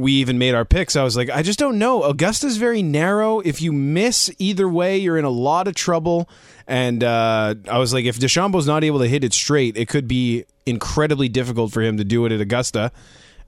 we 0.00 0.12
even 0.14 0.38
made 0.38 0.54
our 0.54 0.64
picks, 0.64 0.96
I 0.96 1.04
was 1.04 1.16
like, 1.16 1.30
I 1.30 1.42
just 1.42 1.58
don't 1.58 1.78
know. 1.78 2.02
Augusta's 2.02 2.56
very 2.56 2.82
narrow. 2.82 3.40
If 3.40 3.62
you 3.62 3.72
miss 3.72 4.30
either 4.38 4.68
way, 4.68 4.98
you're 4.98 5.18
in 5.18 5.24
a 5.24 5.30
lot 5.30 5.68
of 5.68 5.74
trouble. 5.74 6.28
And 6.66 7.02
uh, 7.02 7.54
I 7.68 7.78
was 7.78 7.92
like, 7.92 8.04
if 8.04 8.18
DeChambeau's 8.18 8.66
not 8.66 8.84
able 8.84 9.00
to 9.00 9.08
hit 9.08 9.24
it 9.24 9.32
straight, 9.32 9.76
it 9.76 9.88
could 9.88 10.08
be 10.08 10.44
incredibly 10.66 11.28
difficult 11.28 11.72
for 11.72 11.82
him 11.82 11.96
to 11.96 12.04
do 12.04 12.24
it 12.26 12.32
at 12.32 12.40
Augusta. 12.40 12.92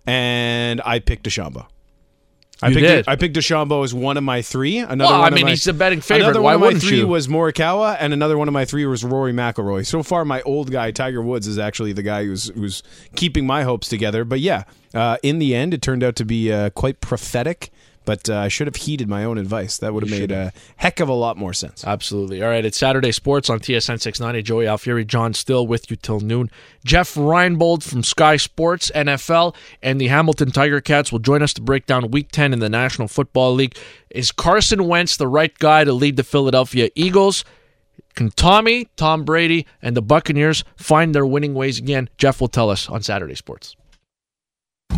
And 0.06 0.80
I 0.84 0.98
picked 0.98 1.24
DeChambeau. 1.24 1.66
I 2.62 2.68
You 2.68 2.74
picked 2.74 2.86
did. 2.86 3.04
I 3.08 3.16
picked 3.16 3.36
DeChambeau 3.36 3.82
as 3.84 3.92
one 3.92 4.16
of 4.16 4.22
my 4.24 4.40
three. 4.42 4.78
Another 4.78 5.04
Well, 5.10 5.12
one 5.20 5.20
I 5.24 5.28
of 5.28 5.34
mean, 5.34 5.44
my- 5.46 5.50
he's 5.50 5.64
the 5.64 5.72
betting 5.72 6.00
favorite. 6.00 6.24
Another 6.26 6.40
Why 6.42 6.54
one 6.56 6.68
of 6.68 6.74
my 6.74 6.78
three 6.78 6.98
you? 6.98 7.06
was 7.08 7.26
Morikawa, 7.26 7.96
and 7.98 8.12
another 8.12 8.38
one 8.38 8.46
of 8.48 8.54
my 8.54 8.64
three 8.64 8.86
was 8.86 9.02
Rory 9.04 9.32
McIlroy. 9.32 9.84
So 9.84 10.02
far, 10.02 10.24
my 10.24 10.40
old 10.42 10.70
guy 10.70 10.90
Tiger 10.92 11.20
Woods 11.22 11.46
is 11.46 11.58
actually 11.58 11.92
the 11.92 12.02
guy 12.02 12.24
who's 12.24 12.48
who's 12.54 12.82
keeping 13.16 13.46
my 13.46 13.64
hopes 13.64 13.88
together. 13.88 14.24
But 14.24 14.40
yeah, 14.40 14.64
uh, 14.94 15.16
in 15.22 15.38
the 15.40 15.54
end, 15.54 15.74
it 15.74 15.82
turned 15.82 16.04
out 16.04 16.14
to 16.16 16.24
be 16.24 16.52
uh, 16.52 16.70
quite 16.70 17.00
prophetic. 17.00 17.70
But 18.04 18.28
uh, 18.28 18.36
I 18.36 18.48
should 18.48 18.66
have 18.66 18.76
heeded 18.76 19.08
my 19.08 19.24
own 19.24 19.38
advice. 19.38 19.78
That 19.78 19.94
would 19.94 20.02
have 20.02 20.10
made 20.10 20.32
a 20.32 20.52
heck 20.76 21.00
of 21.00 21.08
a 21.08 21.14
lot 21.14 21.36
more 21.36 21.52
sense. 21.52 21.84
Absolutely. 21.84 22.42
All 22.42 22.48
right, 22.48 22.64
it's 22.64 22.78
Saturday 22.78 23.12
Sports 23.12 23.48
on 23.48 23.60
TSN 23.60 24.00
690. 24.00 24.42
Joey 24.42 24.66
Alfieri, 24.66 25.04
John 25.04 25.34
Still 25.34 25.66
with 25.66 25.90
you 25.90 25.96
till 25.96 26.20
noon. 26.20 26.50
Jeff 26.84 27.14
Reinbold 27.14 27.82
from 27.82 28.02
Sky 28.02 28.36
Sports, 28.36 28.90
NFL, 28.94 29.54
and 29.82 30.00
the 30.00 30.08
Hamilton 30.08 30.50
Tiger 30.50 30.80
Cats 30.80 31.12
will 31.12 31.20
join 31.20 31.42
us 31.42 31.52
to 31.54 31.62
break 31.62 31.86
down 31.86 32.10
Week 32.10 32.30
10 32.32 32.52
in 32.52 32.58
the 32.58 32.68
National 32.68 33.08
Football 33.08 33.54
League. 33.54 33.76
Is 34.10 34.32
Carson 34.32 34.88
Wentz 34.88 35.16
the 35.16 35.28
right 35.28 35.56
guy 35.58 35.84
to 35.84 35.92
lead 35.92 36.16
the 36.16 36.24
Philadelphia 36.24 36.90
Eagles? 36.94 37.44
Can 38.14 38.30
Tommy, 38.30 38.88
Tom 38.96 39.24
Brady, 39.24 39.66
and 39.80 39.96
the 39.96 40.02
Buccaneers 40.02 40.64
find 40.76 41.14
their 41.14 41.24
winning 41.24 41.54
ways 41.54 41.78
again? 41.78 42.10
Jeff 42.18 42.40
will 42.40 42.48
tell 42.48 42.68
us 42.68 42.88
on 42.88 43.02
Saturday 43.02 43.34
Sports. 43.34 43.76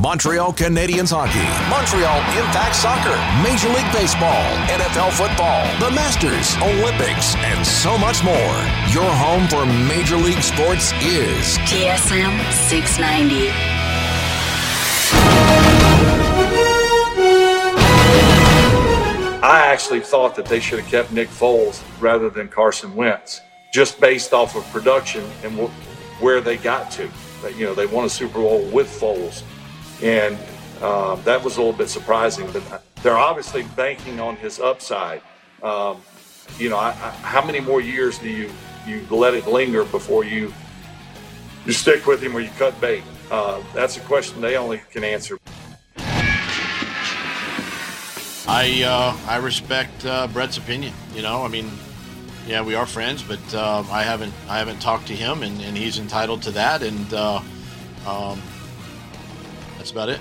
Montreal 0.00 0.52
Canadiens 0.52 1.12
hockey, 1.14 1.46
Montreal 1.70 2.18
Impact 2.34 2.74
Soccer, 2.74 3.14
Major 3.46 3.68
League 3.70 3.90
Baseball, 3.94 4.42
NFL 4.66 5.14
football, 5.14 5.62
the 5.78 5.94
Masters, 5.94 6.58
Olympics, 6.60 7.36
and 7.36 7.64
so 7.64 7.96
much 7.96 8.22
more. 8.24 8.54
Your 8.90 9.08
home 9.22 9.46
for 9.46 9.64
Major 9.86 10.16
League 10.16 10.42
Sports 10.42 10.92
is 11.00 11.56
TSN 11.70 12.34
690. 12.68 13.50
I 19.46 19.66
actually 19.66 20.00
thought 20.00 20.34
that 20.36 20.46
they 20.46 20.58
should 20.58 20.80
have 20.80 20.88
kept 20.88 21.12
Nick 21.12 21.28
Foles 21.28 21.82
rather 22.00 22.30
than 22.30 22.48
Carson 22.48 22.94
Wentz, 22.94 23.42
just 23.72 24.00
based 24.00 24.32
off 24.32 24.56
of 24.56 24.64
production 24.72 25.22
and 25.44 25.52
wh- 25.58 26.22
where 26.22 26.40
they 26.40 26.56
got 26.56 26.90
to. 26.92 27.08
That 27.42 27.56
you 27.56 27.66
know 27.66 27.74
they 27.74 27.84
won 27.86 28.06
a 28.06 28.08
Super 28.08 28.38
Bowl 28.38 28.64
with 28.72 28.88
Foles, 28.88 29.42
and 30.02 30.36
um, 30.82 31.22
that 31.24 31.42
was 31.42 31.56
a 31.56 31.60
little 31.60 31.76
bit 31.76 31.88
surprising. 31.88 32.50
But 32.52 32.82
they're 33.02 33.16
obviously 33.16 33.62
banking 33.76 34.20
on 34.20 34.36
his 34.36 34.60
upside. 34.60 35.22
Um, 35.62 36.02
you 36.58 36.68
know, 36.68 36.76
I, 36.76 36.90
I, 36.90 37.10
how 37.22 37.44
many 37.44 37.60
more 37.60 37.80
years 37.80 38.18
do 38.18 38.28
you 38.28 38.50
you 38.86 39.06
let 39.10 39.34
it 39.34 39.46
linger 39.46 39.84
before 39.84 40.24
you 40.24 40.52
you 41.64 41.72
stick 41.72 42.06
with 42.06 42.22
him 42.22 42.36
or 42.36 42.40
you 42.40 42.50
cut 42.58 42.78
bait? 42.80 43.02
Uh, 43.30 43.62
that's 43.74 43.96
a 43.96 44.00
question 44.00 44.40
they 44.40 44.56
only 44.56 44.82
can 44.90 45.04
answer. 45.04 45.38
I 48.46 48.82
uh, 48.82 49.16
I 49.26 49.36
respect 49.36 50.04
uh, 50.04 50.26
Brett's 50.28 50.58
opinion. 50.58 50.92
You 51.14 51.22
know, 51.22 51.42
I 51.42 51.48
mean, 51.48 51.70
yeah, 52.46 52.62
we 52.62 52.74
are 52.74 52.86
friends, 52.86 53.22
but 53.22 53.40
uh, 53.54 53.84
I 53.90 54.02
haven't 54.02 54.34
I 54.48 54.58
haven't 54.58 54.80
talked 54.80 55.06
to 55.06 55.14
him, 55.14 55.42
and, 55.42 55.60
and 55.62 55.76
he's 55.76 55.98
entitled 55.98 56.42
to 56.42 56.50
that, 56.52 56.82
and 56.82 57.14
uh, 57.14 57.40
um, 58.06 58.40
that's 59.84 59.92
about 59.92 60.08
it. 60.08 60.18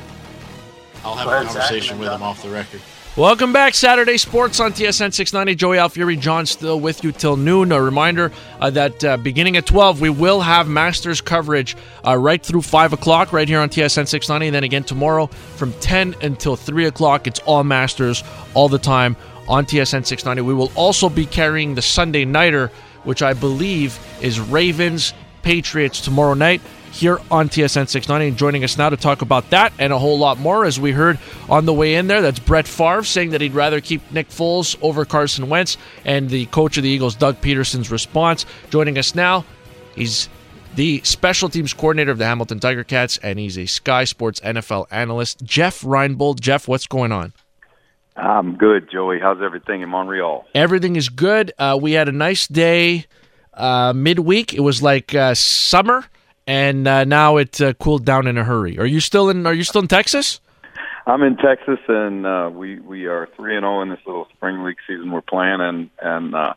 I'll 1.05 1.15
have 1.15 1.27
a 1.27 1.45
conversation 1.45 1.97
with 1.97 2.11
him 2.11 2.21
off 2.21 2.43
the 2.43 2.49
record. 2.49 2.81
Welcome 3.15 3.53
back, 3.53 3.75
Saturday 3.75 4.17
Sports 4.17 4.59
on 4.59 4.73
TSN 4.73 5.13
690. 5.13 5.55
Joey 5.55 5.77
Alfieri, 5.77 6.17
John 6.17 6.45
still 6.45 6.79
with 6.81 7.03
you 7.03 7.13
till 7.13 7.37
noon. 7.37 7.71
A 7.71 7.81
reminder 7.81 8.31
uh, 8.59 8.71
that 8.71 9.03
uh, 9.05 9.15
beginning 9.17 9.55
at 9.55 9.65
12, 9.65 10.01
we 10.01 10.09
will 10.09 10.41
have 10.41 10.67
Masters 10.67 11.21
coverage 11.21 11.77
uh, 12.05 12.17
right 12.17 12.43
through 12.43 12.63
5 12.63 12.91
o'clock 12.91 13.31
right 13.31 13.47
here 13.47 13.59
on 13.59 13.69
TSN 13.69 14.07
690. 14.07 14.47
And 14.47 14.55
then 14.55 14.63
again 14.65 14.83
tomorrow 14.83 15.27
from 15.27 15.71
10 15.73 16.15
until 16.21 16.57
3 16.57 16.85
o'clock. 16.85 17.27
It's 17.27 17.39
all 17.41 17.63
Masters 17.63 18.21
all 18.55 18.67
the 18.67 18.79
time 18.79 19.15
on 19.47 19.65
TSN 19.65 20.05
690. 20.05 20.41
We 20.41 20.53
will 20.53 20.71
also 20.75 21.07
be 21.07 21.25
carrying 21.25 21.75
the 21.75 21.81
Sunday 21.81 22.25
Nighter, 22.25 22.69
which 23.03 23.21
I 23.21 23.33
believe 23.33 23.97
is 24.21 24.41
Ravens 24.41 25.13
Patriots 25.43 26.01
tomorrow 26.01 26.33
night 26.33 26.61
here 26.93 27.19
on 27.31 27.49
TSN 27.49 27.89
690. 27.89 28.29
And 28.29 28.37
joining 28.37 28.63
us 28.63 28.77
now 28.77 28.89
to 28.89 28.97
talk 28.97 29.21
about 29.21 29.49
that 29.49 29.73
and 29.79 29.91
a 29.91 29.97
whole 29.97 30.17
lot 30.19 30.39
more, 30.39 30.63
as 30.63 30.79
we 30.79 30.91
heard 30.91 31.17
on 31.49 31.65
the 31.65 31.73
way 31.73 31.95
in 31.95 32.07
there, 32.07 32.21
that's 32.21 32.39
Brett 32.39 32.67
Favre 32.67 33.03
saying 33.03 33.31
that 33.31 33.41
he'd 33.41 33.53
rather 33.53 33.81
keep 33.81 34.09
Nick 34.11 34.29
Foles 34.29 34.77
over 34.81 35.03
Carson 35.03 35.49
Wentz, 35.49 35.77
and 36.05 36.29
the 36.29 36.45
coach 36.47 36.77
of 36.77 36.83
the 36.83 36.89
Eagles, 36.89 37.15
Doug 37.15 37.41
Pederson's 37.41 37.91
response. 37.91 38.45
Joining 38.69 38.97
us 38.97 39.15
now, 39.15 39.43
he's 39.95 40.29
the 40.75 41.01
special 41.03 41.49
teams 41.49 41.73
coordinator 41.73 42.11
of 42.11 42.19
the 42.19 42.25
Hamilton 42.25 42.59
Tiger 42.59 42.83
Cats, 42.83 43.17
and 43.17 43.39
he's 43.39 43.57
a 43.57 43.65
Sky 43.65 44.03
Sports 44.03 44.39
NFL 44.41 44.85
analyst, 44.91 45.43
Jeff 45.43 45.81
Reinbold. 45.81 46.39
Jeff, 46.39 46.67
what's 46.67 46.87
going 46.87 47.11
on? 47.11 47.33
I'm 48.15 48.55
good, 48.55 48.91
Joey. 48.91 49.19
How's 49.19 49.41
everything 49.41 49.81
in 49.81 49.89
Montreal? 49.89 50.45
Everything 50.53 50.95
is 50.95 51.09
good. 51.09 51.51
Uh, 51.57 51.79
we 51.81 51.93
had 51.93 52.07
a 52.07 52.11
nice 52.11 52.47
day 52.47 53.07
uh, 53.55 53.93
midweek. 53.95 54.53
It 54.53 54.59
was 54.59 54.83
like 54.83 55.15
uh, 55.15 55.33
summer 55.33 56.05
and 56.47 56.87
uh, 56.87 57.03
now 57.03 57.37
it 57.37 57.59
uh, 57.61 57.73
cooled 57.73 58.05
down 58.05 58.27
in 58.27 58.37
a 58.37 58.43
hurry. 58.43 58.77
Are 58.79 58.85
you 58.85 58.99
still 58.99 59.29
in? 59.29 59.45
Are 59.45 59.53
you 59.53 59.63
still 59.63 59.81
in 59.81 59.87
Texas? 59.87 60.39
I'm 61.05 61.21
in 61.23 61.35
Texas, 61.37 61.79
and 61.87 62.25
uh, 62.25 62.49
we 62.53 62.79
we 62.79 63.07
are 63.07 63.27
three 63.35 63.55
and 63.55 63.63
zero 63.63 63.79
oh 63.79 63.81
in 63.81 63.89
this 63.89 63.99
little 64.05 64.27
spring 64.35 64.63
league 64.63 64.77
season 64.87 65.11
we're 65.11 65.21
playing, 65.21 65.59
and 65.59 65.89
and 66.01 66.33
uh, 66.33 66.53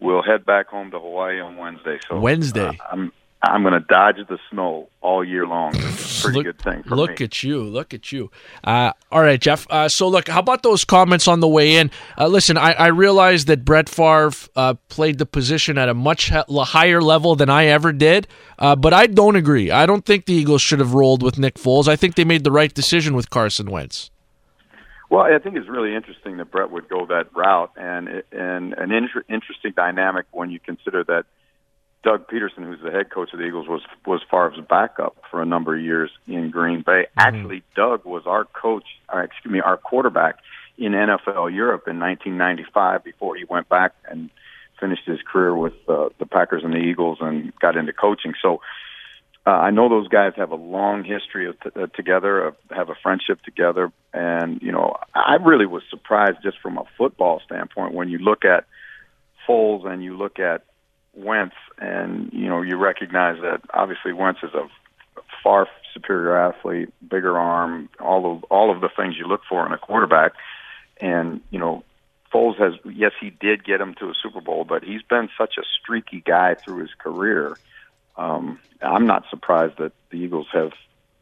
we'll 0.00 0.22
head 0.22 0.46
back 0.46 0.68
home 0.68 0.90
to 0.92 0.98
Hawaii 0.98 1.40
on 1.40 1.56
Wednesday. 1.56 1.98
So 2.08 2.18
Wednesday, 2.18 2.68
uh, 2.68 2.92
I'm 2.92 3.12
I'm 3.46 3.62
going 3.62 3.74
to 3.74 3.80
dodge 3.80 4.16
the 4.28 4.38
snow 4.50 4.88
all 5.00 5.24
year 5.24 5.46
long. 5.46 5.72
Pretty 6.22 6.38
look, 6.38 6.44
good 6.44 6.58
thing. 6.60 6.82
For 6.82 6.96
look 6.96 7.20
me. 7.20 7.26
at 7.26 7.42
you. 7.42 7.62
Look 7.62 7.92
at 7.92 8.12
you. 8.12 8.30
Uh, 8.62 8.92
all 9.10 9.22
right, 9.22 9.40
Jeff. 9.40 9.66
Uh, 9.70 9.88
so, 9.88 10.08
look, 10.08 10.28
how 10.28 10.40
about 10.40 10.62
those 10.62 10.84
comments 10.84 11.28
on 11.28 11.40
the 11.40 11.48
way 11.48 11.76
in? 11.76 11.90
Uh, 12.16 12.26
listen, 12.28 12.56
I, 12.56 12.72
I 12.72 12.86
realize 12.88 13.44
that 13.46 13.64
Brett 13.64 13.88
Favre 13.88 14.32
uh, 14.56 14.74
played 14.88 15.18
the 15.18 15.26
position 15.26 15.78
at 15.78 15.88
a 15.88 15.94
much 15.94 16.30
higher 16.30 17.02
level 17.02 17.36
than 17.36 17.50
I 17.50 17.66
ever 17.66 17.92
did, 17.92 18.26
uh, 18.58 18.76
but 18.76 18.92
I 18.92 19.06
don't 19.06 19.36
agree. 19.36 19.70
I 19.70 19.86
don't 19.86 20.04
think 20.04 20.26
the 20.26 20.34
Eagles 20.34 20.62
should 20.62 20.80
have 20.80 20.94
rolled 20.94 21.22
with 21.22 21.38
Nick 21.38 21.54
Foles. 21.54 21.88
I 21.88 21.96
think 21.96 22.14
they 22.14 22.24
made 22.24 22.44
the 22.44 22.52
right 22.52 22.72
decision 22.72 23.14
with 23.14 23.30
Carson 23.30 23.70
Wentz. 23.70 24.10
Well, 25.10 25.22
I 25.22 25.38
think 25.38 25.56
it's 25.56 25.68
really 25.68 25.94
interesting 25.94 26.38
that 26.38 26.50
Brett 26.50 26.70
would 26.70 26.88
go 26.88 27.06
that 27.06 27.28
route, 27.36 27.70
and 27.76 28.22
and 28.32 28.72
an 28.72 28.90
inter- 28.90 29.24
interesting 29.28 29.72
dynamic 29.76 30.26
when 30.32 30.50
you 30.50 30.58
consider 30.58 31.04
that 31.04 31.26
Doug 32.04 32.28
Pederson, 32.28 32.64
who's 32.64 32.80
the 32.82 32.90
head 32.90 33.10
coach 33.10 33.32
of 33.32 33.38
the 33.38 33.46
Eagles, 33.46 33.66
was 33.66 33.80
was 34.06 34.20
Favre's 34.30 34.60
backup 34.68 35.16
for 35.30 35.40
a 35.40 35.46
number 35.46 35.74
of 35.74 35.82
years 35.82 36.10
in 36.26 36.50
Green 36.50 36.82
Bay. 36.82 37.06
Mm-hmm. 37.18 37.20
Actually, 37.20 37.62
Doug 37.74 38.04
was 38.04 38.24
our 38.26 38.44
coach, 38.44 38.84
or 39.12 39.22
excuse 39.22 39.52
me, 39.52 39.60
our 39.60 39.78
quarterback 39.78 40.36
in 40.76 40.92
NFL 40.92 41.54
Europe 41.54 41.88
in 41.88 41.98
1995 41.98 43.04
before 43.04 43.36
he 43.36 43.44
went 43.44 43.68
back 43.68 43.94
and 44.08 44.28
finished 44.78 45.06
his 45.06 45.20
career 45.22 45.56
with 45.56 45.72
uh, 45.88 46.10
the 46.18 46.26
Packers 46.26 46.62
and 46.62 46.74
the 46.74 46.78
Eagles 46.78 47.18
and 47.20 47.54
got 47.60 47.76
into 47.76 47.92
coaching. 47.92 48.34
So 48.42 48.60
uh, 49.46 49.50
I 49.50 49.70
know 49.70 49.88
those 49.88 50.08
guys 50.08 50.32
have 50.36 50.50
a 50.50 50.56
long 50.56 51.04
history 51.04 51.48
of 51.48 51.58
t- 51.60 51.70
uh, 51.74 51.86
together, 51.94 52.48
uh, 52.48 52.52
have 52.70 52.90
a 52.90 52.94
friendship 53.02 53.40
together, 53.42 53.90
and 54.12 54.60
you 54.60 54.72
know 54.72 54.96
I 55.14 55.36
really 55.36 55.66
was 55.66 55.82
surprised 55.88 56.38
just 56.42 56.58
from 56.60 56.76
a 56.76 56.84
football 56.98 57.40
standpoint 57.46 57.94
when 57.94 58.08
you 58.10 58.18
look 58.18 58.44
at 58.44 58.66
Foles 59.48 59.86
and 59.86 60.02
you 60.02 60.16
look 60.16 60.38
at 60.38 60.64
Wentz, 61.16 61.54
and 61.78 62.32
you 62.32 62.48
know 62.48 62.62
you 62.62 62.76
recognize 62.76 63.40
that 63.42 63.60
obviously 63.72 64.12
Wentz 64.12 64.40
is 64.42 64.54
a 64.54 64.68
far 65.42 65.68
superior 65.92 66.36
athlete, 66.36 66.92
bigger 67.08 67.38
arm, 67.38 67.88
all 68.00 68.30
of 68.30 68.44
all 68.44 68.74
of 68.74 68.80
the 68.80 68.88
things 68.88 69.16
you 69.18 69.26
look 69.26 69.42
for 69.48 69.64
in 69.66 69.72
a 69.72 69.78
quarterback. 69.78 70.32
And 71.00 71.40
you 71.50 71.58
know, 71.58 71.84
Foles 72.32 72.58
has 72.58 72.74
yes, 72.84 73.12
he 73.20 73.30
did 73.30 73.64
get 73.64 73.80
him 73.80 73.94
to 74.00 74.06
a 74.06 74.14
Super 74.20 74.40
Bowl, 74.40 74.64
but 74.64 74.82
he's 74.82 75.02
been 75.02 75.28
such 75.38 75.54
a 75.58 75.62
streaky 75.80 76.20
guy 76.20 76.54
through 76.54 76.80
his 76.80 76.94
career. 76.98 77.56
Um, 78.16 78.58
I'm 78.80 79.06
not 79.06 79.24
surprised 79.30 79.78
that 79.78 79.92
the 80.10 80.16
Eagles 80.16 80.46
have 80.52 80.72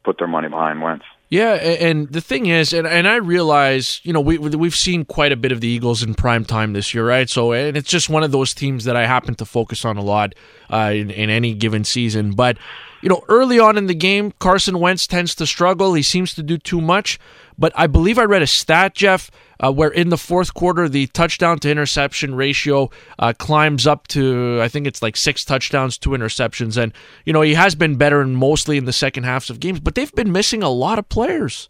put 0.05 0.19
their 0.19 0.27
money 0.27 0.49
behind 0.49 0.83
Wentz. 0.83 1.05
Yeah, 1.33 1.55
and 1.55 2.13
the 2.13 2.21
thing 2.21 2.45
is, 2.45 2.75
and, 2.75 2.87
and 2.87 3.09
I 3.09 3.17
realize, 3.17 4.03
you 4.03 4.13
know, 4.13 4.21
we 4.21 4.37
we've 4.37 4.77
seen 4.77 5.07
quite 5.07 5.33
a 5.33 5.37
bit 5.37 5.51
of 5.51 5.63
the 5.63 5.67
Eagles 5.67 6.03
in 6.03 6.13
prime 6.13 6.45
time 6.45 6.75
this 6.75 6.93
year, 6.93 7.09
right? 7.09 7.27
So, 7.27 7.53
and 7.53 7.75
it's 7.75 7.89
just 7.89 8.11
one 8.11 8.23
of 8.23 8.33
those 8.33 8.53
teams 8.53 8.85
that 8.85 8.97
I 8.97 9.07
happen 9.07 9.35
to 9.37 9.47
focus 9.47 9.87
on 9.87 9.97
a 9.97 10.03
lot 10.03 10.35
uh, 10.71 10.93
in, 10.95 11.11
in 11.11 11.31
any 11.31 11.55
given 11.55 11.85
season. 11.85 12.33
But 12.33 12.59
you 13.03 13.09
know, 13.09 13.23
early 13.29 13.59
on 13.59 13.77
in 13.77 13.87
the 13.87 13.95
game, 13.95 14.33
Carson 14.39 14.79
Wentz 14.79 15.07
tends 15.07 15.35
to 15.35 15.47
struggle. 15.47 15.95
He 15.95 16.03
seems 16.03 16.33
to 16.35 16.43
do 16.43 16.57
too 16.57 16.81
much. 16.81 17.19
But 17.59 17.73
I 17.77 17.87
believe 17.87 18.19
I 18.19 18.25
read 18.25 18.43
a 18.43 18.47
stat, 18.47 18.95
Jeff, 18.95 19.31
uh, 19.61 19.71
where 19.73 19.91
in 19.91 20.09
the 20.09 20.17
fourth 20.17 20.55
quarter, 20.55 20.89
the 20.89 21.07
touchdown 21.09 21.59
to 21.61 21.71
interception 21.71 22.35
ratio 22.35 22.91
uh, 23.19 23.33
climbs 23.39 23.87
up 23.87 24.09
to, 24.09 24.61
I 24.63 24.69
think 24.69 24.87
it's 24.87 25.03
like 25.03 25.17
six 25.17 25.45
touchdowns, 25.45 25.99
two 25.99 26.11
interceptions. 26.11 26.81
And, 26.81 26.95
you 27.27 27.33
know, 27.33 27.43
he 27.43 27.55
has 27.55 27.75
been 27.75 27.97
better 27.97 28.23
in 28.23 28.35
mostly 28.35 28.79
in 28.79 28.87
the 28.87 28.93
second 28.93 29.25
halves 29.25 29.51
of 29.51 29.61
games, 29.61 29.81
but 29.81 29.95
they've 29.95 30.15
been 30.15 30.33
missing 30.33 30.63
a 30.63 30.71
lot 30.71 30.99
of 30.99 31.09
players. 31.09 31.69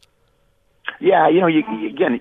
Yeah, 1.01 1.29
you 1.29 1.41
know, 1.41 1.49
you, 1.49 1.63
again, 1.89 2.21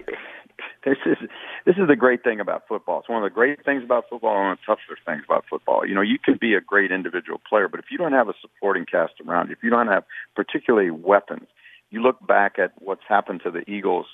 this 0.84 0.98
is 1.06 1.18
this 1.66 1.76
is 1.78 1.88
the 1.88 1.96
great 1.96 2.24
thing 2.24 2.40
about 2.40 2.68
football. 2.68 3.00
It's 3.00 3.10
one 3.10 3.24
of 3.24 3.30
the 3.30 3.34
great 3.34 3.64
things 3.64 3.84
about 3.84 4.06
football 4.10 4.32
and 4.32 4.44
one 4.44 4.52
of 4.54 4.58
the 4.60 4.66
tougher 4.66 5.00
things 5.06 5.24
about 5.26 5.46
football. 5.50 5.86
You 5.86 5.96
know, 5.96 6.02
you 6.02 6.18
can 6.24 6.38
be 6.40 6.54
a 6.54 6.62
great 6.62 6.92
individual 6.92 7.40
player, 7.48 7.68
but 7.68 7.80
if 7.80 7.86
you 7.92 7.98
don't 7.98 8.14
have 8.14 8.30
a 8.30 8.34
supporting 8.42 8.86
cast 8.86 9.14
around 9.26 9.48
you, 9.48 9.54
if 9.54 9.64
you 9.64 9.70
don't 9.70 9.88
have 9.88 10.04
particularly 10.36 10.92
weapons, 10.92 11.48
you 11.90 12.02
look 12.02 12.26
back 12.26 12.58
at 12.58 12.72
what's 12.80 13.04
happened 13.08 13.42
to 13.44 13.52
the 13.52 13.70
Eagles 13.70 14.06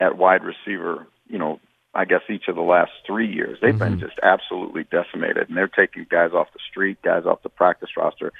at 0.00 0.18
wide 0.18 0.42
receiver, 0.44 1.06
you 1.28 1.38
know, 1.38 1.60
I 1.94 2.04
guess 2.04 2.22
each 2.28 2.48
of 2.48 2.56
the 2.56 2.62
last 2.62 2.90
three 3.06 3.32
years, 3.32 3.58
they've 3.62 3.74
mm-hmm. 3.74 3.98
been 3.98 4.00
just 4.00 4.18
absolutely 4.22 4.84
decimated, 4.90 5.48
and 5.48 5.56
they're 5.56 5.68
taking 5.68 6.06
guys 6.10 6.32
off 6.32 6.48
the 6.52 6.58
street, 6.68 6.98
guys 7.02 7.24
off 7.24 7.42
the 7.42 7.48
practice 7.48 7.90
roster, 7.96 8.32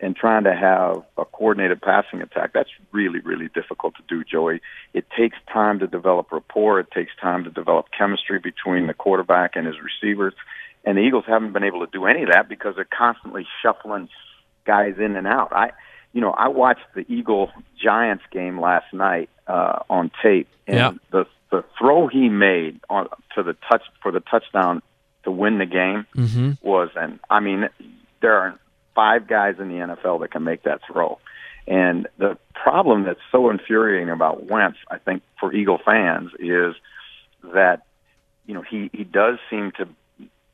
and 0.00 0.16
trying 0.16 0.44
to 0.44 0.54
have 0.54 1.02
a 1.18 1.24
coordinated 1.24 1.80
passing 1.82 2.22
attack. 2.22 2.52
That's 2.52 2.70
really, 2.92 3.20
really 3.20 3.48
difficult 3.48 3.94
to 3.96 4.02
do, 4.08 4.24
Joey. 4.24 4.60
It 4.94 5.06
takes 5.16 5.36
time 5.52 5.78
to 5.80 5.86
develop 5.86 6.32
rapport. 6.32 6.80
It 6.80 6.90
takes 6.90 7.12
time 7.20 7.44
to 7.44 7.50
develop 7.50 7.86
chemistry 7.96 8.38
between 8.38 8.86
the 8.86 8.94
quarterback 8.94 9.56
and 9.56 9.66
his 9.66 9.76
receivers. 9.80 10.34
And 10.84 10.96
the 10.96 11.02
Eagles 11.02 11.24
haven't 11.26 11.52
been 11.52 11.64
able 11.64 11.84
to 11.84 11.92
do 11.92 12.06
any 12.06 12.22
of 12.22 12.30
that 12.30 12.48
because 12.48 12.76
they're 12.76 12.86
constantly 12.86 13.46
shuffling 13.62 14.08
guys 14.64 14.94
in 14.98 15.16
and 15.16 15.26
out. 15.26 15.52
I 15.52 15.72
you 16.12 16.20
know, 16.20 16.32
I 16.32 16.48
watched 16.48 16.86
the 16.94 17.04
Eagle 17.08 17.50
Giants 17.80 18.24
game 18.32 18.60
last 18.60 18.92
night 18.92 19.30
uh, 19.46 19.80
on 19.88 20.10
tape, 20.22 20.48
and 20.66 20.76
yep. 20.76 20.94
the 21.12 21.26
the 21.50 21.64
throw 21.78 22.06
he 22.08 22.28
made 22.28 22.80
on 22.88 23.08
to 23.34 23.42
the 23.42 23.56
touch 23.68 23.82
for 24.02 24.10
the 24.10 24.20
touchdown 24.20 24.82
to 25.24 25.30
win 25.30 25.58
the 25.58 25.66
game 25.66 26.06
mm-hmm. 26.16 26.52
was, 26.62 26.90
and 26.96 27.18
I 27.28 27.40
mean, 27.40 27.68
there 28.22 28.36
are 28.36 28.58
five 29.00 29.26
guys 29.26 29.54
in 29.58 29.68
the 29.68 29.76
NFL 29.76 30.20
that 30.20 30.30
can 30.30 30.44
make 30.44 30.64
that 30.64 30.82
throw. 30.86 31.18
And 31.66 32.06
the 32.18 32.36
problem 32.52 33.04
that's 33.04 33.20
so 33.32 33.48
infuriating 33.48 34.10
about 34.10 34.44
Wentz, 34.44 34.76
I 34.90 34.98
think, 34.98 35.22
for 35.38 35.54
Eagle 35.54 35.80
fans, 35.82 36.32
is 36.38 36.74
that 37.54 37.86
you 38.46 38.52
know 38.52 38.60
he 38.60 38.90
he 38.92 39.04
does 39.04 39.38
seem 39.48 39.72
to 39.78 39.88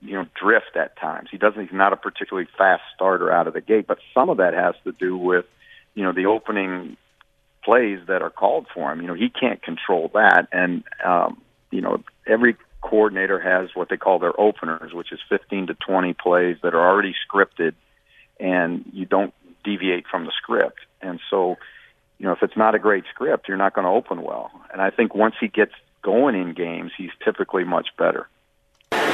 you 0.00 0.14
know 0.14 0.26
drift 0.40 0.76
at 0.76 0.96
times. 0.96 1.28
He 1.32 1.38
doesn't. 1.38 1.60
He's 1.60 1.72
not 1.72 1.92
a 1.92 1.96
particularly 1.96 2.48
fast 2.56 2.82
starter 2.94 3.32
out 3.32 3.48
of 3.48 3.54
the 3.54 3.60
gate, 3.60 3.88
but 3.88 3.98
some 4.14 4.28
of 4.28 4.36
that 4.36 4.54
has 4.54 4.76
to 4.84 4.92
do 4.92 5.16
with 5.16 5.46
you 5.94 6.04
know 6.04 6.12
the 6.12 6.26
opening 6.26 6.96
plays 7.64 7.98
that 8.06 8.22
are 8.22 8.30
called 8.30 8.66
for 8.72 8.92
him. 8.92 9.00
You 9.00 9.08
know 9.08 9.14
he 9.14 9.28
can't 9.28 9.60
control 9.60 10.12
that, 10.14 10.46
and 10.52 10.84
um, 11.04 11.42
you 11.72 11.80
know 11.80 12.04
every 12.28 12.56
coordinator 12.80 13.40
has 13.40 13.70
what 13.74 13.88
they 13.88 13.96
call 13.96 14.20
their 14.20 14.38
openers, 14.38 14.92
which 14.92 15.10
is 15.10 15.18
15 15.28 15.68
to 15.68 15.74
20 15.74 16.12
plays 16.12 16.56
that 16.62 16.74
are 16.74 16.88
already 16.88 17.14
scripted, 17.26 17.74
and 18.38 18.84
you 18.92 19.06
don't 19.06 19.34
deviate 19.64 20.06
from 20.06 20.24
the 20.24 20.32
script. 20.36 20.80
And 21.02 21.20
so, 21.30 21.56
you 22.18 22.26
know, 22.26 22.32
if 22.32 22.42
it's 22.42 22.56
not 22.56 22.74
a 22.74 22.78
great 22.78 23.04
script, 23.12 23.48
you're 23.48 23.56
not 23.56 23.74
going 23.74 23.84
to 23.84 23.90
open 23.90 24.22
well. 24.22 24.50
And 24.72 24.80
I 24.80 24.90
think 24.90 25.14
once 25.14 25.34
he 25.40 25.48
gets 25.48 25.72
going 26.02 26.34
in 26.34 26.54
games, 26.54 26.92
he's 26.96 27.10
typically 27.24 27.64
much 27.64 27.88
better. 27.98 28.28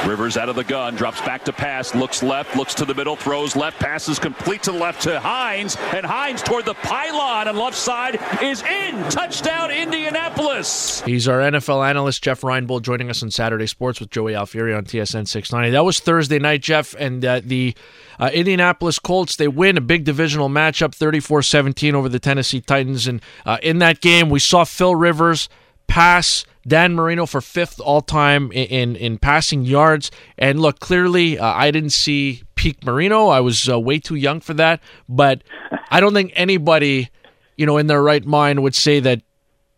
Rivers 0.05 0.37
out 0.37 0.49
of 0.49 0.55
the 0.55 0.63
gun, 0.63 0.95
drops 0.95 1.21
back 1.21 1.45
to 1.45 1.53
pass, 1.53 1.95
looks 1.95 2.21
left, 2.21 2.55
looks 2.55 2.73
to 2.75 2.85
the 2.85 2.93
middle, 2.93 3.15
throws 3.15 3.55
left, 3.55 3.79
passes 3.79 4.19
complete 4.19 4.63
to 4.63 4.71
left 4.71 5.01
to 5.03 5.19
Hines, 5.19 5.77
and 5.93 6.05
Hines 6.05 6.41
toward 6.41 6.65
the 6.65 6.73
pylon 6.73 7.47
on 7.47 7.57
left 7.57 7.77
side 7.77 8.19
is 8.41 8.61
in. 8.63 9.01
Touchdown, 9.09 9.71
Indianapolis. 9.71 11.01
He's 11.01 11.27
our 11.27 11.39
NFL 11.39 11.87
analyst, 11.87 12.23
Jeff 12.23 12.41
Reinbold, 12.41 12.81
joining 12.81 13.09
us 13.09 13.23
on 13.23 13.31
Saturday 13.31 13.67
Sports 13.67 13.99
with 13.99 14.09
Joey 14.09 14.33
Alfieri 14.33 14.75
on 14.75 14.85
TSN 14.85 15.27
690. 15.27 15.71
That 15.71 15.85
was 15.85 15.99
Thursday 15.99 16.39
night, 16.39 16.61
Jeff, 16.61 16.93
and 16.99 17.23
uh, 17.23 17.41
the 17.43 17.75
uh, 18.19 18.29
Indianapolis 18.33 18.99
Colts, 18.99 19.35
they 19.35 19.47
win 19.47 19.77
a 19.77 19.81
big 19.81 20.03
divisional 20.03 20.49
matchup 20.49 20.93
34 20.93 21.41
17 21.41 21.95
over 21.95 22.09
the 22.09 22.19
Tennessee 22.19 22.61
Titans. 22.61 23.07
And 23.07 23.21
uh, 23.45 23.57
in 23.63 23.79
that 23.79 24.01
game, 24.01 24.29
we 24.29 24.39
saw 24.39 24.63
Phil 24.63 24.95
Rivers 24.95 25.49
pass 25.87 26.45
Dan 26.67 26.95
Marino 26.95 27.25
for 27.25 27.41
fifth 27.41 27.79
all 27.79 28.01
time 28.01 28.51
in, 28.51 28.67
in, 28.67 28.95
in 28.95 29.17
passing 29.17 29.65
yards. 29.65 30.11
And 30.37 30.61
look, 30.61 30.79
clearly, 30.79 31.37
uh, 31.37 31.45
I 31.45 31.71
didn't 31.71 31.91
see 31.91 32.43
peak 32.55 32.85
Marino. 32.85 33.27
I 33.27 33.41
was 33.41 33.67
uh, 33.69 33.79
way 33.79 33.99
too 33.99 34.15
young 34.15 34.39
for 34.39 34.53
that. 34.55 34.81
But 35.09 35.43
I 35.89 35.99
don't 35.99 36.13
think 36.13 36.31
anybody, 36.35 37.09
you 37.57 37.65
know, 37.65 37.77
in 37.77 37.87
their 37.87 38.01
right 38.01 38.25
mind 38.25 38.63
would 38.63 38.75
say 38.75 38.99
that 39.01 39.21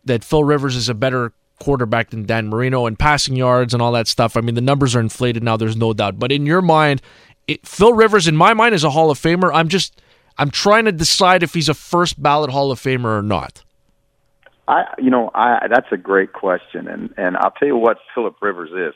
that 0.04 0.22
Phil 0.22 0.44
Rivers 0.44 0.76
is 0.76 0.88
a 0.88 0.94
better 0.94 1.32
quarterback 1.58 2.10
than 2.10 2.24
Dan 2.24 2.48
Marino 2.48 2.86
and 2.86 2.98
passing 2.98 3.34
yards 3.34 3.74
and 3.74 3.82
all 3.82 3.92
that 3.92 4.06
stuff. 4.06 4.36
I 4.36 4.40
mean, 4.40 4.54
the 4.54 4.60
numbers 4.60 4.94
are 4.94 5.00
inflated 5.00 5.42
now. 5.42 5.56
There's 5.56 5.76
no 5.76 5.92
doubt. 5.92 6.18
But 6.18 6.30
in 6.30 6.46
your 6.46 6.62
mind, 6.62 7.02
it, 7.48 7.66
Phil 7.66 7.92
Rivers, 7.92 8.28
in 8.28 8.36
my 8.36 8.54
mind, 8.54 8.74
is 8.74 8.84
a 8.84 8.90
Hall 8.90 9.10
of 9.10 9.18
Famer. 9.18 9.50
I'm 9.52 9.68
just, 9.68 10.00
I'm 10.38 10.50
trying 10.50 10.84
to 10.84 10.92
decide 10.92 11.42
if 11.42 11.54
he's 11.54 11.68
a 11.68 11.74
first 11.74 12.22
ballot 12.22 12.50
Hall 12.50 12.70
of 12.70 12.80
Famer 12.80 13.18
or 13.18 13.22
not. 13.22 13.64
I, 14.68 14.94
you 14.98 15.10
know, 15.10 15.30
I 15.34 15.68
that's 15.68 15.92
a 15.92 15.96
great 15.96 16.32
question, 16.32 16.88
and 16.88 17.14
and 17.16 17.36
I'll 17.36 17.52
tell 17.52 17.68
you 17.68 17.76
what 17.76 17.98
Philip 18.14 18.36
Rivers 18.40 18.70
is. 18.70 18.94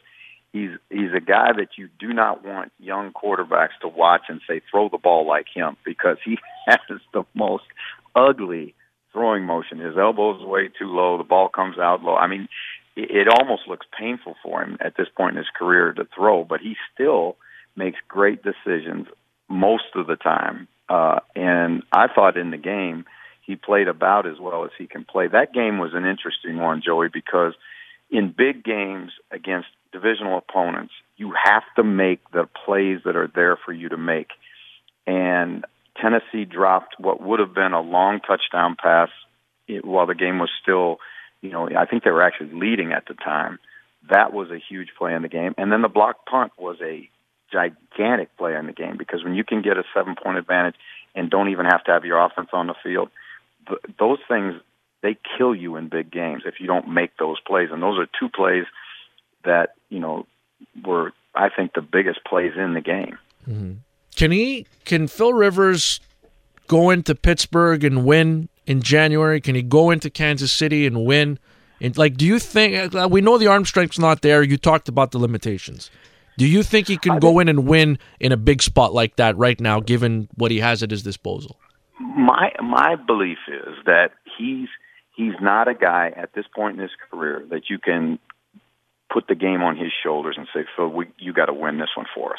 He's 0.52 0.70
he's 0.90 1.12
a 1.16 1.20
guy 1.20 1.52
that 1.56 1.78
you 1.78 1.88
do 1.98 2.12
not 2.12 2.44
want 2.44 2.72
young 2.78 3.12
quarterbacks 3.12 3.78
to 3.82 3.88
watch 3.88 4.22
and 4.28 4.40
say 4.48 4.60
throw 4.70 4.88
the 4.88 4.98
ball 4.98 5.26
like 5.26 5.46
him 5.52 5.76
because 5.84 6.16
he 6.24 6.38
has 6.66 6.80
the 7.12 7.24
most 7.34 7.64
ugly 8.16 8.74
throwing 9.12 9.44
motion. 9.44 9.78
His 9.78 9.96
elbows 9.96 10.44
way 10.44 10.68
too 10.68 10.88
low. 10.88 11.18
The 11.18 11.24
ball 11.24 11.48
comes 11.48 11.78
out 11.78 12.02
low. 12.02 12.16
I 12.16 12.26
mean, 12.26 12.48
it, 12.96 13.10
it 13.10 13.28
almost 13.28 13.68
looks 13.68 13.86
painful 13.96 14.34
for 14.42 14.62
him 14.62 14.76
at 14.80 14.96
this 14.96 15.08
point 15.16 15.32
in 15.32 15.38
his 15.38 15.50
career 15.56 15.92
to 15.92 16.06
throw, 16.14 16.44
but 16.44 16.60
he 16.60 16.74
still 16.92 17.36
makes 17.76 17.98
great 18.08 18.42
decisions 18.42 19.06
most 19.48 19.94
of 19.94 20.08
the 20.08 20.16
time. 20.16 20.66
Uh, 20.88 21.20
and 21.36 21.84
I 21.92 22.08
thought 22.12 22.36
in 22.36 22.50
the 22.50 22.56
game 22.56 23.04
he 23.50 23.56
played 23.56 23.88
about 23.88 24.26
as 24.26 24.38
well 24.38 24.64
as 24.64 24.70
he 24.78 24.86
can 24.86 25.04
play. 25.04 25.26
That 25.26 25.52
game 25.52 25.78
was 25.78 25.90
an 25.92 26.04
interesting 26.04 26.58
one, 26.58 26.82
Joey, 26.84 27.08
because 27.12 27.54
in 28.08 28.32
big 28.36 28.62
games 28.62 29.10
against 29.32 29.66
divisional 29.92 30.38
opponents, 30.38 30.92
you 31.16 31.34
have 31.44 31.64
to 31.74 31.82
make 31.82 32.20
the 32.30 32.48
plays 32.64 33.00
that 33.04 33.16
are 33.16 33.30
there 33.34 33.56
for 33.56 33.72
you 33.72 33.88
to 33.88 33.96
make. 33.96 34.28
And 35.04 35.64
Tennessee 36.00 36.44
dropped 36.44 36.94
what 37.00 37.20
would 37.20 37.40
have 37.40 37.52
been 37.52 37.72
a 37.72 37.80
long 37.80 38.20
touchdown 38.20 38.76
pass 38.80 39.08
while 39.82 40.06
the 40.06 40.14
game 40.14 40.38
was 40.38 40.50
still, 40.62 40.98
you 41.42 41.50
know, 41.50 41.68
I 41.76 41.86
think 41.86 42.04
they 42.04 42.10
were 42.10 42.22
actually 42.22 42.52
leading 42.54 42.92
at 42.92 43.06
the 43.08 43.14
time. 43.14 43.58
That 44.08 44.32
was 44.32 44.50
a 44.50 44.58
huge 44.58 44.90
play 44.96 45.12
in 45.12 45.22
the 45.22 45.28
game. 45.28 45.54
And 45.58 45.72
then 45.72 45.82
the 45.82 45.88
block 45.88 46.24
punt 46.26 46.52
was 46.56 46.76
a 46.80 47.08
gigantic 47.52 48.36
play 48.36 48.54
in 48.54 48.66
the 48.66 48.72
game 48.72 48.96
because 48.96 49.24
when 49.24 49.34
you 49.34 49.42
can 49.42 49.60
get 49.60 49.76
a 49.76 49.82
seven 49.92 50.14
point 50.14 50.38
advantage 50.38 50.76
and 51.14 51.30
don't 51.30 51.50
even 51.50 51.66
have 51.66 51.82
to 51.84 51.90
have 51.90 52.04
your 52.04 52.24
offense 52.24 52.50
on 52.52 52.68
the 52.68 52.74
field, 52.82 53.10
th- 53.70 53.96
those 53.98 54.18
things 54.28 54.54
they 55.02 55.16
kill 55.38 55.54
you 55.54 55.76
in 55.76 55.88
big 55.88 56.10
games 56.10 56.42
if 56.44 56.60
you 56.60 56.66
don't 56.66 56.88
make 56.88 57.16
those 57.16 57.40
plays. 57.40 57.70
And 57.72 57.82
those 57.82 57.98
are 57.98 58.06
two 58.18 58.28
plays 58.28 58.64
that 59.44 59.74
you 59.88 60.00
know 60.00 60.26
were 60.84 61.12
I 61.34 61.48
think 61.48 61.72
the 61.74 61.82
biggest 61.82 62.24
plays 62.24 62.52
in 62.56 62.74
the 62.74 62.80
game. 62.80 63.18
Mm-hmm. 63.48 63.72
Can 64.16 64.30
he? 64.32 64.66
Can 64.84 65.06
Phil 65.08 65.32
Rivers 65.32 66.00
go 66.66 66.90
into 66.90 67.14
Pittsburgh 67.14 67.84
and 67.84 68.04
win 68.04 68.48
in 68.66 68.82
January? 68.82 69.40
Can 69.40 69.54
he 69.54 69.62
go 69.62 69.90
into 69.90 70.10
Kansas 70.10 70.52
City 70.52 70.86
and 70.86 71.04
win? 71.04 71.38
And 71.80 71.96
like, 71.96 72.16
do 72.16 72.26
you 72.26 72.38
think 72.38 72.94
uh, 72.94 73.08
we 73.10 73.20
know 73.20 73.38
the 73.38 73.46
arm 73.46 73.64
strength's 73.64 73.98
not 73.98 74.22
there? 74.22 74.42
You 74.42 74.58
talked 74.58 74.88
about 74.88 75.12
the 75.12 75.18
limitations. 75.18 75.90
Do 76.36 76.46
you 76.46 76.62
think 76.62 76.88
he 76.88 76.96
can 76.96 77.18
go 77.18 77.38
in 77.38 77.48
and 77.48 77.66
win 77.66 77.98
in 78.18 78.32
a 78.32 78.36
big 78.36 78.62
spot 78.62 78.94
like 78.94 79.16
that 79.16 79.36
right 79.36 79.60
now, 79.60 79.80
given 79.80 80.28
what 80.36 80.50
he 80.50 80.60
has 80.60 80.82
at 80.82 80.90
his 80.90 81.02
disposal? 81.02 81.58
My 82.00 82.52
my 82.62 82.96
belief 82.96 83.38
is 83.46 83.74
that 83.84 84.12
he's 84.38 84.68
he's 85.14 85.34
not 85.40 85.68
a 85.68 85.74
guy 85.74 86.12
at 86.16 86.32
this 86.32 86.46
point 86.54 86.76
in 86.76 86.82
his 86.82 86.90
career 87.10 87.44
that 87.50 87.68
you 87.68 87.78
can 87.78 88.18
put 89.12 89.26
the 89.28 89.34
game 89.34 89.62
on 89.62 89.76
his 89.76 89.92
shoulders 90.02 90.36
and 90.38 90.46
say, 90.54 90.64
Phil, 90.76 90.88
we, 90.88 91.06
you 91.18 91.32
got 91.32 91.46
to 91.46 91.52
win 91.52 91.78
this 91.78 91.90
one 91.96 92.06
for 92.14 92.32
us. 92.32 92.38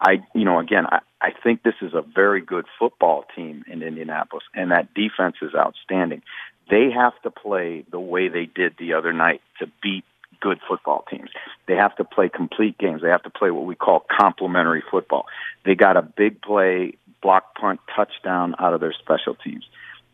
I, 0.00 0.24
you 0.34 0.44
know, 0.44 0.58
again, 0.58 0.86
I, 0.86 1.00
I 1.20 1.30
think 1.42 1.62
this 1.62 1.74
is 1.82 1.92
a 1.92 2.02
very 2.02 2.40
good 2.40 2.66
football 2.78 3.24
team 3.36 3.64
in 3.70 3.82
Indianapolis, 3.82 4.44
and 4.54 4.70
that 4.70 4.94
defense 4.94 5.36
is 5.42 5.54
outstanding. 5.54 6.22
They 6.70 6.90
have 6.94 7.20
to 7.22 7.30
play 7.30 7.84
the 7.90 8.00
way 8.00 8.28
they 8.28 8.46
did 8.46 8.74
the 8.78 8.94
other 8.94 9.12
night 9.12 9.42
to 9.60 9.66
beat 9.82 10.04
good 10.40 10.58
football 10.68 11.04
teams. 11.10 11.30
They 11.66 11.74
have 11.74 11.96
to 11.96 12.04
play 12.04 12.28
complete 12.28 12.78
games. 12.78 13.02
They 13.02 13.08
have 13.08 13.22
to 13.24 13.30
play 13.30 13.50
what 13.50 13.66
we 13.66 13.74
call 13.74 14.04
complementary 14.20 14.82
football. 14.90 15.26
They 15.64 15.74
got 15.74 15.96
a 15.96 16.02
big 16.02 16.42
play, 16.42 16.94
block 17.22 17.54
punt, 17.54 17.80
touchdown 17.94 18.54
out 18.58 18.74
of 18.74 18.80
their 18.80 18.94
special 18.98 19.34
teams. 19.34 19.64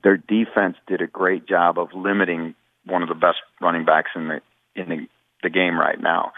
Their 0.02 0.16
defense 0.16 0.76
did 0.86 1.00
a 1.00 1.06
great 1.06 1.46
job 1.46 1.78
of 1.78 1.88
limiting 1.94 2.54
one 2.84 3.02
of 3.02 3.08
the 3.08 3.14
best 3.14 3.38
running 3.60 3.84
backs 3.84 4.10
in 4.14 4.28
the 4.28 4.40
in 4.76 4.88
the, 4.88 5.06
the 5.42 5.50
game 5.50 5.78
right 5.78 6.00
now. 6.00 6.32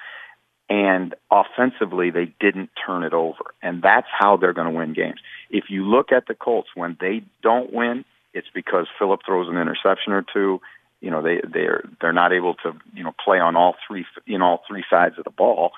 And 0.69 1.15
offensively, 1.31 2.11
they 2.11 2.33
didn't 2.41 2.71
turn 2.85 3.05
it 3.05 3.13
over. 3.13 3.55
And 3.63 3.83
that's 3.83 4.09
how 4.11 4.37
they're 4.37 4.53
going 4.53 4.67
to 4.67 4.77
win 4.77 4.95
games. 4.95 5.21
If 5.49 5.65
you 5.69 5.85
look 5.85 6.11
at 6.11 6.27
the 6.27 6.35
Colts, 6.35 6.69
when 6.75 6.97
they 7.01 7.23
don't 7.43 7.73
win, 7.73 8.05
it's 8.35 8.49
because 8.53 8.87
Philip 8.99 9.21
throws 9.25 9.49
an 9.49 9.57
interception 9.57 10.13
or 10.13 10.25
two 10.33 10.61
you 11.01 11.11
know 11.11 11.23
they 11.23 11.41
they're 11.53 11.85
they're 12.01 12.13
not 12.13 12.33
able 12.33 12.55
to 12.55 12.73
you 12.95 13.05
know 13.05 13.13
play 13.25 13.39
on 13.39 13.57
all 13.57 13.77
three 13.87 14.07
in 14.27 14.43
all 14.43 14.63
three 14.69 14.85
sides 14.89 15.19
of 15.19 15.25
the 15.25 15.31
ball. 15.31 15.73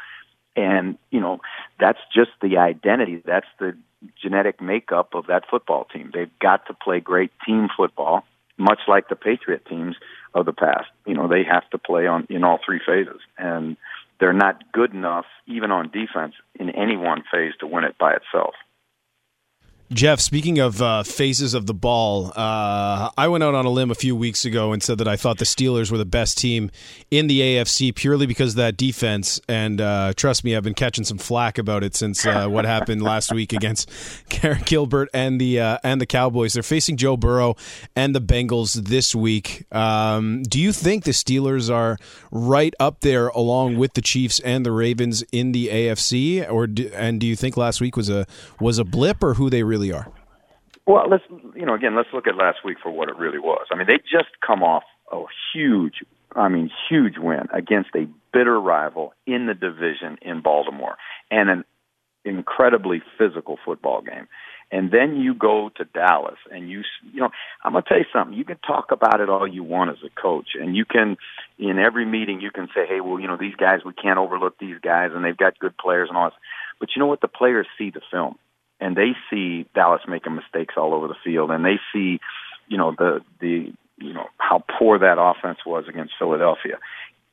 And 0.57 0.99
you 1.11 1.21
know 1.21 1.41
that's 1.79 2.01
just 2.15 2.31
the 2.43 2.59
identity. 2.59 3.23
That's 3.25 3.47
the 3.59 3.77
genetic 4.21 4.61
makeup 4.61 5.15
of 5.15 5.27
that 5.27 5.45
football 5.51 5.87
team. 5.93 6.11
They've 6.13 6.39
got 6.41 6.67
to 6.67 6.75
play 6.75 7.01
great 7.01 7.33
team 7.47 7.69
football 7.77 8.25
much 8.61 8.81
like 8.89 9.09
the 9.09 9.15
patriot 9.15 9.65
teams 9.69 9.95
of 10.35 10.45
the 10.45 10.53
past. 10.53 10.89
You 11.07 11.15
know 11.15 11.29
they 11.29 11.45
have 11.45 11.69
to 11.71 11.79
play 11.79 12.07
on 12.07 12.27
in 12.29 12.45
all 12.45 12.59
three 12.65 12.81
phases. 12.85 13.21
And 13.37 13.77
they're 14.21 14.33
not 14.33 14.73
good 14.73 14.93
enough 14.93 15.27
even 15.47 15.71
on 15.71 15.91
defense 15.91 16.35
in 16.59 16.71
any 16.71 16.97
one 16.97 17.23
phase 17.31 17.53
to 17.61 17.67
win 17.67 17.85
it 17.85 17.97
by 17.99 18.15
itself 18.15 18.55
Jeff, 19.91 20.21
speaking 20.21 20.59
of 20.59 20.83
uh, 20.83 21.03
phases 21.03 21.55
of 21.55 21.65
the 21.65 21.73
ball, 21.73 22.31
uh, 22.37 23.11
I 23.17 23.29
went 23.29 23.43
out 23.43 23.55
on 23.55 23.65
a 23.65 23.71
limb 23.71 23.91
a 23.91 23.95
few 23.95 24.15
weeks 24.15 24.45
ago 24.45 24.73
and 24.73 24.83
said 24.83 24.99
that 24.99 25.09
I 25.09 25.17
thought 25.17 25.39
the 25.39 25.47
Steelers 25.47 25.91
were 25.91 25.97
the 25.97 26.05
best 26.05 26.37
team 26.37 26.71
in 27.11 27.27
the 27.27 27.41
AFC 27.41 27.95
purely 27.95 28.27
because 28.27 28.53
of 28.53 28.57
that 28.57 28.77
defense. 28.77 29.41
And 29.49 29.81
uh, 29.81 30.13
trust 30.15 30.45
me, 30.45 30.55
I've 30.55 30.63
been 30.63 30.75
catching 30.75 31.05
some 31.05 31.17
flack 31.17 31.57
about 31.57 31.85
it 31.85 31.95
since 31.97 32.27
uh, 32.27 32.49
what 32.49 32.67
happened 32.67 33.01
last 33.01 33.33
week 33.33 33.55
against 33.55 33.91
Garrett 34.29 34.67
Gilbert 34.67 35.09
and 35.15 35.41
the 35.41 35.59
uh, 35.61 35.79
and 35.83 36.03
the 36.03 36.07
Cowboys. 36.07 36.53
They're 36.53 36.63
facing 36.63 36.99
Joe 36.99 37.17
Burrow 37.17 37.57
and 37.97 38.15
the 38.15 38.21
Bengals 38.21 38.75
this 38.75 39.15
week. 39.15 39.65
Um, 39.75 40.43
do 40.43 40.61
you 40.61 40.73
think 40.73 41.05
the 41.05 41.13
Steelers 41.13 41.73
are 41.73 41.97
right 42.31 42.75
up 42.79 43.01
there 43.01 43.29
along 43.29 43.79
with 43.79 43.95
the 43.95 44.03
Chiefs 44.03 44.39
and 44.41 44.67
the 44.67 44.73
Ravens 44.73 45.25
in 45.33 45.53
the 45.53 45.69
AFC, 45.69 46.51
or 46.51 46.67
do, 46.67 46.91
and 46.95 47.21
do 47.21 47.27
you 47.27 47.37
think 47.37 47.57
last 47.57 47.81
week 47.81 47.97
was 47.97 48.11
a 48.11 48.27
was 48.61 48.79
a 48.79 48.85
blip, 48.85 49.23
or 49.23 49.33
who 49.33 49.49
they 49.49 49.63
really 49.63 49.78
really 49.79 49.93
are? 49.93 50.11
Well, 50.87 51.09
let's 51.09 51.25
you 51.55 51.67
know 51.67 51.75
again, 51.75 51.95
let's 51.97 52.09
look 52.13 52.27
at 52.27 52.35
last 52.35 52.59
week 52.65 52.79
for 52.83 52.91
what 52.91 53.09
it 53.09 53.17
really 53.17 53.39
was. 53.39 53.67
I 53.71 53.77
mean, 53.77 53.87
they 53.87 53.99
just 53.99 54.31
come 54.45 54.63
off 54.63 54.85
a 55.13 55.23
huge, 55.53 56.03
I 56.35 56.49
mean, 56.49 56.71
huge 56.89 57.19
win 57.19 57.47
against 57.53 57.91
a 57.95 58.07
bitter 58.33 58.59
rival 58.61 59.13
in 59.27 59.47
the 59.47 59.55
division 59.55 60.19
in 60.23 60.41
Baltimore, 60.41 60.97
and 61.31 61.51
an 61.51 61.65
incredibly 62.25 63.03
physical 63.19 63.59
football 63.65 64.01
game. 64.03 64.29
And 64.71 64.91
then 64.91 65.17
you 65.17 65.35
go 65.35 65.71
to 65.77 65.85
Dallas, 65.85 66.39
and 66.51 66.71
you 66.71 66.83
you 67.13 67.21
know 67.21 67.31
I'm 67.63 67.73
gonna 67.73 67.85
tell 67.87 67.99
you 67.99 68.07
something. 68.11 68.37
You 68.37 68.45
can 68.45 68.59
talk 68.67 68.91
about 68.91 69.21
it 69.21 69.29
all 69.29 69.47
you 69.47 69.63
want 69.63 69.91
as 69.91 69.99
a 70.05 70.21
coach, 70.21 70.49
and 70.59 70.75
you 70.75 70.87
can 70.87 71.17
in 71.59 71.79
every 71.79 72.07
meeting 72.07 72.41
you 72.41 72.51
can 72.51 72.69
say, 72.75 72.87
hey, 72.89 73.01
well, 73.03 73.21
you 73.21 73.27
know 73.27 73.37
these 73.39 73.57
guys, 73.57 73.81
we 73.85 73.93
can't 73.93 74.19
overlook 74.19 74.59
these 74.59 74.79
guys, 74.83 75.11
and 75.15 75.23
they've 75.23 75.37
got 75.37 75.59
good 75.59 75.77
players 75.77 76.09
and 76.09 76.17
all 76.17 76.31
this. 76.31 76.39
But 76.81 76.91
you 76.95 77.01
know 77.01 77.07
what? 77.07 77.21
The 77.21 77.29
players 77.29 77.67
see 77.77 77.91
the 77.91 78.01
film 78.11 78.39
and 78.81 78.97
they 78.97 79.13
see 79.31 79.67
Dallas 79.75 80.03
making 80.09 80.35
mistakes 80.35 80.75
all 80.77 80.95
over 80.95 81.09
the 81.09 81.17
field, 81.25 81.51
and 81.51 81.65
they 81.65 81.79
see, 81.93 82.21
you 82.69 82.77
know, 82.77 82.95
the 82.97 83.21
the 83.41 83.73
you 83.99 84.13
know 84.13 84.27
how 84.39 84.63
poor 84.79 84.99
that 84.99 85.19
offense 85.21 85.59
was 85.67 85.85
against 85.89 86.15
Philadelphia, 86.19 86.79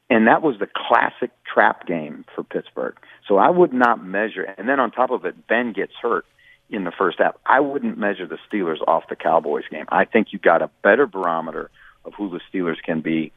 and 0.10 0.28
that 0.28 0.42
was 0.42 0.58
the 0.60 0.68
classic 0.68 1.32
trap 1.52 1.88
game 1.88 2.26
for 2.36 2.44
Pittsburgh. 2.44 2.96
So 3.28 3.38
I 3.38 3.50
would 3.50 3.74
not 3.74 4.04
measure, 4.04 4.44
and 4.58 4.68
then 4.68 4.80
on 4.80 4.92
top 4.92 5.12
of 5.12 5.26
it, 5.26 5.48
Ben 5.48 5.74
gets 5.74 5.94
hurt 6.02 6.26
in 6.70 6.84
the 6.84 6.92
first 6.92 7.20
half. 7.20 7.36
I 7.46 7.60
wouldn't 7.60 7.98
measure 7.98 8.28
the 8.28 8.40
Steelers 8.52 8.82
off 8.88 9.04
the 9.10 9.16
Cowboys 9.16 9.66
game. 9.70 9.86
I 9.90 10.06
think 10.06 10.28
you 10.32 10.40
got 10.40 10.62
a 10.62 10.70
better 10.84 11.06
barometer 11.06 11.70
of 12.06 12.14
who 12.16 12.30
the 12.30 12.40
Steelers 12.52 12.82
can 12.84 13.02
be 13.02 13.32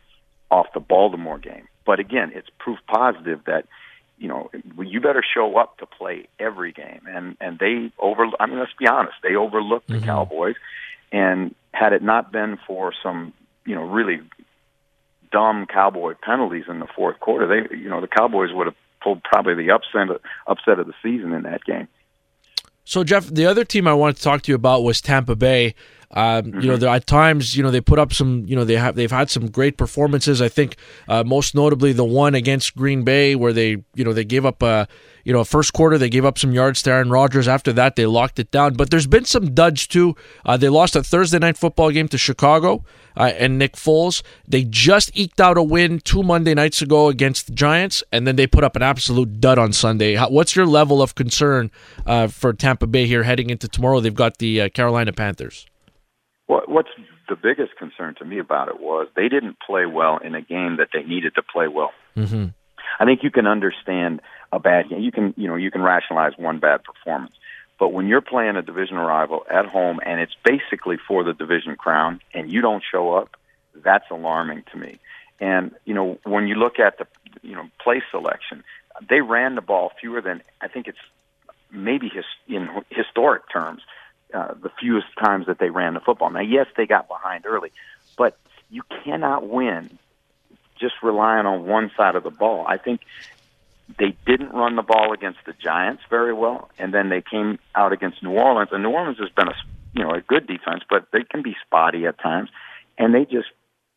off 0.50 0.66
the 0.72 0.80
Baltimore 0.80 1.38
game. 1.38 1.68
But 1.84 2.00
again, 2.00 2.32
it's 2.34 2.48
proof 2.58 2.78
positive 2.86 3.40
that 3.46 3.66
you 4.18 4.28
know, 4.28 4.50
you 4.78 5.00
better 5.00 5.22
show 5.22 5.56
up 5.56 5.78
to 5.78 5.86
play 5.86 6.26
every 6.38 6.72
game. 6.72 7.02
And 7.08 7.36
and 7.40 7.58
they 7.58 7.92
over. 7.98 8.26
I 8.40 8.46
mean, 8.46 8.58
let's 8.58 8.72
be 8.78 8.86
honest, 8.86 9.14
they 9.22 9.36
overlooked 9.36 9.88
the 9.88 9.98
Mhm. 9.98 10.04
Cowboys. 10.04 10.56
And 11.12 11.54
had 11.72 11.92
it 11.92 12.02
not 12.02 12.32
been 12.32 12.58
for 12.66 12.92
some, 13.02 13.32
you 13.64 13.74
know, 13.74 13.82
really 13.82 14.20
dumb 15.30 15.66
Cowboy 15.66 16.14
penalties 16.22 16.64
in 16.68 16.80
the 16.80 16.86
fourth 16.86 17.20
quarter, 17.20 17.46
they, 17.46 17.76
you 17.76 17.88
know, 17.88 18.00
the 18.00 18.08
Cowboys 18.08 18.52
would 18.52 18.66
have 18.66 18.76
pulled 19.00 19.22
probably 19.22 19.54
the 19.54 19.70
upset 19.70 20.08
upset 20.46 20.78
of 20.78 20.86
the 20.86 20.94
season 21.02 21.32
in 21.32 21.42
that 21.42 21.64
game. 21.64 21.88
So 22.84 23.04
Jeff, 23.04 23.26
the 23.26 23.46
other 23.46 23.64
team 23.64 23.86
I 23.86 23.92
wanted 23.92 24.16
to 24.16 24.22
talk 24.22 24.42
to 24.42 24.52
you 24.52 24.56
about 24.56 24.82
was 24.82 25.00
Tampa 25.00 25.36
Bay. 25.36 25.74
Um, 26.10 26.46
You 26.46 26.52
know, 26.52 26.58
Mm-hmm. 26.58 26.80
there, 26.80 26.88
at 26.90 27.06
times, 27.06 27.54
you 27.56 27.62
know, 27.62 27.70
they 27.70 27.82
put 27.82 27.98
up 27.98 28.12
some. 28.14 28.44
You 28.46 28.56
know, 28.56 28.64
they 28.64 28.76
have 28.76 28.94
they've 28.94 29.10
had 29.10 29.28
some 29.30 29.50
great 29.50 29.76
performances. 29.76 30.40
I 30.40 30.48
think 30.48 30.76
uh, 31.06 31.22
most 31.22 31.54
notably 31.54 31.92
the 31.92 32.04
one 32.04 32.34
against 32.34 32.74
Green 32.74 33.04
Bay, 33.04 33.34
where 33.34 33.52
they, 33.52 33.84
you 33.94 34.04
know, 34.04 34.14
they 34.14 34.24
gave 34.24 34.46
up 34.46 34.62
a, 34.62 34.88
you 35.24 35.34
know, 35.34 35.44
first 35.44 35.74
quarter 35.74 35.98
they 35.98 36.08
gave 36.08 36.24
up 36.24 36.38
some 36.38 36.52
yards 36.52 36.80
to 36.82 36.90
Aaron 36.90 37.10
Rodgers. 37.10 37.46
After 37.46 37.74
that, 37.74 37.96
they 37.96 38.06
locked 38.06 38.38
it 38.38 38.50
down. 38.50 38.72
But 38.72 38.90
there's 38.90 39.06
been 39.06 39.26
some 39.26 39.52
duds 39.52 39.86
too. 39.86 40.16
Uh, 40.46 40.56
they 40.56 40.70
lost 40.70 40.96
a 40.96 41.02
Thursday 41.02 41.38
night 41.38 41.58
football 41.58 41.90
game 41.90 42.08
to 42.08 42.16
Chicago 42.16 42.84
uh, 43.14 43.32
and 43.36 43.58
Nick 43.58 43.74
Foles. 43.76 44.22
They 44.46 44.64
just 44.64 45.10
eked 45.14 45.40
out 45.42 45.58
a 45.58 45.62
win 45.62 46.00
two 46.00 46.22
Monday 46.22 46.54
nights 46.54 46.80
ago 46.80 47.08
against 47.08 47.48
the 47.48 47.52
Giants, 47.52 48.02
and 48.12 48.26
then 48.26 48.36
they 48.36 48.46
put 48.46 48.64
up 48.64 48.76
an 48.76 48.82
absolute 48.82 49.40
dud 49.42 49.58
on 49.58 49.74
Sunday. 49.74 50.14
How, 50.14 50.30
what's 50.30 50.56
your 50.56 50.66
level 50.66 51.02
of 51.02 51.14
concern 51.14 51.70
uh, 52.06 52.28
for 52.28 52.54
Tampa 52.54 52.86
Bay 52.86 53.06
here 53.06 53.24
heading 53.24 53.50
into 53.50 53.68
tomorrow? 53.68 54.00
They've 54.00 54.14
got 54.14 54.38
the 54.38 54.62
uh, 54.62 54.68
Carolina 54.70 55.12
Panthers. 55.12 55.66
What, 56.48 56.68
what's 56.68 56.88
the 57.28 57.36
biggest 57.36 57.76
concern 57.76 58.16
to 58.18 58.24
me 58.24 58.38
about 58.38 58.68
it 58.68 58.80
was 58.80 59.06
they 59.14 59.28
didn't 59.28 59.58
play 59.64 59.86
well 59.86 60.16
in 60.16 60.34
a 60.34 60.40
game 60.40 60.78
that 60.78 60.88
they 60.92 61.02
needed 61.02 61.34
to 61.36 61.42
play 61.42 61.68
well. 61.68 61.92
Mm-hmm. 62.16 62.46
I 62.98 63.04
think 63.04 63.22
you 63.22 63.30
can 63.30 63.46
understand 63.46 64.22
a 64.50 64.58
bad 64.58 64.88
game. 64.88 65.00
You 65.00 65.12
can, 65.12 65.34
you 65.36 65.46
know, 65.46 65.56
you 65.56 65.70
can 65.70 65.82
rationalize 65.82 66.32
one 66.38 66.58
bad 66.58 66.82
performance. 66.82 67.34
But 67.78 67.92
when 67.92 68.08
you're 68.08 68.22
playing 68.22 68.56
a 68.56 68.62
division 68.62 68.96
rival 68.96 69.44
at 69.48 69.66
home 69.66 70.00
and 70.04 70.20
it's 70.20 70.34
basically 70.42 70.96
for 71.06 71.22
the 71.22 71.34
division 71.34 71.76
crown 71.76 72.20
and 72.34 72.50
you 72.50 72.60
don't 72.62 72.82
show 72.90 73.12
up, 73.12 73.36
that's 73.74 74.10
alarming 74.10 74.64
to 74.72 74.78
me. 74.78 74.98
And, 75.38 75.72
you 75.84 75.94
know, 75.94 76.18
when 76.24 76.48
you 76.48 76.56
look 76.56 76.80
at 76.80 76.98
the, 76.98 77.06
you 77.42 77.54
know, 77.54 77.68
play 77.78 78.02
selection, 78.10 78.64
they 79.08 79.20
ran 79.20 79.54
the 79.54 79.60
ball 79.60 79.92
fewer 80.00 80.20
than, 80.20 80.42
I 80.60 80.68
think 80.68 80.88
it's 80.88 80.98
maybe 81.70 82.08
his, 82.08 82.24
in 82.48 82.68
historic 82.88 83.42
terms, 83.52 83.82
uh, 84.34 84.54
the 84.54 84.70
fewest 84.80 85.06
times 85.22 85.46
that 85.46 85.58
they 85.58 85.70
ran 85.70 85.94
the 85.94 86.00
football. 86.00 86.30
Now, 86.30 86.40
yes, 86.40 86.66
they 86.76 86.86
got 86.86 87.08
behind 87.08 87.46
early, 87.46 87.72
but 88.16 88.38
you 88.70 88.82
cannot 89.04 89.48
win 89.48 89.98
just 90.78 90.94
relying 91.02 91.46
on 91.46 91.66
one 91.66 91.90
side 91.96 92.14
of 92.14 92.22
the 92.22 92.30
ball. 92.30 92.64
I 92.66 92.76
think 92.76 93.00
they 93.98 94.16
didn't 94.26 94.50
run 94.50 94.76
the 94.76 94.82
ball 94.82 95.12
against 95.12 95.40
the 95.46 95.54
Giants 95.54 96.02
very 96.10 96.32
well, 96.32 96.70
and 96.78 96.92
then 96.92 97.08
they 97.08 97.22
came 97.22 97.58
out 97.74 97.92
against 97.92 98.22
New 98.22 98.32
Orleans, 98.32 98.68
and 98.72 98.82
New 98.82 98.90
Orleans 98.90 99.18
has 99.18 99.30
been 99.30 99.48
a 99.48 99.54
you 99.94 100.04
know 100.04 100.10
a 100.10 100.20
good 100.20 100.46
defense, 100.46 100.82
but 100.88 101.06
they 101.12 101.24
can 101.24 101.42
be 101.42 101.56
spotty 101.66 102.06
at 102.06 102.18
times, 102.18 102.50
and 102.98 103.14
they 103.14 103.24
just 103.24 103.48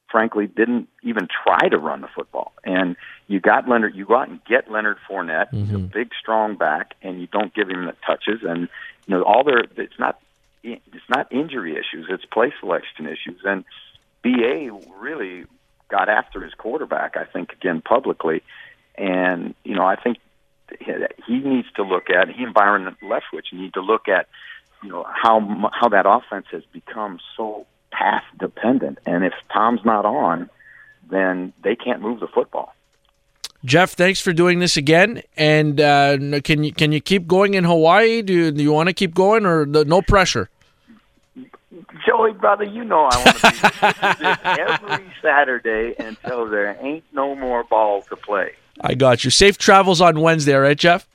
frankly 0.09 0.47
didn't 0.47 0.89
even 1.03 1.27
try 1.43 1.69
to 1.69 1.77
run 1.77 2.01
the 2.01 2.07
football. 2.13 2.53
And 2.63 2.95
you 3.27 3.39
got 3.39 3.67
Leonard, 3.67 3.95
you 3.95 4.05
go 4.05 4.17
out 4.17 4.29
and 4.29 4.43
get 4.45 4.69
Leonard 4.69 4.97
Fournette, 5.09 5.53
he's 5.53 5.73
a 5.73 5.79
big 5.79 6.11
strong 6.19 6.55
back, 6.57 6.95
and 7.01 7.21
you 7.21 7.27
don't 7.27 7.53
give 7.53 7.69
him 7.69 7.85
the 7.85 7.95
touches, 8.05 8.41
and 8.43 8.67
you 9.07 9.15
know 9.15 9.23
all 9.23 9.43
their 9.43 9.59
it's 9.77 9.99
not 9.99 10.19
it's 10.63 11.09
not 11.09 11.31
injury 11.31 11.73
issues, 11.73 12.07
it's 12.09 12.25
play 12.25 12.53
selection 12.59 13.07
issues, 13.07 13.41
and 13.43 13.65
BA 14.23 14.69
really 14.99 15.45
got 15.89 16.09
after 16.09 16.43
his 16.43 16.53
quarterback, 16.53 17.17
I 17.17 17.25
think, 17.25 17.51
again 17.53 17.81
publicly. 17.81 18.41
And, 18.95 19.53
you 19.63 19.75
know, 19.75 19.85
I 19.85 19.95
think 19.95 20.17
he 21.27 21.39
needs 21.39 21.67
to 21.75 21.83
look 21.83 22.09
at, 22.09 22.29
he 22.29 22.43
and 22.43 22.53
Byron 22.53 22.95
Leftwich 23.03 23.51
need 23.51 23.73
to 23.73 23.81
look 23.81 24.07
at, 24.07 24.27
you 24.81 24.89
know, 24.89 25.05
how, 25.07 25.69
how 25.73 25.89
that 25.89 26.05
offense 26.07 26.45
has 26.51 26.63
become 26.71 27.19
so 27.35 27.67
pass 27.91 28.23
dependent. 28.39 28.99
And 29.05 29.23
if 29.23 29.33
Tom's 29.53 29.81
not 29.83 30.05
on, 30.05 30.49
then 31.09 31.53
they 31.63 31.75
can't 31.75 32.01
move 32.01 32.19
the 32.19 32.27
football. 32.27 32.73
Jeff, 33.63 33.91
thanks 33.91 34.19
for 34.19 34.33
doing 34.33 34.59
this 34.59 34.75
again. 34.75 35.21
And 35.37 35.79
uh, 35.79 36.17
can 36.43 36.63
you 36.63 36.73
can 36.73 36.91
you 36.91 37.01
keep 37.01 37.27
going 37.27 37.53
in 37.53 37.63
Hawaii? 37.63 38.21
Do 38.21 38.33
you, 38.33 38.51
do 38.51 38.63
you 38.63 38.71
want 38.71 38.87
to 38.87 38.93
keep 38.93 39.13
going, 39.13 39.45
or 39.45 39.65
no 39.65 39.83
no 39.83 40.01
pressure? 40.01 40.49
Joey, 42.05 42.33
brother, 42.33 42.63
you 42.63 42.83
know 42.83 43.07
I 43.11 43.17
want 43.17 43.37
to 43.37 44.17
be 44.19 44.25
this 44.25 44.37
every 44.59 45.13
Saturday 45.21 45.95
until 45.99 46.49
there 46.49 46.75
ain't 46.81 47.03
no 47.13 47.35
more 47.35 47.63
ball 47.63 48.01
to 48.03 48.15
play. 48.15 48.53
I 48.81 48.95
got 48.95 49.23
you. 49.23 49.29
Safe 49.29 49.57
travels 49.57 50.01
on 50.01 50.19
Wednesday, 50.19 50.55
all 50.55 50.61
right, 50.61 50.77
Jeff? 50.77 51.07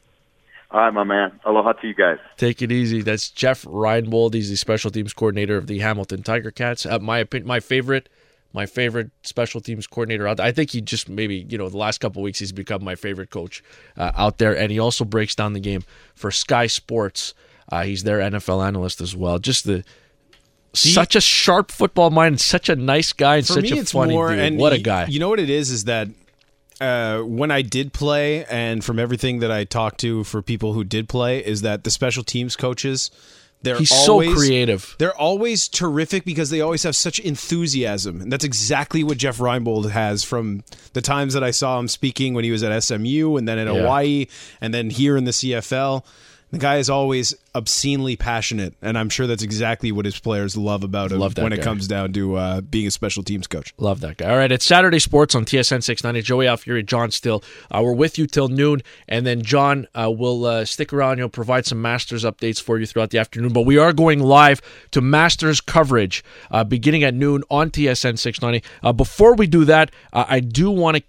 All 0.71 0.81
right, 0.81 0.93
my 0.93 1.05
man. 1.05 1.41
Aloha 1.45 1.73
to 1.73 1.87
you 1.89 1.95
guys. 1.95 2.19
Take 2.37 2.63
it 2.63 2.71
easy. 2.71 3.03
That's 3.03 3.31
Jeff 3.31 3.63
Reinbold. 3.63 4.35
He's 4.35 4.51
the 4.51 4.57
special 4.57 4.91
teams 4.91 5.13
coordinator 5.13 5.57
of 5.57 5.67
the 5.67 5.79
Hamilton 5.79 6.23
Tiger 6.23 6.51
Cats. 6.51 6.87
Uh, 6.87 6.99
my 6.99 7.19
opinion, 7.19 7.49
my 7.49 7.61
favorite, 7.61 8.09
my 8.57 8.65
favorite 8.65 9.11
special 9.23 9.61
teams 9.61 9.87
coordinator 9.87 10.27
out. 10.27 10.39
There. 10.39 10.47
I 10.47 10.51
think 10.51 10.71
he 10.71 10.81
just 10.81 11.11
maybe 11.11 11.47
you 11.49 11.59
know 11.59 11.69
the 11.69 11.77
last 11.77 11.99
couple 11.99 12.23
of 12.23 12.25
weeks 12.25 12.39
he's 12.39 12.53
become 12.53 12.83
my 12.83 12.95
favorite 12.95 13.31
coach 13.31 13.63
uh, 13.99 14.13
out 14.17 14.39
there, 14.39 14.57
and 14.57 14.73
he 14.73 14.79
also 14.79 15.05
breaks 15.05 15.35
down 15.35 15.53
the 15.53 15.61
game 15.61 15.85
for 16.15 16.31
Sky 16.31 16.67
Sports. 16.67 17.35
Uh, 17.71 17.83
he's 17.83 18.03
their 18.03 18.19
NFL 18.19 18.67
analyst 18.67 19.03
as 19.03 19.15
well. 19.15 19.39
Just 19.39 19.67
the 19.67 19.85
such 20.73 21.15
a 21.15 21.21
sharp 21.21 21.71
football 21.71 22.11
mind, 22.11 22.33
and 22.33 22.41
such 22.41 22.71
a 22.71 22.77
nice 22.77 23.13
guy, 23.13 23.37
and 23.37 23.47
such 23.47 23.71
a 23.71 23.85
funny 23.85 24.15
more. 24.15 24.31
dude. 24.31 24.39
And 24.39 24.59
what 24.59 24.73
a 24.73 24.79
guy! 24.79 25.05
You 25.07 25.21
know 25.21 25.29
what 25.29 25.41
it 25.41 25.51
is? 25.51 25.71
Is 25.71 25.85
that 25.85 26.09
uh, 26.81 27.21
when 27.21 27.51
I 27.51 27.61
did 27.61 27.93
play, 27.93 28.47
and 28.47 28.83
from 28.83 28.99
everything 28.99 29.41
that 29.41 29.53
I 29.53 29.65
talked 29.65 30.01
to 30.01 30.25
for 30.25 30.41
people 30.41 30.73
who 30.73 30.83
did 30.83 31.11
play, 31.11 31.45
is 31.45 31.61
that 31.61 31.85
the 31.85 31.91
special 31.91 32.25
teams 32.25 32.57
coaches. 32.57 33.11
They're 33.67 33.79
He's 33.79 33.91
so 33.91 34.13
always, 34.13 34.33
creative. 34.35 34.95
They're 34.99 35.17
always 35.17 35.67
terrific 35.69 36.25
because 36.25 36.51
they 36.51 36.61
always 36.61 36.85
have 36.85 36.95
such 36.95 37.19
enthusiasm, 37.19 38.21
and 38.21 38.33
that's 38.33 38.45
exactly 38.45 39.03
what 39.03 39.19
Jeff 39.19 39.39
Reinbold 39.39 39.91
has 39.91 40.23
from 40.23 40.63
the 40.93 41.01
times 41.01 41.35
that 41.35 41.43
I 41.43 41.51
saw 41.51 41.79
him 41.81 41.89
speaking 41.89 42.33
when 42.33 42.45
he 42.45 42.53
was 42.53 42.63
at 42.63 42.71
SMU, 42.83 43.37
and 43.37 43.49
then 43.49 43.59
at 43.59 43.67
Yeah. 43.67 43.81
Hawaii, 43.81 44.27
and 44.61 44.73
then 44.73 44.91
here 44.91 45.17
in 45.17 45.25
the 45.25 45.33
CFL. 45.33 46.05
The 46.57 46.63
guy 46.63 46.77
is 46.79 46.89
always 46.89 47.35
obscenely 47.55 48.17
passionate, 48.17 48.73
and 48.81 48.97
I'm 48.97 49.11
sure 49.11 49.27
that's 49.27 49.43
exactly 49.43 49.93
what 49.93 50.07
his 50.07 50.19
players 50.19 50.57
love 50.57 50.85
about 50.85 51.13
him 51.13 51.19
Love 51.19 51.35
that 51.35 51.43
when 51.43 51.53
it 51.53 51.61
comes 51.61 51.87
down 51.87 52.15
to 52.15 52.37
uh, 52.37 52.61
being 52.63 52.87
a 52.87 52.91
special 52.91 53.23
teams 53.23 53.47
coach. 53.47 53.75
Love 53.77 54.01
that 54.01 54.17
guy. 54.17 54.31
All 54.31 54.39
right, 54.39 54.51
it's 54.51 54.65
Saturday 54.65 54.99
Sports 54.99 55.35
on 55.35 55.45
TSN 55.45 55.83
690. 55.83 56.23
Joey 56.23 56.47
Alfieri, 56.47 56.83
John 56.83 57.11
Still. 57.11 57.45
Uh, 57.71 57.83
we're 57.85 57.93
with 57.93 58.17
you 58.17 58.27
till 58.27 58.49
noon, 58.49 58.81
and 59.07 59.27
then 59.27 59.43
John 59.43 59.87
uh, 59.95 60.11
will 60.11 60.47
uh, 60.47 60.65
stick 60.65 60.95
around. 60.95 61.19
He'll 61.19 61.29
provide 61.29 61.67
some 61.67 61.83
Masters 61.83 62.25
updates 62.25 62.59
for 62.59 62.79
you 62.79 62.87
throughout 62.87 63.11
the 63.11 63.19
afternoon. 63.19 63.53
But 63.53 63.67
we 63.67 63.77
are 63.77 63.93
going 63.93 64.21
live 64.21 64.63
to 64.93 65.03
Masters 65.03 65.61
coverage 65.61 66.25
uh, 66.51 66.65
beginning 66.65 67.05
at 67.05 67.13
noon 67.13 67.45
on 67.51 67.71
TSN 67.71 68.19
690. 68.19 68.67
Uh, 68.83 68.95
before 68.95 69.35
we 69.35 69.47
do 69.47 69.67
that, 69.67 69.91
uh, 70.15 70.25
I 70.27 70.41
do 70.41 70.71
want 70.71 70.97
to 70.97 71.03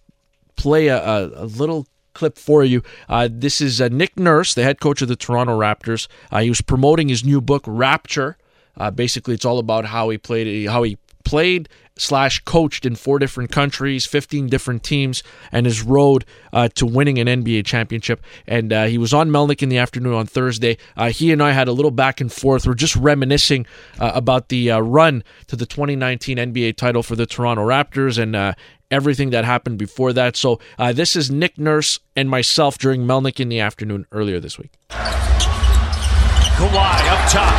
play 0.58 0.88
a, 0.88 0.98
a, 0.98 1.44
a 1.44 1.46
little 1.46 1.88
clip 2.18 2.38
for 2.38 2.64
you. 2.64 2.82
Uh, 3.08 3.30
this 3.32 3.62
is 3.62 3.80
uh, 3.80 3.88
Nick 3.90 4.18
Nurse, 4.18 4.54
the 4.54 4.64
head 4.64 4.80
coach 4.80 5.02
of 5.02 5.08
the 5.08 5.16
Toronto 5.16 5.58
Raptors. 5.58 6.08
Uh, 6.32 6.42
he 6.42 6.50
was 6.50 6.62
promoting 6.62 7.10
his 7.10 7.24
new 7.24 7.40
book, 7.40 7.64
Rapture. 7.68 8.38
Uh, 8.76 8.92
basically, 8.92 9.36
it's 9.36 9.46
all 9.46 9.60
about 9.60 9.86
how 9.86 10.10
he 10.10 10.18
played, 10.18 10.68
how 10.68 10.84
he 10.84 10.98
played 11.24 11.70
slash 11.98 12.40
coached 12.46 12.86
in 12.86 12.96
four 12.96 13.20
different 13.20 13.52
countries, 13.52 14.06
15 14.06 14.48
different 14.48 14.84
teams, 14.84 15.24
and 15.52 15.66
his 15.66 15.82
road 15.82 16.26
uh, 16.54 16.70
to 16.70 16.86
winning 16.86 17.20
an 17.20 17.28
NBA 17.28 17.66
championship. 17.66 18.24
And 18.48 18.72
uh, 18.72 18.86
he 18.86 18.98
was 18.98 19.14
on 19.14 19.30
Melnick 19.30 19.62
in 19.62 19.70
the 19.70 19.78
afternoon 19.78 20.14
on 20.14 20.26
Thursday. 20.26 20.78
Uh, 20.96 21.10
he 21.10 21.32
and 21.32 21.42
I 21.42 21.52
had 21.52 21.68
a 21.68 21.72
little 21.72 21.92
back 21.92 22.22
and 22.22 22.32
forth. 22.32 22.66
We're 22.66 22.76
just 22.76 22.96
reminiscing 22.96 23.66
uh, 24.00 24.12
about 24.14 24.50
the 24.50 24.72
uh, 24.72 24.80
run 24.80 25.24
to 25.48 25.56
the 25.56 25.66
2019 25.66 26.38
NBA 26.38 26.78
title 26.78 27.04
for 27.04 27.16
the 27.16 27.26
Toronto 27.26 27.66
Raptors 27.66 28.22
and 28.22 28.56
everything 28.92 29.30
that 29.32 29.46
happened 29.46 29.78
before 29.78 30.14
that. 30.14 30.36
So 30.36 30.60
uh, 30.78 30.92
this 30.94 31.16
is 31.16 31.30
Nick 31.32 31.58
Nurse 31.58 32.00
and 32.16 32.30
myself 32.30 32.78
during 32.78 33.06
Melnick 33.06 33.40
in 33.40 33.50
the 33.50 33.60
afternoon 33.60 34.06
earlier 34.12 34.40
this 34.40 34.58
week. 34.58 34.72
Kawhi 34.90 36.74
up 36.74 37.30
top, 37.30 37.54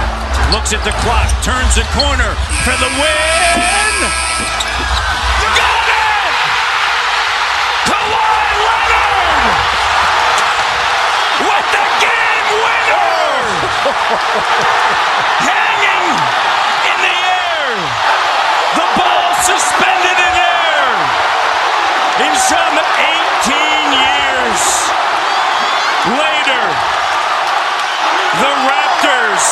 looks 0.52 0.72
at 0.72 0.82
the 0.84 0.90
clock, 1.02 1.28
turns 1.44 1.74
the 1.76 1.84
corner 1.94 2.34
for 2.64 2.74
the 2.82 2.88
win. 2.98 3.94
Got 5.54 5.86
it! 5.86 6.34
Kawhi 7.86 8.42
Leonard 8.66 9.54
with 11.46 11.66
the 11.70 11.86
game 12.02 12.48
winner, 12.58 13.06
some 22.48 22.78
18 22.80 23.92
years 23.92 24.62
later. 26.16 26.64
The 28.40 28.52
Raptors 28.64 29.46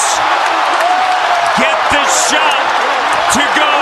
get 1.60 1.78
the 1.92 2.04
shot 2.08 2.66
to 3.36 3.44
go. 3.60 3.72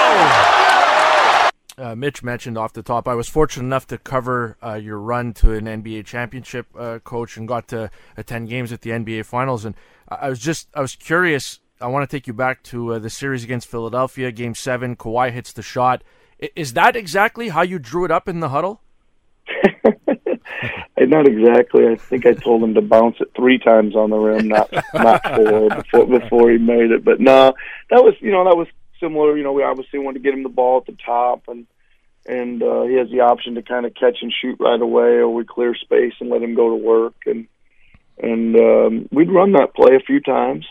uh, 1.85 1.95
Mitch 1.95 2.25
mentioned 2.25 2.59
off 2.59 2.73
the 2.73 2.83
top, 2.83 3.07
I 3.07 3.15
was 3.15 3.29
fortunate 3.29 3.67
enough 3.67 3.87
to 3.89 3.99
cover 3.99 4.57
uh, 4.61 4.75
your 4.75 4.99
run 4.99 5.33
to 5.35 5.53
an 5.53 5.67
NBA 5.67 6.07
championship, 6.07 6.67
uh, 6.77 6.99
coach, 6.99 7.37
and 7.37 7.47
got 7.47 7.69
to 7.69 7.91
attend 8.17 8.49
games 8.49 8.73
at 8.73 8.81
the 8.81 8.91
NBA 8.91 9.27
Finals. 9.27 9.65
And 9.65 9.77
I 10.09 10.29
was 10.29 10.41
just, 10.41 10.67
I 10.75 10.81
was 10.81 10.97
curious. 10.97 11.61
I 11.81 11.87
want 11.87 12.09
to 12.09 12.17
take 12.17 12.27
you 12.27 12.33
back 12.33 12.65
to 12.65 12.95
uh, 12.95 12.99
the 12.99 13.11
series 13.11 13.45
against 13.45 13.69
Philadelphia, 13.69 14.33
Game 14.33 14.57
Seven. 14.57 14.97
Kawhi 14.97 15.31
hits 15.31 15.53
the 15.53 15.63
shot. 15.63 16.03
Is 16.57 16.73
that 16.73 16.97
exactly 16.97 17.51
how 17.51 17.63
you 17.63 17.79
drew 17.79 18.05
it 18.05 18.11
up 18.11 18.29
in 18.29 18.41
the 18.41 18.49
huddle? 18.49 18.81
not 20.99 21.27
exactly. 21.27 21.87
I 21.87 21.97
think 21.97 22.27
I 22.27 22.35
told 22.35 22.63
him 22.63 22.75
to 22.75 22.83
bounce 22.83 23.17
it 23.21 23.31
three 23.37 23.59
times 23.59 23.95
on 23.95 24.11
the 24.11 24.17
rim, 24.17 24.49
not 24.49 24.73
not 24.95 25.23
four 25.35 25.69
before 25.69 26.07
before 26.07 26.51
he 26.51 26.59
made 26.59 26.91
it. 26.91 27.05
But 27.05 27.21
no, 27.21 27.55
that 27.91 28.05
was 28.05 28.15
you 28.21 28.31
know 28.31 28.45
that 28.45 28.57
was 28.57 28.69
similar. 29.01 29.37
You 29.37 29.45
know, 29.45 29.53
we 29.53 29.63
obviously 29.63 29.99
wanted 29.99 30.19
to 30.19 30.25
get 30.25 30.35
him 30.35 30.43
the 30.43 30.49
ball 30.49 30.79
at 30.79 30.87
the 30.87 30.99
top, 31.05 31.45
and 31.49 31.67
and 32.27 32.63
uh, 32.63 32.85
he 32.85 32.95
has 32.95 33.11
the 33.11 33.21
option 33.21 33.55
to 33.55 33.63
kind 33.63 33.87
of 33.87 33.95
catch 33.95 34.19
and 34.23 34.33
shoot 34.33 34.57
right 34.61 34.81
away, 34.81 35.19
or 35.19 35.29
we 35.29 35.45
clear 35.45 35.75
space 35.75 36.15
and 36.21 36.31
let 36.31 36.43
him 36.43 36.55
go 36.55 36.71
to 36.71 36.77
work. 36.77 37.15
And 37.27 37.47
and 38.19 38.57
um, 38.57 39.09
we'd 39.13 39.33
run 39.33 39.53
that 39.53 39.75
play 39.75 39.97
a 39.97 40.05
few 40.05 40.21
times 40.21 40.67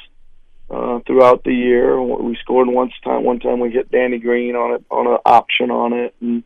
uh, 0.70 1.00
throughout 1.06 1.44
the 1.44 1.54
year. 1.54 2.02
We 2.02 2.38
scored 2.42 2.68
once 2.68 2.94
time. 3.04 3.24
One 3.24 3.40
time 3.40 3.60
we 3.60 3.72
hit 3.72 3.92
Danny 3.92 4.20
Green 4.20 4.56
on 4.56 4.76
it 4.76 4.86
on 4.90 5.08
an 5.08 5.18
option 5.26 5.72
on 5.72 5.94
it, 5.94 6.16
and 6.22 6.44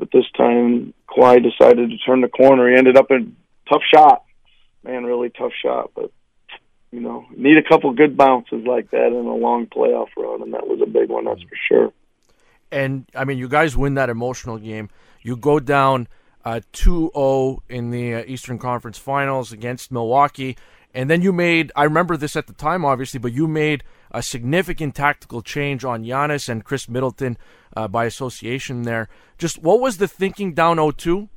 but 0.00 0.10
this 0.12 0.24
time 0.36 0.94
Kawhi 1.08 1.42
decided 1.42 1.90
to 1.90 1.98
turn 1.98 2.22
the 2.22 2.28
corner. 2.28 2.68
He 2.68 2.76
ended 2.76 2.96
up 2.96 3.10
in 3.10 3.36
tough 3.68 3.82
shot, 3.94 4.24
man, 4.82 5.04
really 5.04 5.28
tough 5.28 5.52
shot. 5.62 5.90
But 5.94 6.10
you 6.90 7.00
know, 7.00 7.26
need 7.36 7.58
a 7.58 7.62
couple 7.62 7.92
good 7.92 8.16
bounces 8.16 8.64
like 8.66 8.90
that 8.90 9.08
in 9.08 9.26
a 9.26 9.34
long 9.34 9.66
playoff 9.66 10.08
run, 10.16 10.42
and 10.42 10.54
that 10.54 10.66
was 10.66 10.80
a 10.82 10.86
big 10.86 11.08
one, 11.08 11.26
that's 11.26 11.42
for 11.42 11.56
sure. 11.68 11.92
And 12.72 13.06
I 13.14 13.24
mean, 13.24 13.38
you 13.38 13.48
guys 13.48 13.76
win 13.76 13.94
that 13.94 14.08
emotional 14.08 14.58
game. 14.58 14.88
You 15.22 15.36
go 15.36 15.60
down 15.60 16.08
uh, 16.44 16.60
2-0 16.72 17.58
in 17.68 17.90
the 17.90 18.14
uh, 18.14 18.24
Eastern 18.26 18.58
Conference 18.58 18.96
Finals 18.96 19.52
against 19.52 19.92
Milwaukee, 19.92 20.56
and 20.94 21.10
then 21.10 21.20
you 21.20 21.32
made. 21.32 21.70
I 21.76 21.84
remember 21.84 22.16
this 22.16 22.34
at 22.36 22.46
the 22.46 22.54
time, 22.54 22.84
obviously, 22.84 23.20
but 23.20 23.32
you 23.32 23.46
made 23.46 23.84
a 24.10 24.22
significant 24.22 24.94
tactical 24.94 25.42
change 25.42 25.84
on 25.84 26.04
Giannis 26.04 26.48
and 26.48 26.64
Khris 26.64 26.88
Middleton 26.88 27.36
uh, 27.76 27.88
by 27.88 28.04
association 28.04 28.82
there. 28.82 29.08
Just 29.38 29.62
what 29.62 29.80
was 29.80 29.98
the 29.98 30.08
thinking 30.08 30.54
down 30.54 30.76
0-2? 30.76 31.28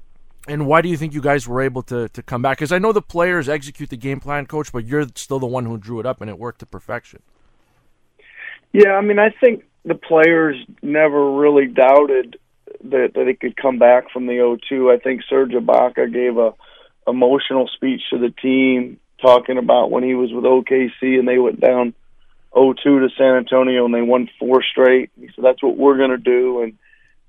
And 0.47 0.67
why 0.67 0.81
do 0.81 0.89
you 0.89 0.97
think 0.97 1.13
you 1.13 1.21
guys 1.21 1.47
were 1.47 1.61
able 1.61 1.83
to, 1.83 2.09
to 2.09 2.21
come 2.21 2.41
back? 2.41 2.57
Because 2.57 2.73
I 2.73 2.79
know 2.79 2.91
the 2.91 3.01
players 3.01 3.47
execute 3.47 3.89
the 3.89 3.97
game 3.97 4.19
plan, 4.19 4.45
coach, 4.45 4.73
but 4.73 4.85
you're 4.85 5.07
still 5.15 5.39
the 5.39 5.47
one 5.47 5.65
who 5.65 5.77
drew 5.77 5.99
it 5.99 6.05
up 6.05 6.19
and 6.19 6.29
it 6.29 6.37
worked 6.37 6.59
to 6.59 6.65
perfection. 6.65 7.21
Yeah, 8.73 8.93
I 8.93 9.01
mean, 9.01 9.19
I 9.19 9.29
think 9.29 9.63
the 9.85 9.95
players 9.95 10.57
never 10.81 11.31
really 11.31 11.67
doubted 11.67 12.37
that, 12.83 13.11
that 13.15 13.27
it 13.27 13.39
could 13.39 13.55
come 13.55 13.79
back 13.79 14.11
from 14.11 14.25
the 14.25 14.33
0-2. 14.33 14.93
I 14.93 14.99
think 14.99 15.21
Serge 15.29 15.51
Ibaka 15.51 16.11
gave 16.11 16.37
a 16.37 16.53
emotional 17.07 17.69
speech 17.73 18.01
to 18.09 18.17
the 18.17 18.29
team 18.29 18.99
talking 19.21 19.57
about 19.57 19.91
when 19.91 20.03
he 20.03 20.15
was 20.15 20.31
with 20.31 20.43
OKC 20.43 21.19
and 21.19 21.27
they 21.27 21.37
went 21.37 21.59
down 21.59 21.93
0-2 22.55 22.83
to 22.83 23.09
San 23.17 23.35
Antonio 23.35 23.85
and 23.85 23.93
they 23.93 24.01
won 24.01 24.29
four 24.39 24.63
straight. 24.63 25.11
He 25.19 25.27
said 25.27 25.43
that's 25.43 25.63
what 25.63 25.77
we're 25.77 25.97
going 25.97 26.11
to 26.11 26.17
do, 26.17 26.61
and 26.61 26.77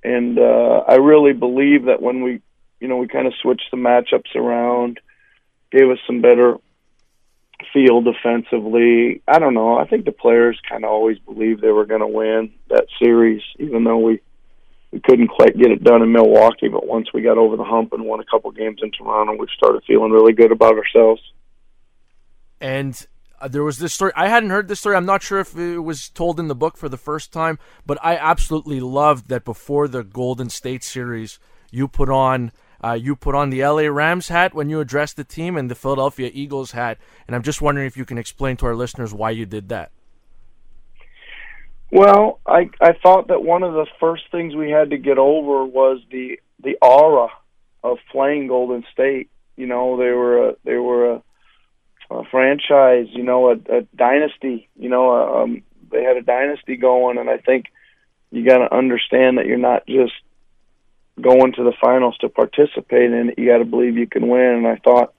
and 0.02 0.38
uh, 0.38 0.84
I 0.86 0.96
really 0.96 1.32
believe 1.32 1.86
that 1.86 2.02
when 2.02 2.22
we, 2.22 2.42
you 2.78 2.88
know, 2.88 2.98
we 2.98 3.08
kind 3.08 3.26
of 3.26 3.32
switched 3.40 3.70
the 3.70 3.78
matchups 3.78 4.36
around, 4.36 5.00
gave 5.72 5.88
us 5.88 5.98
some 6.06 6.20
better 6.20 6.58
feel 7.72 8.02
defensively. 8.02 9.22
I 9.26 9.38
don't 9.38 9.54
know. 9.54 9.78
I 9.78 9.86
think 9.86 10.04
the 10.04 10.12
players 10.12 10.60
kind 10.68 10.84
of 10.84 10.90
always 10.90 11.18
believed 11.18 11.62
they 11.62 11.70
were 11.70 11.86
going 11.86 12.00
to 12.00 12.06
win 12.06 12.52
that 12.68 12.86
series, 13.02 13.42
even 13.58 13.84
though 13.84 13.98
we 13.98 14.20
we 14.90 15.00
couldn't 15.00 15.26
quite 15.26 15.58
get 15.58 15.72
it 15.72 15.82
done 15.82 16.02
in 16.02 16.12
Milwaukee. 16.12 16.68
But 16.68 16.86
once 16.86 17.12
we 17.12 17.22
got 17.22 17.36
over 17.36 17.56
the 17.56 17.64
hump 17.64 17.92
and 17.92 18.04
won 18.04 18.20
a 18.20 18.24
couple 18.24 18.52
games 18.52 18.78
in 18.80 18.92
Toronto, 18.92 19.34
we 19.36 19.48
started 19.56 19.82
feeling 19.86 20.12
really 20.12 20.32
good 20.32 20.52
about 20.52 20.76
ourselves. 20.76 21.20
And 22.60 23.04
there 23.48 23.62
was 23.62 23.78
this 23.78 23.92
story. 23.92 24.12
I 24.16 24.28
hadn't 24.28 24.50
heard 24.50 24.68
this 24.68 24.80
story. 24.80 24.96
I'm 24.96 25.06
not 25.06 25.22
sure 25.22 25.38
if 25.40 25.56
it 25.56 25.78
was 25.78 26.08
told 26.08 26.40
in 26.40 26.48
the 26.48 26.54
book 26.54 26.76
for 26.76 26.88
the 26.88 26.96
first 26.96 27.32
time, 27.32 27.58
but 27.86 27.98
I 28.02 28.16
absolutely 28.16 28.80
loved 28.80 29.28
that 29.28 29.44
before 29.44 29.88
the 29.88 30.02
Golden 30.02 30.50
State 30.50 30.84
series, 30.84 31.38
you 31.70 31.88
put 31.88 32.08
on 32.08 32.52
uh, 32.82 32.92
you 32.92 33.16
put 33.16 33.34
on 33.34 33.48
the 33.48 33.64
LA 33.64 33.82
Rams 33.82 34.28
hat 34.28 34.52
when 34.52 34.68
you 34.68 34.78
addressed 34.78 35.16
the 35.16 35.24
team 35.24 35.56
and 35.56 35.70
the 35.70 35.74
Philadelphia 35.74 36.30
Eagles 36.32 36.72
hat. 36.72 36.98
And 37.26 37.34
I'm 37.34 37.42
just 37.42 37.62
wondering 37.62 37.86
if 37.86 37.96
you 37.96 38.04
can 38.04 38.18
explain 38.18 38.58
to 38.58 38.66
our 38.66 38.74
listeners 38.74 39.14
why 39.14 39.30
you 39.30 39.46
did 39.46 39.70
that. 39.70 39.90
Well, 41.90 42.40
I 42.46 42.68
I 42.80 42.92
thought 43.02 43.28
that 43.28 43.42
one 43.42 43.62
of 43.62 43.72
the 43.72 43.86
first 44.00 44.24
things 44.30 44.54
we 44.54 44.70
had 44.70 44.90
to 44.90 44.98
get 44.98 45.16
over 45.16 45.64
was 45.64 46.00
the 46.10 46.40
the 46.62 46.76
aura 46.82 47.28
of 47.82 47.98
playing 48.10 48.48
Golden 48.48 48.84
State. 48.92 49.30
You 49.56 49.66
know, 49.66 49.96
they 49.96 50.10
were 50.10 50.48
a, 50.50 50.56
they 50.64 50.76
were 50.76 51.12
a 51.12 51.22
a 52.10 52.24
franchise, 52.30 53.06
you 53.10 53.22
know, 53.22 53.50
a, 53.50 53.52
a 53.52 53.82
dynasty. 53.96 54.68
You 54.76 54.88
know, 54.88 55.42
um, 55.42 55.62
they 55.90 56.02
had 56.02 56.16
a 56.16 56.22
dynasty 56.22 56.76
going, 56.76 57.18
and 57.18 57.30
I 57.30 57.38
think 57.38 57.66
you 58.30 58.44
got 58.44 58.58
to 58.58 58.74
understand 58.74 59.38
that 59.38 59.46
you're 59.46 59.58
not 59.58 59.86
just 59.86 60.12
going 61.20 61.52
to 61.52 61.64
the 61.64 61.72
finals 61.80 62.16
to 62.20 62.28
participate 62.28 63.12
in 63.12 63.30
it. 63.30 63.38
You 63.38 63.46
got 63.46 63.58
to 63.58 63.64
believe 63.64 63.96
you 63.96 64.06
can 64.06 64.28
win. 64.28 64.40
And 64.40 64.66
I 64.66 64.76
thought 64.76 65.14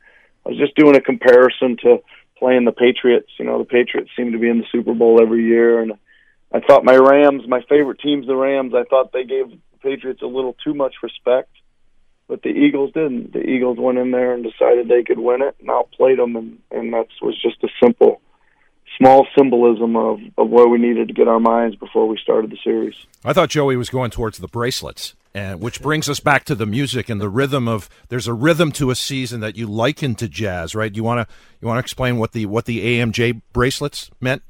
I 0.46 0.50
was 0.50 0.58
just 0.58 0.76
doing 0.76 0.96
a 0.96 1.02
comparison 1.02 1.78
to 1.84 2.04
playing 2.38 2.66
the 2.66 2.72
Patriots. 2.72 3.30
You 3.40 3.46
know, 3.46 3.60
the 3.60 3.66
Patriots 3.66 4.12
seem 4.16 4.34
to 4.34 4.40
be 4.40 4.50
in 4.50 4.60
the 4.60 4.66
Super 4.72 4.94
Bowl 4.94 5.22
every 5.22 5.46
year, 5.46 5.82
and 5.82 5.94
I 6.54 6.60
thought 6.60 6.86
my 6.86 6.96
Rams, 6.96 7.48
my 7.48 7.62
favorite 7.68 8.00
team's 8.00 8.28
the 8.28 8.36
Rams. 8.36 8.74
I 8.76 8.84
thought 8.84 9.12
they 9.14 9.24
gave 9.24 9.50
the 9.50 9.58
Patriots 9.82 10.22
a 10.22 10.28
little 10.28 10.56
too 10.64 10.74
much 10.74 10.96
respect 11.02 11.55
but 12.28 12.42
the 12.42 12.50
Eagles 12.50 12.92
didn't. 12.94 13.34
The 13.34 13.42
Eagles 13.42 13.78
went 13.80 13.98
in 13.98 14.12
there 14.12 14.34
and 14.34 14.44
decided 14.44 14.88
they 14.88 15.04
could 15.04 15.20
win 15.20 15.42
it 15.42 15.56
and 15.60 15.70
outplayed 15.70 16.20
them, 16.20 16.36
and 16.36 16.60
and 16.72 16.94
that 16.94 17.08
was 17.22 17.40
just 17.42 17.64
a 17.64 17.68
simple, 17.82 18.22
small 18.98 19.28
symbolism 19.38 19.96
of 19.96 20.20
of 20.38 20.50
where 20.50 20.68
we 20.68 20.78
needed 20.78 21.08
to 21.08 21.14
get 21.14 21.28
our 21.28 21.40
minds 21.40 21.76
before 21.76 22.08
we 22.08 22.18
started 22.18 22.52
the 22.52 22.58
series. 22.64 22.96
I 23.24 23.34
thought 23.34 23.50
Joey 23.50 23.76
was 23.76 23.90
going 23.90 24.12
towards 24.12 24.40
the 24.40 24.48
bracelets, 24.48 25.14
and 25.34 25.62
which 25.62 25.82
brings 25.82 26.10
us 26.10 26.20
back 26.20 26.46
to 26.46 26.56
the 26.56 26.66
music 26.66 27.10
and 27.10 27.22
the 27.22 27.30
rhythm 27.30 27.68
of. 27.68 27.90
There's 28.10 28.28
a 28.28 28.34
rhythm 28.34 28.72
to 28.74 28.90
a 28.90 28.96
season 28.96 29.42
that 29.42 29.56
you 29.56 29.68
liken 29.68 30.16
to 30.16 30.28
jazz, 30.28 30.74
right? 30.74 30.94
You 30.96 31.04
want 31.04 31.28
to 31.28 31.36
you 31.62 31.68
want 31.68 31.78
to 31.78 31.82
explain 31.82 32.18
what 32.18 32.32
the 32.32 32.48
what 32.48 32.66
the 32.66 33.00
AMJ 33.00 33.42
bracelets 33.54 34.10
meant? 34.20 34.42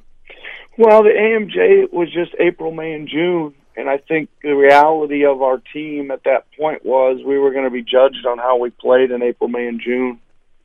Well, 0.78 1.04
the 1.04 1.10
AMJ 1.10 1.94
was 1.94 2.12
just 2.12 2.36
April, 2.38 2.72
May, 2.72 2.92
and 2.94 3.08
June 3.08 3.54
and 3.78 3.90
I 3.90 3.98
think 3.98 4.30
the 4.42 4.56
reality 4.56 5.26
of 5.26 5.42
our 5.42 5.58
team 5.74 6.12
at 6.12 6.24
that 6.24 6.46
point 6.58 6.86
was 6.86 7.22
we 7.26 7.38
were 7.38 7.52
going 7.52 7.66
to 7.66 7.72
be 7.72 7.82
judged 7.82 8.26
on 8.26 8.38
how 8.38 8.58
we 8.58 8.70
played 8.70 9.12
in 9.12 9.22
April, 9.22 9.50
May, 9.50 9.68
and 9.68 9.82
June. 9.82 10.20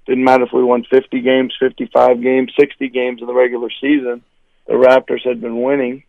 Didn't 0.07 0.25
matter 0.25 0.45
if 0.45 0.53
we 0.53 0.63
won 0.63 0.85
50 0.89 1.21
games, 1.21 1.55
55 1.59 2.23
games, 2.23 2.53
60 2.59 2.89
games 2.89 3.21
in 3.21 3.27
the 3.27 3.35
regular 3.35 3.69
season. 3.81 4.23
The 4.67 4.75
Raptors 4.75 5.27
had 5.27 5.41
been 5.41 5.61
winning 5.61 6.05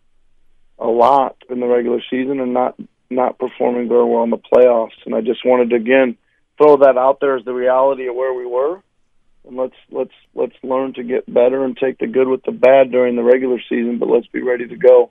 a 0.78 0.88
lot 0.88 1.36
in 1.50 1.60
the 1.60 1.68
regular 1.68 2.02
season 2.10 2.40
and 2.40 2.54
not 2.54 2.76
not 3.10 3.38
performing 3.38 3.90
very 3.90 4.06
well 4.06 4.24
in 4.24 4.30
the 4.30 4.38
playoffs. 4.38 4.98
And 5.06 5.14
I 5.14 5.22
just 5.22 5.46
wanted 5.46 5.72
to 5.72 5.76
again 5.76 6.18
throw 6.58 6.78
that 6.78 6.98
out 6.98 7.20
there 7.20 7.36
as 7.36 7.46
the 7.46 7.54
reality 7.54 8.08
of 8.08 8.16
where 8.16 8.34
we 8.34 8.46
were. 8.46 8.82
And 9.48 9.58
let's 9.58 9.76
let's 9.90 10.14
let's 10.36 10.56
learn 10.64 10.94
to 10.94 11.04
get 11.04 11.32
better 11.32 11.66
and 11.66 11.76
take 11.76 11.98
the 11.98 12.08
good 12.08 12.28
with 12.28 12.44
the 12.44 12.52
bad 12.52 12.92
during 12.92 13.16
the 13.16 13.24
regular 13.24 13.60
season, 13.70 13.98
but 13.98 14.10
let's 14.10 14.28
be 14.28 14.42
ready 14.42 14.68
to 14.68 14.76
go. 14.76 15.10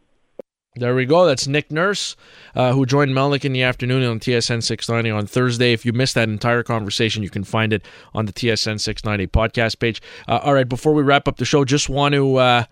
There 0.76 0.94
we 0.94 1.04
go. 1.04 1.26
That's 1.26 1.48
Nick 1.48 1.72
Nurse, 1.72 2.14
uh, 2.54 2.72
who 2.74 2.86
joined 2.86 3.10
Melnick 3.10 3.44
in 3.44 3.52
the 3.52 3.64
afternoon 3.64 4.04
on 4.04 4.20
TSN 4.20 4.62
690 4.62 5.10
on 5.10 5.26
Thursday. 5.26 5.72
If 5.72 5.84
you 5.84 5.92
missed 5.92 6.14
that 6.14 6.28
entire 6.28 6.62
conversation, 6.62 7.24
you 7.24 7.30
can 7.30 7.42
find 7.42 7.72
it 7.72 7.84
on 8.14 8.26
the 8.26 8.32
TSN 8.32 8.78
690 8.78 9.26
podcast 9.26 9.80
page. 9.80 10.00
Uh, 10.28 10.38
all 10.44 10.54
right, 10.54 10.68
before 10.68 10.94
we 10.94 11.02
wrap 11.02 11.26
up 11.26 11.38
the 11.38 11.44
show, 11.44 11.64
just 11.64 11.88
want 11.88 12.14
to 12.14 12.36
uh, 12.36 12.64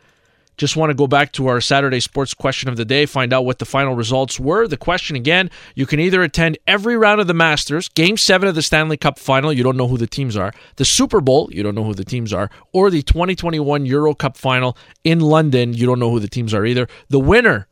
just 0.56 0.76
want 0.76 0.90
to 0.90 0.94
go 0.94 1.08
back 1.08 1.32
to 1.32 1.48
our 1.48 1.60
Saturday 1.60 1.98
sports 1.98 2.34
question 2.34 2.68
of 2.68 2.76
the 2.76 2.84
day, 2.84 3.04
find 3.04 3.32
out 3.32 3.44
what 3.44 3.58
the 3.58 3.64
final 3.64 3.96
results 3.96 4.38
were. 4.38 4.68
The 4.68 4.76
question 4.76 5.16
again: 5.16 5.50
You 5.74 5.84
can 5.84 5.98
either 5.98 6.22
attend 6.22 6.56
every 6.68 6.96
round 6.96 7.20
of 7.20 7.26
the 7.26 7.34
Masters, 7.34 7.88
Game 7.88 8.16
Seven 8.16 8.48
of 8.48 8.54
the 8.54 8.62
Stanley 8.62 8.96
Cup 8.96 9.18
Final. 9.18 9.52
You 9.52 9.64
don't 9.64 9.76
know 9.76 9.88
who 9.88 9.98
the 9.98 10.06
teams 10.06 10.36
are. 10.36 10.52
The 10.76 10.84
Super 10.84 11.20
Bowl. 11.20 11.48
You 11.52 11.64
don't 11.64 11.74
know 11.74 11.84
who 11.84 11.94
the 11.94 12.04
teams 12.04 12.32
are, 12.32 12.48
or 12.72 12.90
the 12.90 13.02
2021 13.02 13.86
Euro 13.86 14.14
Cup 14.14 14.36
Final 14.36 14.76
in 15.02 15.18
London. 15.18 15.74
You 15.74 15.84
don't 15.84 15.98
know 15.98 16.10
who 16.10 16.20
the 16.20 16.28
teams 16.28 16.54
are 16.54 16.64
either. 16.64 16.86
The 17.08 17.18
winner 17.20 17.67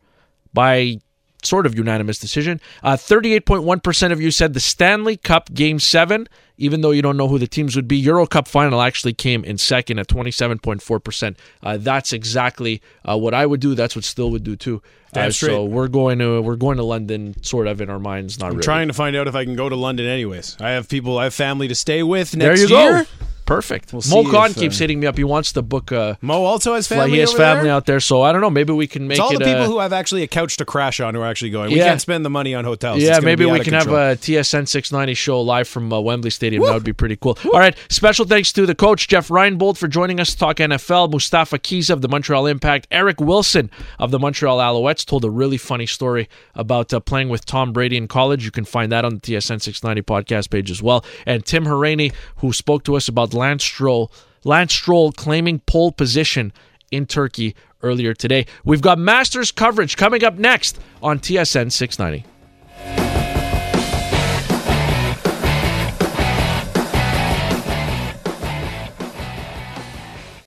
by 0.57 0.99
sort 1.43 1.67
of 1.67 1.77
unanimous 1.77 2.19
decision. 2.19 2.61
Uh, 2.83 2.97
38.1% 2.97 4.11
of 4.11 4.21
you 4.21 4.31
said 4.31 4.55
the 4.55 4.61
Stanley 4.61 5.17
Cup 5.17 5.53
Game 5.53 5.79
7, 5.79 6.27
even 6.57 6.81
though 6.81 6.91
you 6.91 7.03
don't 7.03 7.17
know 7.17 7.29
who 7.29 7.39
the 7.39 7.47
teams 7.47 7.77
would 7.77 7.87
be. 7.87 7.97
Euro 7.99 8.27
Cup 8.27 8.49
final 8.49 8.81
actually 8.81 9.13
came 9.13 9.45
in 9.45 9.59
second 9.59 9.99
at 9.99 10.09
27.4%. 10.09 11.37
Uh, 11.63 11.77
that's 11.77 12.13
exactly 12.13 12.83
uh, 13.05 13.17
what 13.17 13.35
I 13.35 13.45
would 13.47 13.61
do. 13.61 13.75
That's 13.75 13.95
what 13.95 14.05
Still 14.05 14.31
would 14.31 14.45
do 14.45 14.57
too. 14.57 14.83
Uh, 15.15 15.31
so 15.31 15.65
we're 15.65 15.89
going 15.89 16.19
to 16.19 16.43
we're 16.43 16.57
going 16.57 16.77
to 16.77 16.83
London, 16.83 17.43
sort 17.43 17.67
of 17.67 17.81
in 17.81 17.89
our 17.89 17.99
minds. 17.99 18.39
Not 18.39 18.47
I'm 18.47 18.53
really. 18.53 18.65
trying 18.65 18.89
to 18.89 18.95
find 18.95 19.15
out 19.15 19.29
if 19.29 19.35
I 19.35 19.45
can 19.45 19.57
go 19.57 19.69
to 19.69 19.77
London 19.77 20.07
anyways. 20.07 20.57
I 20.61 20.71
have 20.71 20.89
people, 20.89 21.19
I 21.19 21.25
have 21.25 21.35
family 21.35 21.69
to 21.69 21.75
stay 21.75 22.03
with 22.03 22.33
There 22.33 22.51
next 22.51 22.63
you 22.63 22.69
go. 22.69 23.05
Perfect. 23.47 23.93
We'll 23.93 24.03
Mo 24.11 24.21
if, 24.21 24.57
uh, 24.57 24.61
keeps 24.61 24.79
hitting 24.79 24.99
me 25.01 25.07
up. 25.07 25.17
He 25.17 25.25
wants 25.25 25.53
to 25.53 25.63
book 25.63 25.93
a. 25.93 26.19
Mo 26.21 26.45
also 26.45 26.75
has 26.75 26.89
flight. 26.89 26.99
family. 27.03 27.13
He 27.15 27.19
has 27.21 27.33
family 27.33 27.65
there? 27.65 27.73
out 27.73 27.87
there, 27.87 28.01
so 28.01 28.23
I 28.23 28.33
don't 28.33 28.41
know. 28.41 28.51
Maybe 28.51 28.73
we 28.73 28.87
can 28.87 29.07
make 29.07 29.19
It's 29.19 29.21
all 29.21 29.33
it 29.33 29.39
the 29.39 29.45
people 29.45 29.63
a, 29.63 29.67
who 29.67 29.79
have 29.79 29.93
actually 29.93 30.23
a 30.25 30.27
couch 30.27 30.57
to 30.57 30.65
crash 30.65 30.99
on 31.01 31.15
who 31.15 31.21
are 31.21 31.27
actually 31.27 31.51
going. 31.51 31.71
We 31.71 31.79
Yeah. 31.79 31.87
can't 31.89 32.01
spend 32.01 32.25
the 32.25 32.31
money 32.31 32.55
on 32.55 32.65
hotels. 32.65 33.01
Yeah, 33.01 33.21
maybe 33.21 33.45
be 33.45 33.51
we 33.53 33.61
can 33.61 33.73
control. 33.73 33.97
have 33.97 34.19
a 34.19 34.21
TSN 34.21 34.67
690 34.67 35.15
show 35.15 35.41
live 35.41 35.69
from 35.69 35.93
uh, 35.93 36.01
Wembley 36.01 36.31
Stadium. 36.31 36.65
That 36.65 36.75
would 36.75 36.85
be 36.85 36.93
pretty 36.93 37.17
cool. 37.17 37.39
All 37.47 37.61
right. 37.61 37.77
Special 37.89 38.25
thanks 38.27 38.53
to 38.55 38.67
the 38.67 38.75
coach, 38.75 39.07
Jeff 39.09 39.29
Reinbold, 39.29 39.77
for 39.79 39.87
joining 39.89 40.19
us 40.19 40.31
to 40.33 40.37
talk 40.39 40.57
NFL. 40.57 41.11
Mustafa 41.13 41.59
Kizza 41.61 41.91
of 41.91 42.01
the 42.03 42.09
Montreal 42.09 42.47
Impact. 42.47 42.89
Eric 42.91 43.21
Wilson 43.21 43.71
of 44.01 44.11
the 44.11 44.19
Montreal 44.19 44.59
Alouettes 44.59 45.05
told 45.07 45.25
a 45.25 45.31
really 45.31 45.57
funny 45.57 45.87
story 45.87 46.29
about 46.57 46.93
uh, 46.93 46.99
playing 46.99 47.29
with 47.29 47.47
Tom 47.47 47.73
Brady 47.73 47.97
in 47.97 48.09
college. 48.09 48.45
You 48.45 48.51
can 48.51 48.65
find 48.65 48.91
that 48.91 49.05
on 49.05 49.15
the 49.15 49.21
TSN 49.21 49.63
690 49.63 50.03
podcast 50.03 50.51
page 50.51 50.71
as 50.71 50.83
well. 50.83 51.05
And 51.27 51.47
Tim 51.47 51.65
Hauraney, 51.65 52.13
who 52.39 52.53
spoke 52.53 52.83
to 52.85 52.97
us 52.97 53.07
about 53.09 53.33
Lance 53.37 53.63
Stroll, 53.65 54.11
Lance 54.45 54.73
Stroll 54.73 55.13
claiming 55.13 55.61
pole 55.61 55.93
position 55.93 56.53
in 56.91 57.07
Turkey 57.07 57.55
earlier 57.83 58.15
today. 58.15 58.47
We've 58.65 58.81
got 58.81 58.99
Masters 58.99 59.53
coverage 59.53 59.97
coming 59.97 60.25
up 60.25 60.39
next 60.39 60.79
on 61.03 61.21
TSN 61.21 61.71
690. 61.71 63.26